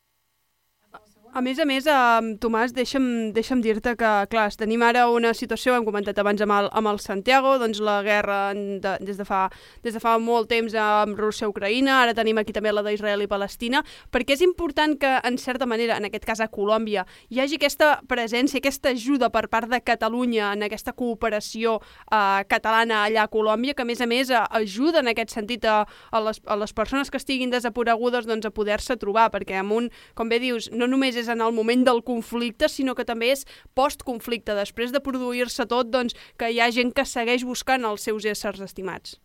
A 1.32 1.40
més 1.46 1.60
a 1.62 1.64
més, 1.64 1.84
eh, 1.86 2.36
Tomàs, 2.42 2.72
deixa'm, 2.74 3.04
deixa'm 3.30 3.60
dir-te 3.62 3.92
que, 3.94 4.08
clar, 4.32 4.48
tenim 4.58 4.82
ara 4.82 5.04
una 5.14 5.30
situació, 5.30 5.76
hem 5.76 5.84
comentat 5.86 6.18
abans 6.18 6.40
amb 6.42 6.54
el, 6.56 6.68
amb 6.74 6.90
el 6.90 6.98
Santiago, 6.98 7.52
doncs 7.60 7.78
la 7.78 8.00
guerra 8.02 8.38
de, 8.56 8.96
des, 8.98 9.14
de 9.16 9.24
fa, 9.24 9.44
des 9.84 9.94
de 9.94 10.00
fa 10.02 10.16
molt 10.18 10.48
temps 10.50 10.74
amb 10.74 11.14
Rússia-Ucraïna, 11.14 12.00
ara 12.02 12.16
tenim 12.18 12.40
aquí 12.42 12.50
també 12.56 12.72
la 12.74 12.82
d'Israel 12.82 13.22
i 13.22 13.28
Palestina, 13.30 13.84
perquè 14.10 14.34
és 14.34 14.42
important 14.42 14.96
que, 14.98 15.12
en 15.22 15.38
certa 15.38 15.68
manera, 15.70 16.00
en 16.02 16.08
aquest 16.08 16.26
cas 16.26 16.42
a 16.42 16.48
Colòmbia, 16.50 17.06
hi 17.30 17.38
hagi 17.44 17.60
aquesta 17.60 18.00
presència, 18.10 18.58
aquesta 18.58 18.90
ajuda 18.90 19.30
per 19.30 19.44
part 19.52 19.70
de 19.70 19.78
Catalunya 19.86 20.50
en 20.56 20.66
aquesta 20.66 20.96
cooperació 20.98 21.76
eh, 22.10 22.42
catalana 22.50 23.04
allà 23.04 23.28
a 23.28 23.30
Colòmbia, 23.30 23.76
que 23.78 23.86
a 23.86 23.90
més 23.92 24.02
a 24.02 24.10
més 24.10 24.34
eh, 24.34 24.42
ajuda 24.64 25.04
en 25.04 25.12
aquest 25.14 25.30
sentit 25.38 25.62
a, 25.62 25.84
a, 26.10 26.24
les, 26.26 26.42
a 26.42 26.58
les 26.58 26.74
persones 26.74 27.06
que 27.06 27.22
estiguin 27.22 27.54
desaparegudes 27.54 28.26
doncs, 28.26 28.50
a 28.50 28.54
poder-se 28.54 28.98
trobar, 28.98 29.30
perquè 29.30 29.62
amb 29.62 29.78
un, 29.78 29.90
com 30.18 30.26
bé 30.26 30.42
dius, 30.42 30.72
no 30.74 30.90
només 30.90 31.19
és 31.20 31.30
en 31.32 31.44
el 31.44 31.54
moment 31.56 31.86
del 31.86 32.02
conflicte, 32.06 32.68
sinó 32.68 32.96
que 32.98 33.06
també 33.08 33.30
és 33.34 33.46
postconflicte, 33.78 34.56
després 34.58 34.92
de 34.92 35.02
produir-se 35.04 35.66
tot, 35.70 35.90
doncs, 35.92 36.16
que 36.40 36.50
hi 36.50 36.60
ha 36.60 36.70
gent 36.74 36.94
que 36.96 37.06
segueix 37.06 37.46
buscant 37.46 37.86
els 37.88 38.08
seus 38.08 38.26
éssers 38.28 38.62
estimats. 38.64 39.18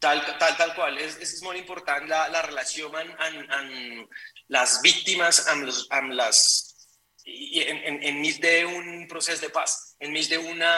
Tal, 0.00 0.20
tal, 0.38 0.52
tal 0.58 0.74
qual, 0.76 0.98
és, 1.00 1.16
és 1.24 1.38
molt 1.42 1.56
important 1.56 2.04
la, 2.10 2.26
la 2.28 2.42
relació 2.44 2.90
amb, 2.92 3.14
amb, 3.16 3.52
amb 3.56 4.52
les 4.52 4.80
víctimes, 4.84 5.40
amb, 5.48 5.64
les, 5.70 5.86
amb 5.96 6.12
les 6.18 6.42
i 7.26 7.62
en, 7.64 7.80
en, 7.90 7.96
enmig 8.12 8.38
d'un 8.42 9.06
procés 9.10 9.40
de 9.42 9.48
pas, 9.50 9.72
enmig 10.04 10.28
d'una 10.30 10.72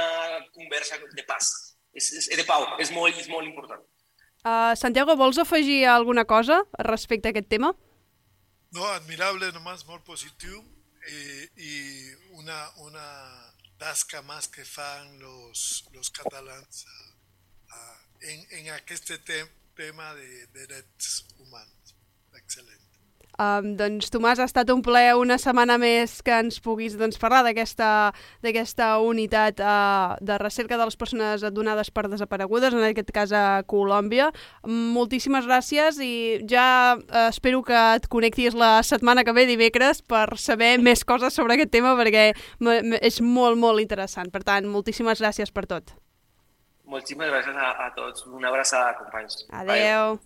conversa 0.55 0.97
de 1.03 1.25
pas, 1.29 1.51
és, 1.93 2.09
és, 2.23 2.31
de 2.39 2.47
pau, 2.49 2.65
és 2.81 2.93
molt, 2.95 3.19
és 3.21 3.29
molt 3.29 3.49
important. 3.49 3.83
Uh, 4.47 4.73
Santiago, 4.79 5.17
vols 5.19 5.39
afegir 5.43 5.83
alguna 5.91 6.25
cosa 6.25 6.63
respecte 6.87 7.29
a 7.29 7.35
aquest 7.35 7.51
tema? 7.51 7.75
No, 8.77 8.85
admirable, 8.93 9.49
nomás 9.57 9.87
molt 9.89 10.05
positiu 10.05 10.59
eh, 11.09 11.45
i 11.57 11.73
una, 12.37 12.59
una 12.85 13.07
tasca 13.81 14.21
més 14.27 14.49
que 14.53 14.65
fan 14.67 15.15
los, 15.23 15.63
los 15.95 16.11
catalans 16.11 16.83
uh, 16.85 17.95
en, 18.21 18.45
en 18.59 18.71
aquest 18.75 19.15
te 19.25 19.41
tema 19.79 20.11
de 20.19 20.67
drets 20.67 21.23
humans. 21.39 21.95
Excel·lent. 22.43 22.88
Um, 23.39 23.77
doncs, 23.79 24.09
Tomàs, 24.11 24.41
ha 24.43 24.49
estat 24.49 24.67
un 24.75 24.81
plaer 24.83 25.13
una 25.15 25.37
setmana 25.39 25.77
més 25.79 26.17
que 26.27 26.35
ens 26.43 26.57
puguis 26.59 26.97
doncs, 26.99 27.21
parlar 27.23 27.45
d'aquesta 27.47 28.89
unitat 29.07 29.63
uh, 29.63 30.17
de 30.19 30.39
recerca 30.43 30.75
de 30.75 30.89
les 30.89 30.99
persones 30.99 31.45
donades 31.55 31.93
per 31.95 32.09
desaparegudes, 32.11 32.75
en 32.75 32.83
aquest 32.89 33.13
cas 33.15 33.31
a 33.31 33.63
Colòmbia. 33.71 34.33
Moltíssimes 34.67 35.47
gràcies 35.47 36.01
i 36.03 36.43
ja 36.51 36.99
uh, 36.99 37.29
espero 37.29 37.63
que 37.63 37.79
et 37.79 38.09
connectis 38.11 38.59
la 38.59 38.83
setmana 38.83 39.23
que 39.23 39.37
ve, 39.37 39.47
dimecres, 39.47 40.03
per 40.03 40.35
saber 40.35 40.75
més 40.83 41.05
coses 41.07 41.39
sobre 41.39 41.55
aquest 41.55 41.71
tema, 41.71 41.95
perquè 41.99 42.33
és 42.99 43.21
molt, 43.23 43.55
molt 43.55 43.79
interessant. 43.85 44.35
Per 44.35 44.43
tant, 44.43 44.67
moltíssimes 44.67 45.23
gràcies 45.23 45.55
per 45.55 45.69
tot. 45.71 45.95
Moltíssimes 46.89 47.31
gràcies 47.31 47.55
a, 47.55 47.71
a 47.87 47.91
tots. 47.95 48.27
Una 48.27 48.51
abraçada, 48.51 48.97
companys. 48.99 49.45
Adeu. 49.63 50.19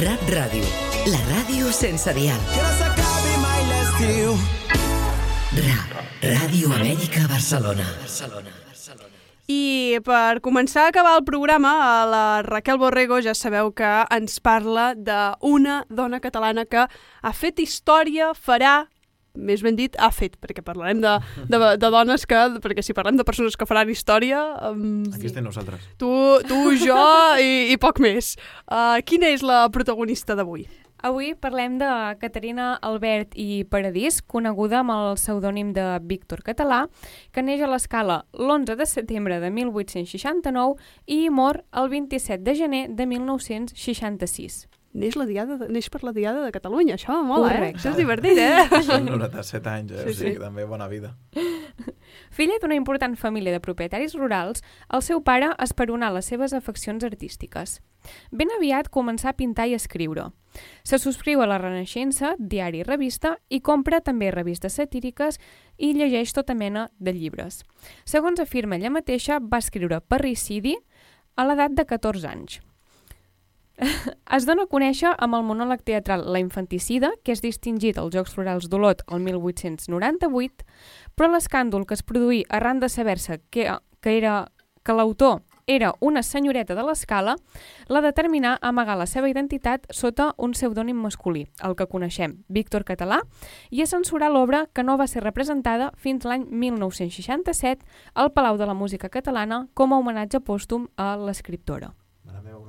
Rap 0.00 0.22
Ràdio, 0.32 0.64
la 1.12 1.18
ràdio 1.26 1.68
sense 1.76 2.12
dial. 2.16 2.38
Rap, 5.58 5.90
Ràdio 6.22 6.70
Amèrica 6.72 7.26
Barcelona. 7.28 7.84
Barcelona. 8.00 8.54
I 9.50 9.98
per 10.06 10.40
començar 10.40 10.86
a 10.86 10.92
acabar 10.94 11.18
el 11.18 11.26
programa, 11.28 11.74
la 12.08 12.22
Raquel 12.46 12.80
Borrego 12.80 13.20
ja 13.20 13.34
sabeu 13.36 13.74
que 13.76 13.90
ens 14.16 14.40
parla 14.40 14.94
d'una 14.96 15.82
dona 15.90 16.22
catalana 16.24 16.64
que 16.64 16.86
ha 16.86 17.34
fet 17.36 17.60
història, 17.60 18.30
farà 18.32 18.86
més 19.34 19.62
ben 19.62 19.76
dit, 19.78 19.94
ha 19.98 20.10
fet, 20.14 20.36
perquè 20.42 20.64
parlarem 20.66 21.00
de, 21.02 21.14
de, 21.50 21.60
de 21.80 21.90
dones 21.92 22.26
que, 22.26 22.42
perquè 22.62 22.84
si 22.84 22.96
parlem 22.96 23.18
de 23.20 23.26
persones 23.26 23.56
que 23.56 23.68
faran 23.68 23.90
història... 23.92 24.42
Um, 24.70 25.02
Aquí 25.14 25.30
estem 25.30 25.46
nosaltres. 25.46 25.86
Tu, 26.00 26.10
tu 26.48 26.60
jo 26.80 27.00
i, 27.38 27.70
i 27.74 27.80
poc 27.80 28.02
més. 28.02 28.36
Uh, 28.66 28.98
quina 29.06 29.30
és 29.30 29.44
la 29.46 29.64
protagonista 29.72 30.38
d'avui? 30.38 30.66
Avui 31.00 31.32
parlem 31.32 31.78
de 31.80 31.88
Caterina 32.20 32.74
Albert 32.84 33.32
i 33.32 33.64
Paradís, 33.64 34.18
coneguda 34.20 34.82
amb 34.82 34.92
el 34.92 35.14
pseudònim 35.16 35.70
de 35.72 35.86
Víctor 36.04 36.42
Català, 36.44 36.82
que 37.32 37.44
neix 37.44 37.64
a 37.64 37.70
l'escala 37.72 38.18
l'11 38.36 38.76
de 38.76 38.88
setembre 38.88 39.40
de 39.40 39.48
1869 39.48 40.76
i 41.08 41.22
mor 41.32 41.62
el 41.72 41.88
27 41.88 42.44
de 42.44 42.56
gener 42.58 42.84
de 42.92 43.08
1966 43.08 44.66
neix, 44.92 45.16
la 45.16 45.26
diada, 45.28 45.56
neix 45.70 45.88
per 45.90 46.02
la 46.04 46.12
Diada 46.16 46.44
de 46.44 46.52
Catalunya. 46.54 46.96
Això 46.98 47.20
mola, 47.24 47.50
eh? 47.50 47.56
Correcte. 47.56 47.76
eh? 47.76 47.80
Això 47.80 47.90
és 47.92 47.98
divertit, 48.00 48.38
eh? 48.38 48.82
Són 48.88 49.06
97 49.06 49.70
anys, 49.70 49.92
eh? 49.92 50.04
Sí, 50.04 50.10
o 50.10 50.18
sigui, 50.18 50.34
sí. 50.34 50.42
també 50.42 50.66
bona 50.66 50.88
vida. 50.90 51.14
Filla 52.36 52.58
d'una 52.62 52.74
important 52.78 53.14
família 53.16 53.52
de 53.54 53.60
propietaris 53.62 54.16
rurals, 54.18 54.64
el 54.92 55.02
seu 55.06 55.22
pare 55.22 55.52
esperonà 55.62 56.10
les 56.14 56.26
seves 56.26 56.54
afeccions 56.56 57.04
artístiques. 57.06 57.78
Ben 58.32 58.50
aviat 58.56 58.88
començà 58.90 59.30
a 59.30 59.36
pintar 59.36 59.68
i 59.68 59.76
escriure. 59.76 60.30
Se 60.82 60.98
subscriu 60.98 61.42
a 61.42 61.46
la 61.46 61.58
Renaixença, 61.60 62.32
diari 62.38 62.80
i 62.80 62.86
revista, 62.86 63.36
i 63.48 63.60
compra 63.60 64.00
també 64.00 64.32
revistes 64.34 64.78
satíriques 64.80 65.38
i 65.78 65.92
llegeix 65.94 66.32
tota 66.34 66.56
mena 66.58 66.88
de 66.98 67.14
llibres. 67.14 67.62
Segons 68.04 68.40
afirma 68.42 68.80
ella 68.80 68.90
mateixa, 68.90 69.38
va 69.38 69.62
escriure 69.62 70.00
Parricidi 70.00 70.74
a 71.36 71.46
l'edat 71.46 71.76
de 71.76 71.86
14 71.86 72.26
anys. 72.26 72.58
Es 74.36 74.46
dona 74.46 74.66
a 74.66 74.70
conèixer 74.70 75.12
amb 75.18 75.36
el 75.38 75.44
monòleg 75.46 75.82
teatral 75.86 76.26
La 76.32 76.40
Infanticida, 76.42 77.12
que 77.24 77.34
és 77.34 77.42
distingit 77.44 77.98
als 77.98 78.14
Jocs 78.14 78.34
Florals 78.36 78.68
d'Olot 78.70 79.04
el 79.10 79.22
1898, 79.24 80.66
però 81.16 81.30
l'escàndol 81.32 81.86
que 81.86 81.96
es 81.96 82.04
produí 82.06 82.44
arran 82.48 82.80
de 82.80 82.90
saber-se 82.92 83.40
que, 83.50 83.66
que, 84.00 84.16
era, 84.16 84.44
que 84.84 84.96
l'autor 84.96 85.40
era 85.70 85.92
una 86.00 86.22
senyoreta 86.26 86.74
de 86.74 86.82
l'escala, 86.82 87.36
la 87.86 88.00
determinà 88.02 88.56
amagar 88.60 88.96
la 88.98 89.06
seva 89.06 89.30
identitat 89.30 89.86
sota 89.94 90.32
un 90.36 90.50
pseudònim 90.56 90.98
masculí, 90.98 91.44
el 91.62 91.76
que 91.78 91.86
coneixem, 91.86 92.40
Víctor 92.48 92.84
Català, 92.88 93.20
i 93.70 93.82
a 93.82 93.86
censurar 93.86 94.32
l'obra 94.34 94.64
que 94.74 94.82
no 94.82 94.98
va 94.98 95.06
ser 95.06 95.22
representada 95.22 95.92
fins 95.96 96.26
l'any 96.26 96.48
1967 96.50 97.86
al 98.14 98.32
Palau 98.34 98.58
de 98.58 98.66
la 98.66 98.74
Música 98.74 99.08
Catalana 99.08 99.68
com 99.74 99.94
a 99.94 100.02
homenatge 100.02 100.42
pòstum 100.42 100.88
a 100.96 101.14
l'escriptora. 101.20 101.94
Mare 102.26 102.42
meva, 102.42 102.59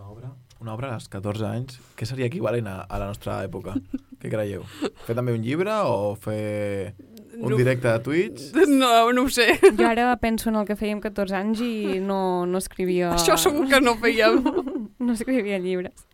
una 0.61 0.75
obra, 0.75 0.93
als 0.95 1.07
14 1.09 1.45
anys, 1.47 1.79
què 1.97 2.05
seria 2.05 2.27
equivalent 2.29 2.67
a, 2.69 2.81
a 2.85 2.99
la 3.01 3.07
nostra 3.09 3.39
època? 3.45 3.73
Què 4.21 4.29
creieu? 4.29 4.61
Fer 5.07 5.15
també 5.17 5.33
un 5.33 5.41
llibre 5.41 5.73
o 5.89 6.13
fer 6.21 6.93
un 7.41 7.49
No. 7.49 7.57
directe 7.57 7.87
de 7.89 7.99
Twitch? 8.05 8.51
No, 8.69 9.11
no 9.15 9.23
ho 9.25 9.29
sé. 9.33 9.47
Jo 9.77 9.87
ara 9.89 10.11
penso 10.21 10.51
en 10.51 10.59
el 10.59 10.67
que 10.67 10.75
fèiem 10.77 11.01
14 11.01 11.33
anys 11.39 11.63
i 11.65 11.99
no, 12.03 12.45
no 12.45 12.61
escrivia... 12.61 13.13
Això 13.15 13.37
segur 13.39 13.65
que 13.71 13.79
no 13.81 13.95
fèiem. 13.97 14.37
no 15.05 15.13
escrivia 15.17 15.57
llibres. 15.63 16.05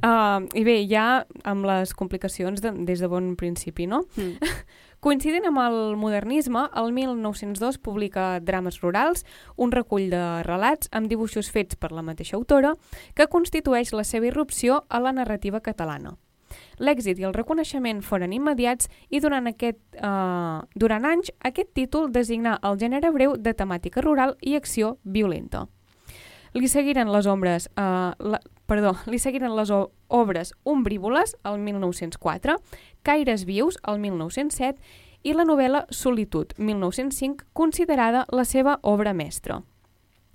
Uh, 0.00 0.44
I 0.56 0.62
bé, 0.64 0.76
ja 0.88 1.24
amb 1.48 1.64
les 1.68 1.94
complicacions 1.96 2.60
de, 2.64 2.72
des 2.88 3.00
de 3.00 3.08
bon 3.08 3.32
principi, 3.40 3.88
no? 3.88 4.04
Mm. 4.16 4.52
Coincidint 5.00 5.46
amb 5.48 5.56
el 5.62 5.96
modernisme, 5.96 6.66
el 6.76 6.90
1902 6.92 7.78
publica 7.80 8.34
Drames 8.44 8.82
rurals, 8.82 9.24
un 9.56 9.72
recull 9.72 10.10
de 10.12 10.20
relats 10.44 10.90
amb 10.92 11.08
dibuixos 11.08 11.48
fets 11.48 11.78
per 11.80 11.88
la 11.96 12.04
mateixa 12.04 12.36
autora, 12.36 12.74
que 13.16 13.30
constitueix 13.32 13.94
la 13.96 14.04
seva 14.04 14.28
irrupció 14.28 14.82
a 14.90 15.00
la 15.00 15.14
narrativa 15.16 15.62
catalana. 15.64 16.18
L'èxit 16.76 17.16
i 17.16 17.24
el 17.24 17.32
reconeixement 17.32 18.02
foren 18.04 18.34
immediats 18.36 18.90
i 19.08 19.22
durant, 19.24 19.48
aquest, 19.48 19.80
eh, 19.96 20.60
durant 20.76 21.08
anys 21.08 21.32
aquest 21.40 21.72
títol 21.72 22.12
designà 22.12 22.58
el 22.60 22.76
gènere 22.76 23.08
breu 23.14 23.38
de 23.38 23.54
temàtica 23.56 24.04
rural 24.04 24.36
i 24.42 24.54
acció 24.54 24.98
violenta. 25.04 25.64
Li 26.52 26.68
seguiren 26.68 27.08
les 27.08 27.26
ombres, 27.30 27.70
eh, 27.76 28.12
la, 28.18 28.40
perdó, 28.70 28.94
li 29.10 29.18
seguiren 29.18 29.56
les 29.58 29.72
obres 29.74 30.54
Ombrívoles, 30.62 31.34
el 31.44 31.58
1904, 31.58 32.60
Caires 33.02 33.44
vius, 33.44 33.80
el 33.82 33.98
1907, 33.98 34.78
i 35.26 35.34
la 35.34 35.44
novel·la 35.44 35.84
Solitud, 35.90 36.54
1905, 36.56 37.50
considerada 37.52 38.24
la 38.30 38.46
seva 38.46 38.78
obra 38.82 39.12
mestra. 39.12 39.60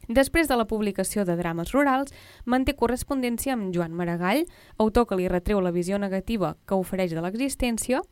Després 0.07 0.45
de 0.47 0.57
la 0.59 0.67
publicació 0.69 1.23
de 1.25 1.33
drames 1.39 1.71
rurals, 1.73 2.13
manté 2.45 2.75
correspondència 2.77 3.55
amb 3.55 3.71
Joan 3.73 3.95
Maragall, 3.97 4.43
autor 4.77 5.07
que 5.09 5.17
li 5.17 5.31
retreu 5.31 5.63
la 5.63 5.73
visió 5.73 5.97
negativa 5.97 6.53
que 6.67 6.77
ofereix 6.77 7.15
de 7.15 7.23
l'existència, 7.25 8.03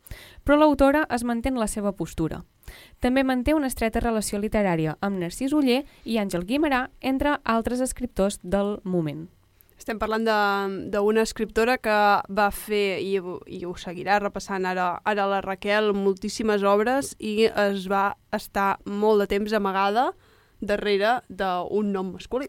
però 0.44 0.58
l'autora 0.58 1.04
es 1.14 1.28
manté 1.28 1.54
en 1.54 1.62
la 1.62 1.70
seva 1.70 1.94
postura. 1.94 2.42
També 3.04 3.22
manté 3.22 3.54
una 3.54 3.70
estreta 3.70 4.02
relació 4.02 4.40
literària 4.42 4.98
amb 5.02 5.22
Narcís 5.22 5.54
Uller 5.54 5.84
i 6.06 6.18
Àngel 6.18 6.48
Guimarà, 6.50 6.88
entre 7.02 7.38
altres 7.44 7.84
escriptors 7.84 8.40
del 8.42 8.80
moment. 8.84 9.28
Estem 9.84 9.98
parlant 10.00 10.24
d'una 10.94 11.24
escriptora 11.28 11.74
que 11.84 11.94
va 12.32 12.46
fer, 12.56 13.02
i, 13.04 13.18
i 13.20 13.58
ho 13.68 13.74
seguirà 13.76 14.16
repassant 14.22 14.64
ara, 14.64 14.86
ara 15.04 15.26
la 15.28 15.42
Raquel, 15.44 15.90
moltíssimes 15.92 16.64
obres 16.64 17.10
i 17.20 17.50
es 17.50 17.90
va 17.92 18.14
estar 18.32 18.78
molt 18.88 19.20
de 19.20 19.28
temps 19.34 19.52
amagada 19.60 20.06
darrere 20.64 21.18
d'un 21.28 21.92
nom 21.92 22.14
masculí. 22.14 22.48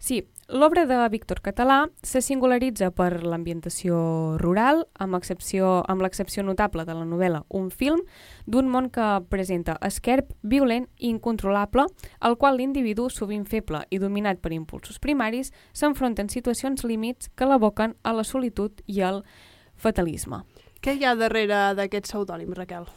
Sí, 0.00 0.22
l'obra 0.52 0.84
de 0.86 1.08
Víctor 1.08 1.40
Català 1.40 1.88
se 2.02 2.20
singularitza 2.20 2.90
per 2.90 3.22
l'ambientació 3.22 4.36
rural, 4.40 4.84
amb, 4.98 5.14
excepció, 5.18 5.84
amb 5.88 6.02
l'excepció 6.02 6.42
notable 6.42 6.84
de 6.84 6.94
la 6.94 7.06
novel·la 7.06 7.44
Un 7.48 7.70
film, 7.70 8.02
d'un 8.46 8.68
món 8.68 8.90
que 8.90 9.06
presenta 9.30 9.78
esquerp, 9.86 10.32
violent 10.42 10.88
i 10.98 11.08
incontrolable, 11.08 11.86
al 12.20 12.36
qual 12.36 12.58
l'individu, 12.58 13.08
sovint 13.10 13.46
feble 13.46 13.84
i 13.90 13.98
dominat 13.98 14.40
per 14.40 14.52
impulsos 14.52 14.98
primaris, 14.98 15.52
s'enfronta 15.72 16.22
en 16.22 16.28
situacions 16.28 16.84
límits 16.84 17.30
que 17.34 17.46
l'aboquen 17.46 17.96
a 18.02 18.12
la 18.12 18.24
solitud 18.24 18.82
i 18.86 19.00
al 19.02 19.24
fatalisme. 19.76 20.44
Què 20.80 20.96
hi 20.96 21.04
ha 21.04 21.14
darrere 21.14 21.74
d'aquest 21.76 22.08
pseudònim, 22.08 22.52
Raquel? 22.56 22.88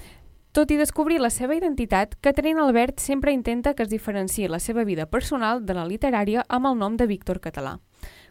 Tot 0.54 0.70
i 0.70 0.76
descobrir 0.78 1.16
la 1.18 1.32
seva 1.34 1.56
identitat, 1.58 2.12
Caterina 2.22 2.62
Albert 2.62 2.99
sempre 3.01 3.32
intenta 3.34 3.72
que 3.74 3.82
es 3.82 3.89
diferenciï 3.89 4.45
la 4.54 4.60
seva 4.62 4.84
vida 4.86 5.08
personal 5.10 5.64
de 5.66 5.74
la 5.74 5.86
literària 5.89 6.43
amb 6.47 6.68
el 6.70 6.76
nom 6.78 6.93
de 6.93 7.08
Víctor 7.10 7.39
Català. 7.41 7.80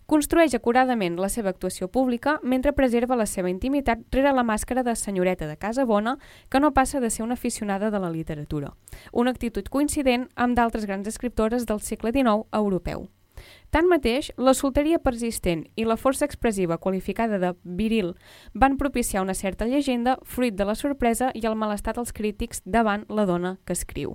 Construeix 0.07 0.55
acuradament 0.55 1.17
la 1.19 1.27
seva 1.29 1.51
actuació 1.51 1.89
pública 1.91 2.37
mentre 2.45 2.75
preserva 2.79 3.19
la 3.19 3.27
seva 3.27 3.51
intimitat 3.51 4.05
rere 4.15 4.31
la 4.37 4.45
màscara 4.47 4.85
de 4.87 4.95
senyoreta 4.95 5.49
de 5.51 5.57
casa 5.57 5.83
bona 5.85 6.15
que 6.49 6.61
no 6.61 6.71
passa 6.71 7.01
de 7.01 7.11
ser 7.11 7.25
una 7.25 7.35
aficionada 7.35 7.91
de 7.91 7.99
la 7.99 8.11
literatura. 8.15 8.71
Una 9.11 9.35
actitud 9.35 9.67
coincident 9.67 10.29
amb 10.37 10.55
d'altres 10.55 10.87
grans 10.87 11.11
escriptores 11.11 11.67
del 11.67 11.83
segle 11.83 12.15
XIX 12.15 12.47
europeu. 12.53 13.09
Tanmateix, 13.73 14.27
la 14.37 14.53
solteria 14.53 14.99
persistent 15.01 15.63
i 15.81 15.87
la 15.89 15.97
força 15.97 16.27
expressiva 16.29 16.77
qualificada 16.77 17.39
de 17.41 17.55
viril 17.65 18.11
van 18.53 18.77
propiciar 18.77 19.23
una 19.25 19.33
certa 19.33 19.65
llegenda 19.65 20.19
fruit 20.25 20.53
de 20.53 20.67
la 20.69 20.75
sorpresa 20.75 21.31
i 21.33 21.47
el 21.49 21.57
malestar 21.57 21.95
dels 21.97 22.13
crítics 22.13 22.61
davant 22.67 23.07
la 23.09 23.25
dona 23.25 23.57
que 23.65 23.73
escriu. 23.73 24.13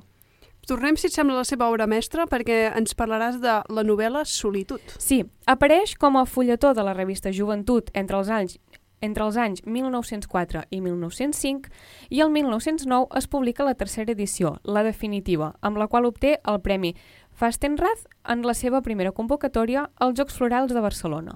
Tornem, 0.70 0.94
si 1.00 1.08
et 1.10 1.16
sembla, 1.16 1.40
a 1.40 1.42
la 1.42 1.48
seva 1.48 1.72
obra 1.72 1.88
mestra, 1.90 2.28
perquè 2.30 2.68
ens 2.78 2.94
parlaràs 2.94 3.42
de 3.42 3.58
la 3.74 3.86
novel·la 3.88 4.26
Solitud. 4.30 4.94
Sí, 5.02 5.24
apareix 5.50 5.96
com 5.98 6.20
a 6.22 6.28
fulletó 6.30 6.76
de 6.78 6.86
la 6.86 6.94
revista 6.94 7.34
Joventut 7.34 7.90
entre 7.98 8.22
els 8.22 8.30
anys 8.30 8.60
entre 9.02 9.26
els 9.28 9.38
anys 9.38 9.62
1904 9.66 10.64
i 10.74 10.80
1905 10.82 11.70
i 12.10 12.22
el 12.24 12.32
1909 12.34 13.18
es 13.20 13.28
publica 13.28 13.66
la 13.68 13.76
tercera 13.78 14.12
edició, 14.12 14.58
la 14.64 14.84
definitiva, 14.84 15.54
amb 15.62 15.78
la 15.78 15.88
qual 15.88 16.08
obté 16.10 16.38
el 16.44 16.62
Premi 16.62 16.96
Fastenrath 17.38 18.08
en 18.26 18.42
la 18.42 18.56
seva 18.58 18.80
primera 18.82 19.12
convocatòria 19.14 19.84
als 20.02 20.16
Jocs 20.18 20.34
Florals 20.40 20.72
de 20.74 20.82
Barcelona. 20.82 21.36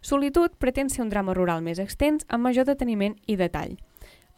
Solitud 0.00 0.52
pretén 0.62 0.92
ser 0.94 1.02
un 1.02 1.10
drama 1.10 1.34
rural 1.34 1.64
més 1.66 1.80
extens 1.82 2.22
amb 2.28 2.46
major 2.46 2.68
deteniment 2.68 3.16
i 3.26 3.34
detall. 3.34 3.74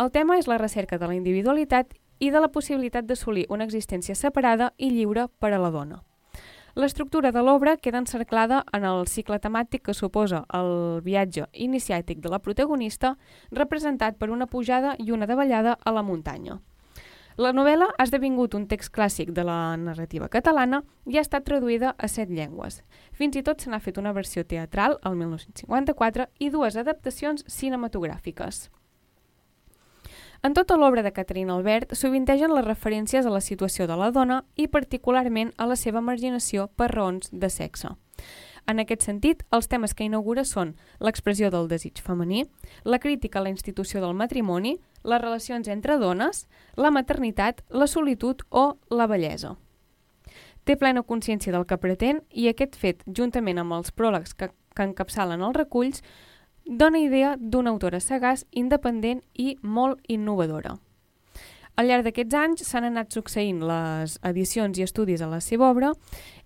El 0.00 0.08
tema 0.14 0.38
és 0.40 0.48
la 0.48 0.56
recerca 0.56 0.96
de 0.96 1.10
la 1.10 1.18
individualitat 1.18 1.92
i 2.18 2.30
de 2.32 2.40
la 2.40 2.48
possibilitat 2.48 3.04
d'assolir 3.04 3.44
una 3.52 3.68
existència 3.68 4.16
separada 4.16 4.70
i 4.78 4.88
lliure 4.88 5.28
per 5.28 5.52
a 5.52 5.60
la 5.60 5.68
dona. 5.68 6.00
L'estructura 6.80 7.28
de 7.28 7.44
l'obra 7.44 7.76
queda 7.76 8.00
encerclada 8.00 8.64
en 8.72 8.88
el 8.88 9.04
cicle 9.04 9.36
temàtic 9.36 9.84
que 9.84 9.92
suposa 9.92 10.46
el 10.48 11.02
viatge 11.04 11.44
iniciàtic 11.52 12.24
de 12.24 12.32
la 12.32 12.40
protagonista, 12.40 13.18
representat 13.50 14.16
per 14.16 14.32
una 14.32 14.48
pujada 14.48 14.96
i 14.96 15.12
una 15.12 15.28
davallada 15.28 15.76
a 15.76 15.92
la 15.92 16.00
muntanya. 16.00 16.62
La 17.40 17.52
novel·la 17.56 17.88
ha 17.96 18.04
esdevingut 18.04 18.52
un 18.54 18.66
text 18.68 18.92
clàssic 18.92 19.30
de 19.32 19.44
la 19.48 19.76
narrativa 19.80 20.28
catalana 20.28 20.82
i 21.08 21.16
ha 21.16 21.24
estat 21.24 21.46
traduïda 21.48 21.94
a 21.96 22.08
set 22.08 22.28
llengües. 22.28 22.82
Fins 23.16 23.38
i 23.40 23.42
tot 23.42 23.62
se 23.62 23.70
n'ha 23.72 23.80
fet 23.80 23.96
una 23.98 24.12
versió 24.12 24.44
teatral, 24.44 24.98
el 25.04 25.16
1954, 25.16 26.28
i 26.38 26.50
dues 26.52 26.76
adaptacions 26.76 27.44
cinematogràfiques. 27.48 28.68
En 30.42 30.54
tota 30.58 30.76
l'obra 30.76 31.04
de 31.06 31.12
Caterina 31.14 31.54
Albert 31.54 31.94
sovintegen 31.94 32.52
les 32.52 32.66
referències 32.66 33.24
a 33.24 33.30
la 33.30 33.40
situació 33.40 33.86
de 33.86 33.96
la 33.96 34.10
dona 34.10 34.42
i 34.56 34.66
particularment 34.66 35.52
a 35.56 35.68
la 35.70 35.76
seva 35.76 36.02
marginació 36.02 36.66
per 36.76 36.90
raons 36.90 37.30
de 37.32 37.48
sexe. 37.48 37.94
En 38.66 38.78
aquest 38.78 39.02
sentit, 39.06 39.42
els 39.50 39.68
temes 39.70 39.94
que 39.94 40.04
inaugura 40.04 40.44
són 40.44 40.76
l'expressió 41.00 41.50
del 41.50 41.68
desig 41.70 42.02
femení, 42.02 42.44
la 42.84 42.98
crítica 42.98 43.38
a 43.38 43.42
la 43.46 43.50
institució 43.54 44.02
del 44.02 44.14
matrimoni, 44.14 44.76
les 45.04 45.20
relacions 45.20 45.68
entre 45.68 45.98
dones, 45.98 46.46
la 46.76 46.90
maternitat, 46.90 47.62
la 47.70 47.86
solitud 47.86 48.42
o 48.50 48.78
la 48.90 49.06
bellesa. 49.06 49.56
Té 50.64 50.76
plena 50.78 51.02
consciència 51.02 51.52
del 51.52 51.66
que 51.66 51.78
pretén 51.78 52.22
i 52.30 52.46
aquest 52.48 52.76
fet, 52.78 53.02
juntament 53.06 53.58
amb 53.58 53.74
els 53.78 53.90
pròlegs 53.90 54.36
que, 54.38 54.52
que 54.76 54.86
encapçalen 54.86 55.42
els 55.42 55.58
reculls, 55.58 56.02
dona 56.64 57.02
idea 57.02 57.34
d'una 57.38 57.74
autora 57.74 58.00
sagaç, 58.00 58.46
independent 58.52 59.24
i 59.34 59.56
molt 59.62 59.98
innovadora. 60.08 60.76
Al 61.72 61.88
llarg 61.88 62.04
d'aquests 62.04 62.36
anys 62.36 62.66
s'han 62.68 62.84
anat 62.84 63.14
succeint 63.14 63.62
les 63.64 64.18
edicions 64.28 64.76
i 64.76 64.84
estudis 64.84 65.22
a 65.24 65.28
la 65.30 65.40
seva 65.40 65.70
obra 65.72 65.94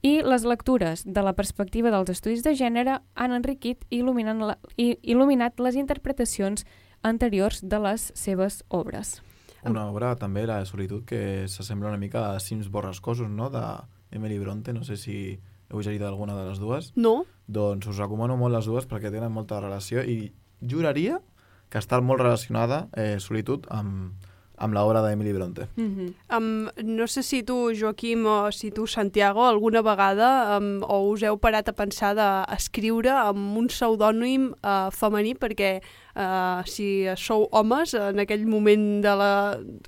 i 0.06 0.20
les 0.22 0.46
lectures 0.46 1.02
de 1.02 1.24
la 1.26 1.34
perspectiva 1.34 1.90
dels 1.90 2.12
estudis 2.14 2.44
de 2.46 2.54
gènere 2.54 3.00
han 3.18 3.34
enriquit 3.34 3.82
i 3.90 4.04
il·luminat 4.06 5.58
les 5.66 5.78
interpretacions 5.82 6.62
anteriors 7.02 7.62
de 7.62 7.78
les 7.80 8.12
seves 8.14 8.62
obres. 8.68 9.20
Una 9.66 9.88
obra 9.90 10.14
també, 10.16 10.46
la 10.46 10.60
de 10.62 10.66
Solitud, 10.66 11.04
que 11.04 11.48
s'assembla 11.50 11.90
una 11.90 11.98
mica 11.98 12.30
a 12.30 12.40
Cims 12.40 12.68
borrascosos, 12.70 13.28
no?, 13.28 13.50
de 13.50 13.64
Emily 14.12 14.38
Bronte, 14.38 14.72
no 14.72 14.84
sé 14.84 14.96
si 14.96 15.40
heu 15.70 15.82
llegit 15.82 16.02
alguna 16.06 16.36
de 16.38 16.44
les 16.48 16.60
dues. 16.62 16.92
No. 16.94 17.24
Doncs 17.46 17.88
us 17.90 17.98
recomano 17.98 18.36
molt 18.38 18.54
les 18.54 18.68
dues 18.70 18.86
perquè 18.86 19.10
tenen 19.10 19.34
molta 19.34 19.58
relació 19.60 20.04
i 20.06 20.30
juraria 20.62 21.18
que 21.70 21.82
està 21.82 21.98
molt 22.00 22.22
relacionada 22.22 22.86
eh, 22.94 23.16
Solitud 23.22 23.66
amb, 23.74 24.14
amb 24.56 24.76
l'obra 24.76 25.02
d'Emily 25.02 25.32
Bronte. 25.34 25.66
Mm 25.76 25.90
-hmm. 25.94 26.36
um, 26.36 26.68
no 26.96 27.06
sé 27.06 27.22
si 27.22 27.42
tu, 27.42 27.72
Joaquim, 27.74 28.26
o 28.26 28.52
si 28.52 28.70
tu, 28.70 28.86
Santiago, 28.86 29.44
alguna 29.44 29.82
vegada 29.82 30.58
um, 30.58 30.82
o 30.82 31.10
us 31.10 31.22
heu 31.22 31.36
parat 31.38 31.68
a 31.68 31.72
pensar 31.72 32.14
d'escriure 32.14 33.10
amb 33.10 33.58
un 33.58 33.66
pseudònim 33.66 34.54
uh, 34.62 34.90
femení, 34.90 35.34
perquè 35.34 35.82
uh, 36.16 36.64
si 36.66 37.06
sou 37.20 37.46
homes 37.52 37.92
en 37.94 38.18
aquell 38.22 38.46
moment 38.48 39.02
de 39.04 39.12
la... 39.20 39.30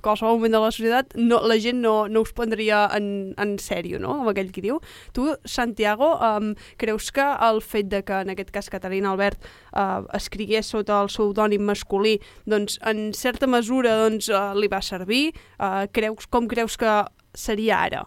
qualsevol 0.05 0.37
moment 0.37 0.55
de 0.55 0.61
la 0.63 0.71
societat, 0.71 1.15
no, 1.17 1.41
la 1.49 1.57
gent 1.61 1.81
no, 1.83 2.07
no 2.07 2.23
us 2.25 2.33
prendria 2.37 2.85
en, 2.95 3.33
en 3.41 3.57
sèrio, 3.61 3.99
no?, 3.99 4.19
com 4.21 4.31
aquell 4.31 4.53
qui 4.55 4.63
diu. 4.65 4.79
Tu, 5.15 5.27
Santiago, 5.43 6.13
um, 6.23 6.53
creus 6.81 7.09
que 7.15 7.25
el 7.49 7.61
fet 7.65 7.89
de 7.91 8.03
que, 8.05 8.21
en 8.23 8.33
aquest 8.33 8.53
cas, 8.55 8.69
Catalina 8.71 9.11
Albert 9.13 9.43
uh, 9.73 10.05
escrigués 10.15 10.69
sota 10.69 11.01
el 11.03 11.11
pseudònim 11.11 11.65
masculí, 11.67 12.17
doncs, 12.49 12.79
en 12.87 13.09
certa 13.17 13.49
mesura, 13.49 13.97
doncs, 14.05 14.31
uh, 14.31 14.53
li 14.55 14.71
va 14.71 14.81
servir? 14.85 15.29
Uh, 15.57 15.85
creus, 15.91 16.29
com 16.29 16.47
creus 16.47 16.77
que 16.79 17.01
seria 17.35 17.83
ara? 17.89 18.05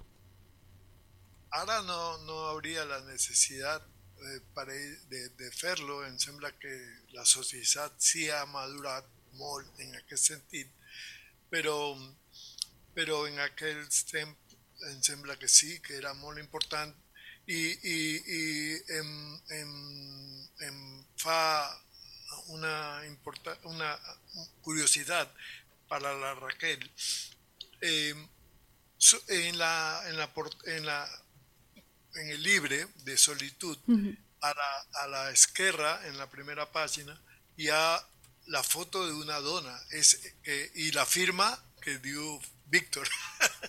Ara 1.53 1.83
no, 1.85 2.01
no 2.25 2.47
hauria 2.49 2.87
la 2.89 3.03
necessitat 3.11 3.92
eh, 4.31 4.41
de, 5.11 5.29
de 5.39 5.51
fer-lo. 5.51 6.01
Que 6.61 6.75
la 7.13 7.25
societat 7.25 7.99
sí 7.99 8.29
ha 8.31 8.45
madurat 8.47 9.09
molt 9.41 9.81
en 9.81 9.95
aquest 9.97 10.33
sentit, 10.33 10.69
però, 11.51 11.77
però 12.95 13.27
en 13.27 13.39
aquell 13.41 13.83
temps 14.11 14.39
em 14.91 15.03
sembla 15.03 15.39
que 15.39 15.49
sí, 15.49 15.79
que 15.81 15.97
era 15.97 16.13
molt 16.15 16.39
important 16.39 16.93
i, 17.47 17.61
i, 17.91 17.99
i 18.35 18.43
fa 21.23 21.39
una, 22.49 22.99
curiositat 24.63 25.31
para 25.89 26.15
la 26.19 26.35
Raquel. 26.35 26.83
Eh, 27.81 28.15
en, 29.29 29.59
la, 29.59 30.03
en, 30.09 30.17
la, 30.87 30.99
en 32.15 32.29
el 32.31 32.43
libre 32.43 32.87
de 33.05 33.17
solitud, 33.17 33.79
uh 33.87 33.93
-huh. 33.93 34.17
a, 34.41 34.55
la, 34.55 35.03
a 35.03 35.07
la 35.09 35.33
izquierda, 35.33 36.07
en 36.07 36.17
la 36.19 36.29
primera 36.29 36.71
página, 36.71 37.21
ya 37.57 38.03
la 38.47 38.63
foto 38.63 39.07
de 39.07 39.13
una 39.13 39.39
dona 39.41 39.79
es, 39.91 40.19
eh, 40.45 40.71
y 40.75 40.93
la 40.93 41.07
firma 41.07 41.59
que 41.81 41.99
dio 41.99 42.41
Víctor. 42.67 43.07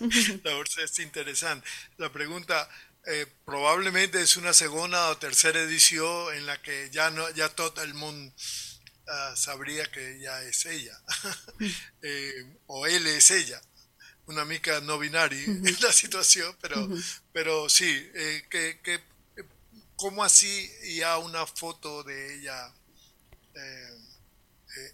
la 0.44 0.54
verdad 0.54 0.84
es 0.84 0.98
interesante. 0.98 1.68
La 1.98 2.10
pregunta 2.10 2.68
eh, 3.06 3.26
probablemente 3.44 4.20
es 4.22 4.36
una 4.36 4.54
segunda 4.54 5.10
o 5.10 5.18
tercera 5.18 5.60
edición 5.60 6.34
en 6.34 6.46
la 6.46 6.60
que 6.62 6.88
ya 6.90 7.10
no 7.10 7.28
ya 7.30 7.50
todo 7.50 7.82
el 7.82 7.92
mundo 7.92 8.34
uh, 8.34 9.36
sabría 9.36 9.84
que 9.92 10.16
ella 10.16 10.42
es 10.44 10.64
ella 10.64 10.98
eh, 12.02 12.32
o 12.66 12.86
él 12.86 13.06
es 13.06 13.30
ella 13.30 13.60
una 14.26 14.44
mica 14.44 14.80
no 14.80 14.98
binaria 14.98 15.44
uh 15.48 15.52
-huh. 15.52 15.80
la 15.80 15.92
situación 15.92 16.56
pero 16.60 16.84
uh 16.84 16.88
-huh. 16.90 17.68
sí 17.68 18.10
eh, 18.14 18.44
que, 18.50 18.80
que 18.82 19.00
como 19.96 20.24
así 20.24 20.70
ya 20.96 21.18
una 21.18 21.46
foto 21.46 22.02
de 22.02 22.16
ella 22.34 22.72
eh, 23.54 23.98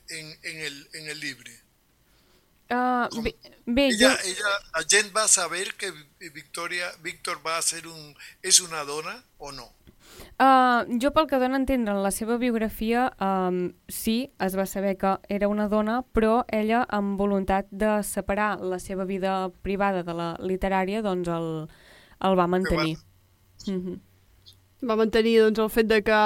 en, 0.08 0.38
en, 0.42 0.56
el 0.60 0.88
en 0.92 1.08
el 1.08 1.20
libre 1.20 1.60
Uh, 2.72 3.10
bé, 3.20 3.34
bé, 3.66 3.88
ella, 3.88 4.14
jo... 4.14 4.28
ella, 4.28 4.50
la 4.74 4.84
gent 4.88 5.10
va 5.10 5.26
saber 5.26 5.74
que 5.74 5.90
Victoria, 6.30 6.92
Víctor 7.02 7.40
va 7.44 7.60
ser 7.62 7.88
un, 7.88 8.14
és 8.42 8.60
una 8.60 8.84
dona 8.84 9.24
o 9.38 9.50
no? 9.50 9.66
Uh, 10.40 10.98
jo 11.02 11.10
pel 11.12 11.26
que 11.28 11.38
dona 11.40 11.58
a 11.58 11.60
entendre 11.60 11.94
en 11.94 12.02
la 12.02 12.10
seva 12.14 12.38
biografia, 12.40 13.10
um, 13.20 13.72
sí, 13.88 14.32
es 14.40 14.56
va 14.56 14.66
saber 14.66 14.96
que 14.98 15.16
era 15.28 15.48
una 15.48 15.68
dona, 15.68 16.00
però 16.16 16.44
ella, 16.48 16.84
amb 16.88 17.20
voluntat 17.20 17.68
de 17.70 18.00
separar 18.02 18.60
la 18.60 18.78
seva 18.78 19.04
vida 19.04 19.50
privada 19.62 20.02
de 20.02 20.14
la 20.16 20.30
literària, 20.40 21.02
doncs 21.02 21.28
el, 21.28 21.50
el 22.20 22.38
va 22.38 22.46
mantenir. 22.46 22.96
Va... 22.96 23.72
Mm 23.72 23.80
-hmm. 23.80 23.98
Va 24.80 24.96
mantenir 24.96 25.34
doncs, 25.42 25.58
el 25.60 25.68
fet 25.68 25.88
de 25.90 25.98
que 26.00 26.18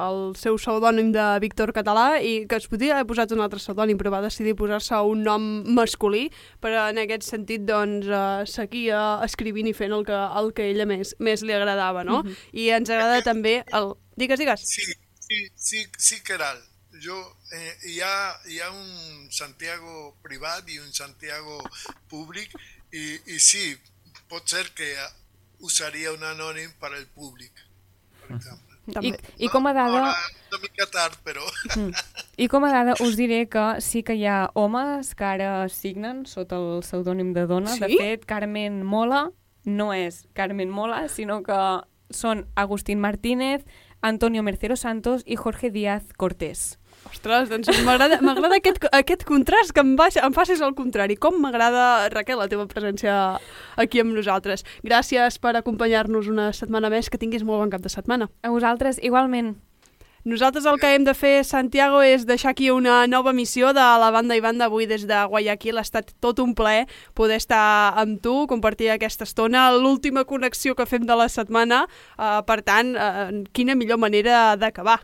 el 0.00 0.18
seu 0.40 0.56
pseudònim 0.56 1.10
de 1.12 1.24
Víctor 1.44 1.74
Català 1.76 2.06
i 2.24 2.46
que 2.48 2.56
es 2.56 2.68
podia 2.72 2.94
haver 2.94 3.04
posat 3.10 3.34
un 3.36 3.42
altre 3.44 3.60
pseudònim, 3.60 3.98
però 4.00 4.14
va 4.14 4.22
decidir 4.24 4.54
posar-se 4.56 4.96
un 5.04 5.26
nom 5.26 5.48
masculí 5.76 6.28
per 6.64 6.72
en 6.86 7.02
aquest 7.04 7.26
sentit 7.28 7.66
doncs, 7.68 8.08
uh, 8.08 8.46
seguir 8.48 8.86
escrivint 9.26 9.68
i 9.68 9.74
fent 9.76 9.92
el 9.92 10.06
que, 10.08 10.22
el 10.40 10.48
que 10.56 10.64
a 10.64 10.72
ella 10.72 10.88
més, 10.88 11.12
més 11.20 11.44
li 11.44 11.52
agradava, 11.52 12.04
no? 12.04 12.22
Mm 12.22 12.28
-hmm. 12.28 12.48
I 12.64 12.70
ens 12.78 12.90
agrada 12.90 13.20
també 13.22 13.64
el... 13.72 13.92
Digues, 14.16 14.38
digues. 14.38 14.64
Sí, 14.64 14.82
sí, 15.20 15.48
sí, 15.54 15.86
sí 15.98 16.20
Caral. 16.22 16.58
Jo, 17.04 17.18
eh, 17.52 17.76
hi, 17.84 18.00
ha, 18.00 18.40
hi 18.48 18.58
ha 18.60 18.70
un 18.70 19.28
Santiago 19.30 20.16
privat 20.22 20.68
i 20.68 20.78
un 20.78 20.92
Santiago 20.92 21.62
públic 22.08 22.50
i, 22.90 23.20
i 23.26 23.38
sí, 23.38 23.76
pot 24.28 24.48
ser 24.48 24.64
que 24.74 24.88
usaria 25.60 26.12
un 26.12 26.24
anònim 26.24 26.72
per 26.80 26.92
al 26.94 27.06
públic, 27.06 27.52
per 28.28 28.36
exemple. 28.36 28.68
I, 29.04 29.12
i 29.44 29.48
com 29.52 29.66
a 29.68 29.74
dada... 29.76 30.04
Una 30.48 30.60
mica 30.62 30.86
tard, 30.88 31.18
però... 31.24 31.44
Mm. 31.74 31.92
I 32.44 32.46
com 32.48 32.64
a 32.64 32.70
dada 32.72 32.94
us 33.04 33.18
diré 33.18 33.42
que 33.52 33.66
sí 33.84 34.04
que 34.06 34.16
hi 34.16 34.24
ha 34.28 34.38
homes 34.54 35.12
que 35.18 35.26
ara 35.26 35.50
signen 35.72 36.22
sota 36.30 36.56
el 36.56 36.80
pseudònim 36.86 37.34
de 37.36 37.44
dona. 37.50 37.74
Sí? 37.74 37.84
De 37.84 37.98
fet, 37.98 38.24
Carmen 38.28 38.80
Mola 38.86 39.26
no 39.68 39.92
és 39.92 40.24
Carmen 40.32 40.72
Mola, 40.72 41.02
sinó 41.12 41.42
que 41.44 41.58
són 42.14 42.46
Agustín 42.56 43.02
Martínez, 43.04 43.66
Antonio 44.00 44.42
Mercero 44.42 44.76
Santos 44.76 45.24
i 45.26 45.36
Jorge 45.36 45.70
Díaz 45.70 46.14
Cortés. 46.16 46.78
Ostres, 47.08 47.48
doncs 47.50 47.70
m'agrada 47.86 48.18
aquest, 48.56 48.84
aquest 48.92 49.24
contrast, 49.28 49.72
que 49.74 49.84
em, 49.84 49.94
baix, 49.98 50.18
em 50.20 50.34
facis 50.36 50.60
el 50.64 50.74
contrari. 50.78 51.16
Com 51.16 51.40
m'agrada, 51.42 52.08
Raquel, 52.14 52.38
la 52.40 52.48
teva 52.50 52.66
presència 52.70 53.14
aquí 53.76 54.02
amb 54.02 54.14
nosaltres. 54.16 54.66
Gràcies 54.84 55.40
per 55.40 55.56
acompanyar-nos 55.56 56.28
una 56.28 56.50
setmana 56.52 56.92
més, 56.92 57.08
que 57.08 57.20
tinguis 57.20 57.46
molt 57.46 57.64
bon 57.64 57.72
cap 57.72 57.84
de 57.84 57.92
setmana. 57.92 58.28
A 58.42 58.52
vosaltres, 58.52 59.00
igualment. 59.02 59.56
Nosaltres 60.28 60.66
el 60.68 60.76
que 60.76 60.90
hem 60.92 61.04
de 61.06 61.14
fer, 61.16 61.40
Santiago, 61.46 62.02
és 62.04 62.26
deixar 62.28 62.50
aquí 62.50 62.68
una 62.74 63.06
nova 63.08 63.32
missió 63.32 63.70
de 63.72 63.86
la 64.02 64.10
banda 64.12 64.36
i 64.36 64.42
banda 64.44 64.66
avui 64.66 64.84
des 64.84 65.06
de 65.08 65.22
Guayaquil. 65.24 65.78
Ha 65.80 65.86
estat 65.86 66.12
tot 66.20 66.42
un 66.44 66.52
plaer 66.58 66.84
poder 67.16 67.38
estar 67.40 67.94
amb 67.96 68.20
tu, 68.20 68.34
compartir 68.50 68.90
aquesta 68.92 69.24
estona, 69.24 69.70
l'última 69.72 70.26
connexió 70.28 70.76
que 70.76 70.84
fem 70.84 71.08
de 71.08 71.16
la 71.16 71.30
setmana. 71.32 71.86
Uh, 72.18 72.42
per 72.44 72.60
tant, 72.60 72.92
uh, 72.92 73.30
quina 73.56 73.78
millor 73.78 73.96
manera 74.04 74.52
d'acabar. 74.60 75.00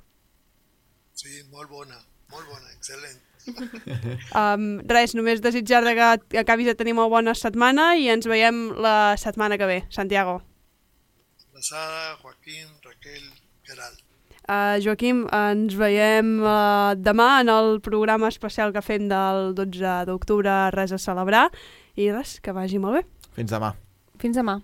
Sí, 1.15 1.45
molt 1.53 1.71
bona, 1.71 2.01
molt 2.33 2.49
bona, 2.51 2.73
excel·lent. 2.75 3.21
um, 4.41 4.65
res, 4.89 5.15
només 5.15 5.43
desitjar 5.45 5.85
que 5.85 6.41
acabis 6.41 6.71
de 6.71 6.75
tenir 6.79 6.97
molt 6.99 7.13
bona 7.13 7.37
setmana 7.39 7.93
i 8.01 8.09
ens 8.13 8.27
veiem 8.27 8.67
la 8.83 9.15
setmana 9.21 9.59
que 9.61 9.69
ve. 9.71 9.79
Santiago. 9.95 10.41
Abraçada, 11.53 12.17
Joaquín, 12.23 12.67
Raquel, 12.83 13.31
Gerald. 13.69 14.03
Uh, 14.45 14.77
Joaquim, 14.85 15.23
ens 15.33 15.79
veiem 15.79 16.35
uh, 16.43 16.93
demà 17.01 17.31
en 17.41 17.49
el 17.49 17.79
programa 17.81 18.29
especial 18.29 18.75
que 18.75 18.83
fem 18.85 19.07
del 19.09 19.55
12 19.57 19.95
d'octubre, 20.11 20.59
res 20.75 20.93
a 20.93 21.01
celebrar. 21.01 21.47
I 21.97 22.11
res, 22.13 22.41
que 22.43 22.53
vagi 22.53 22.83
molt 22.83 22.99
bé. 22.99 23.07
Fins 23.39 23.55
demà. 23.55 23.73
Fins 24.21 24.37
demà. 24.37 24.59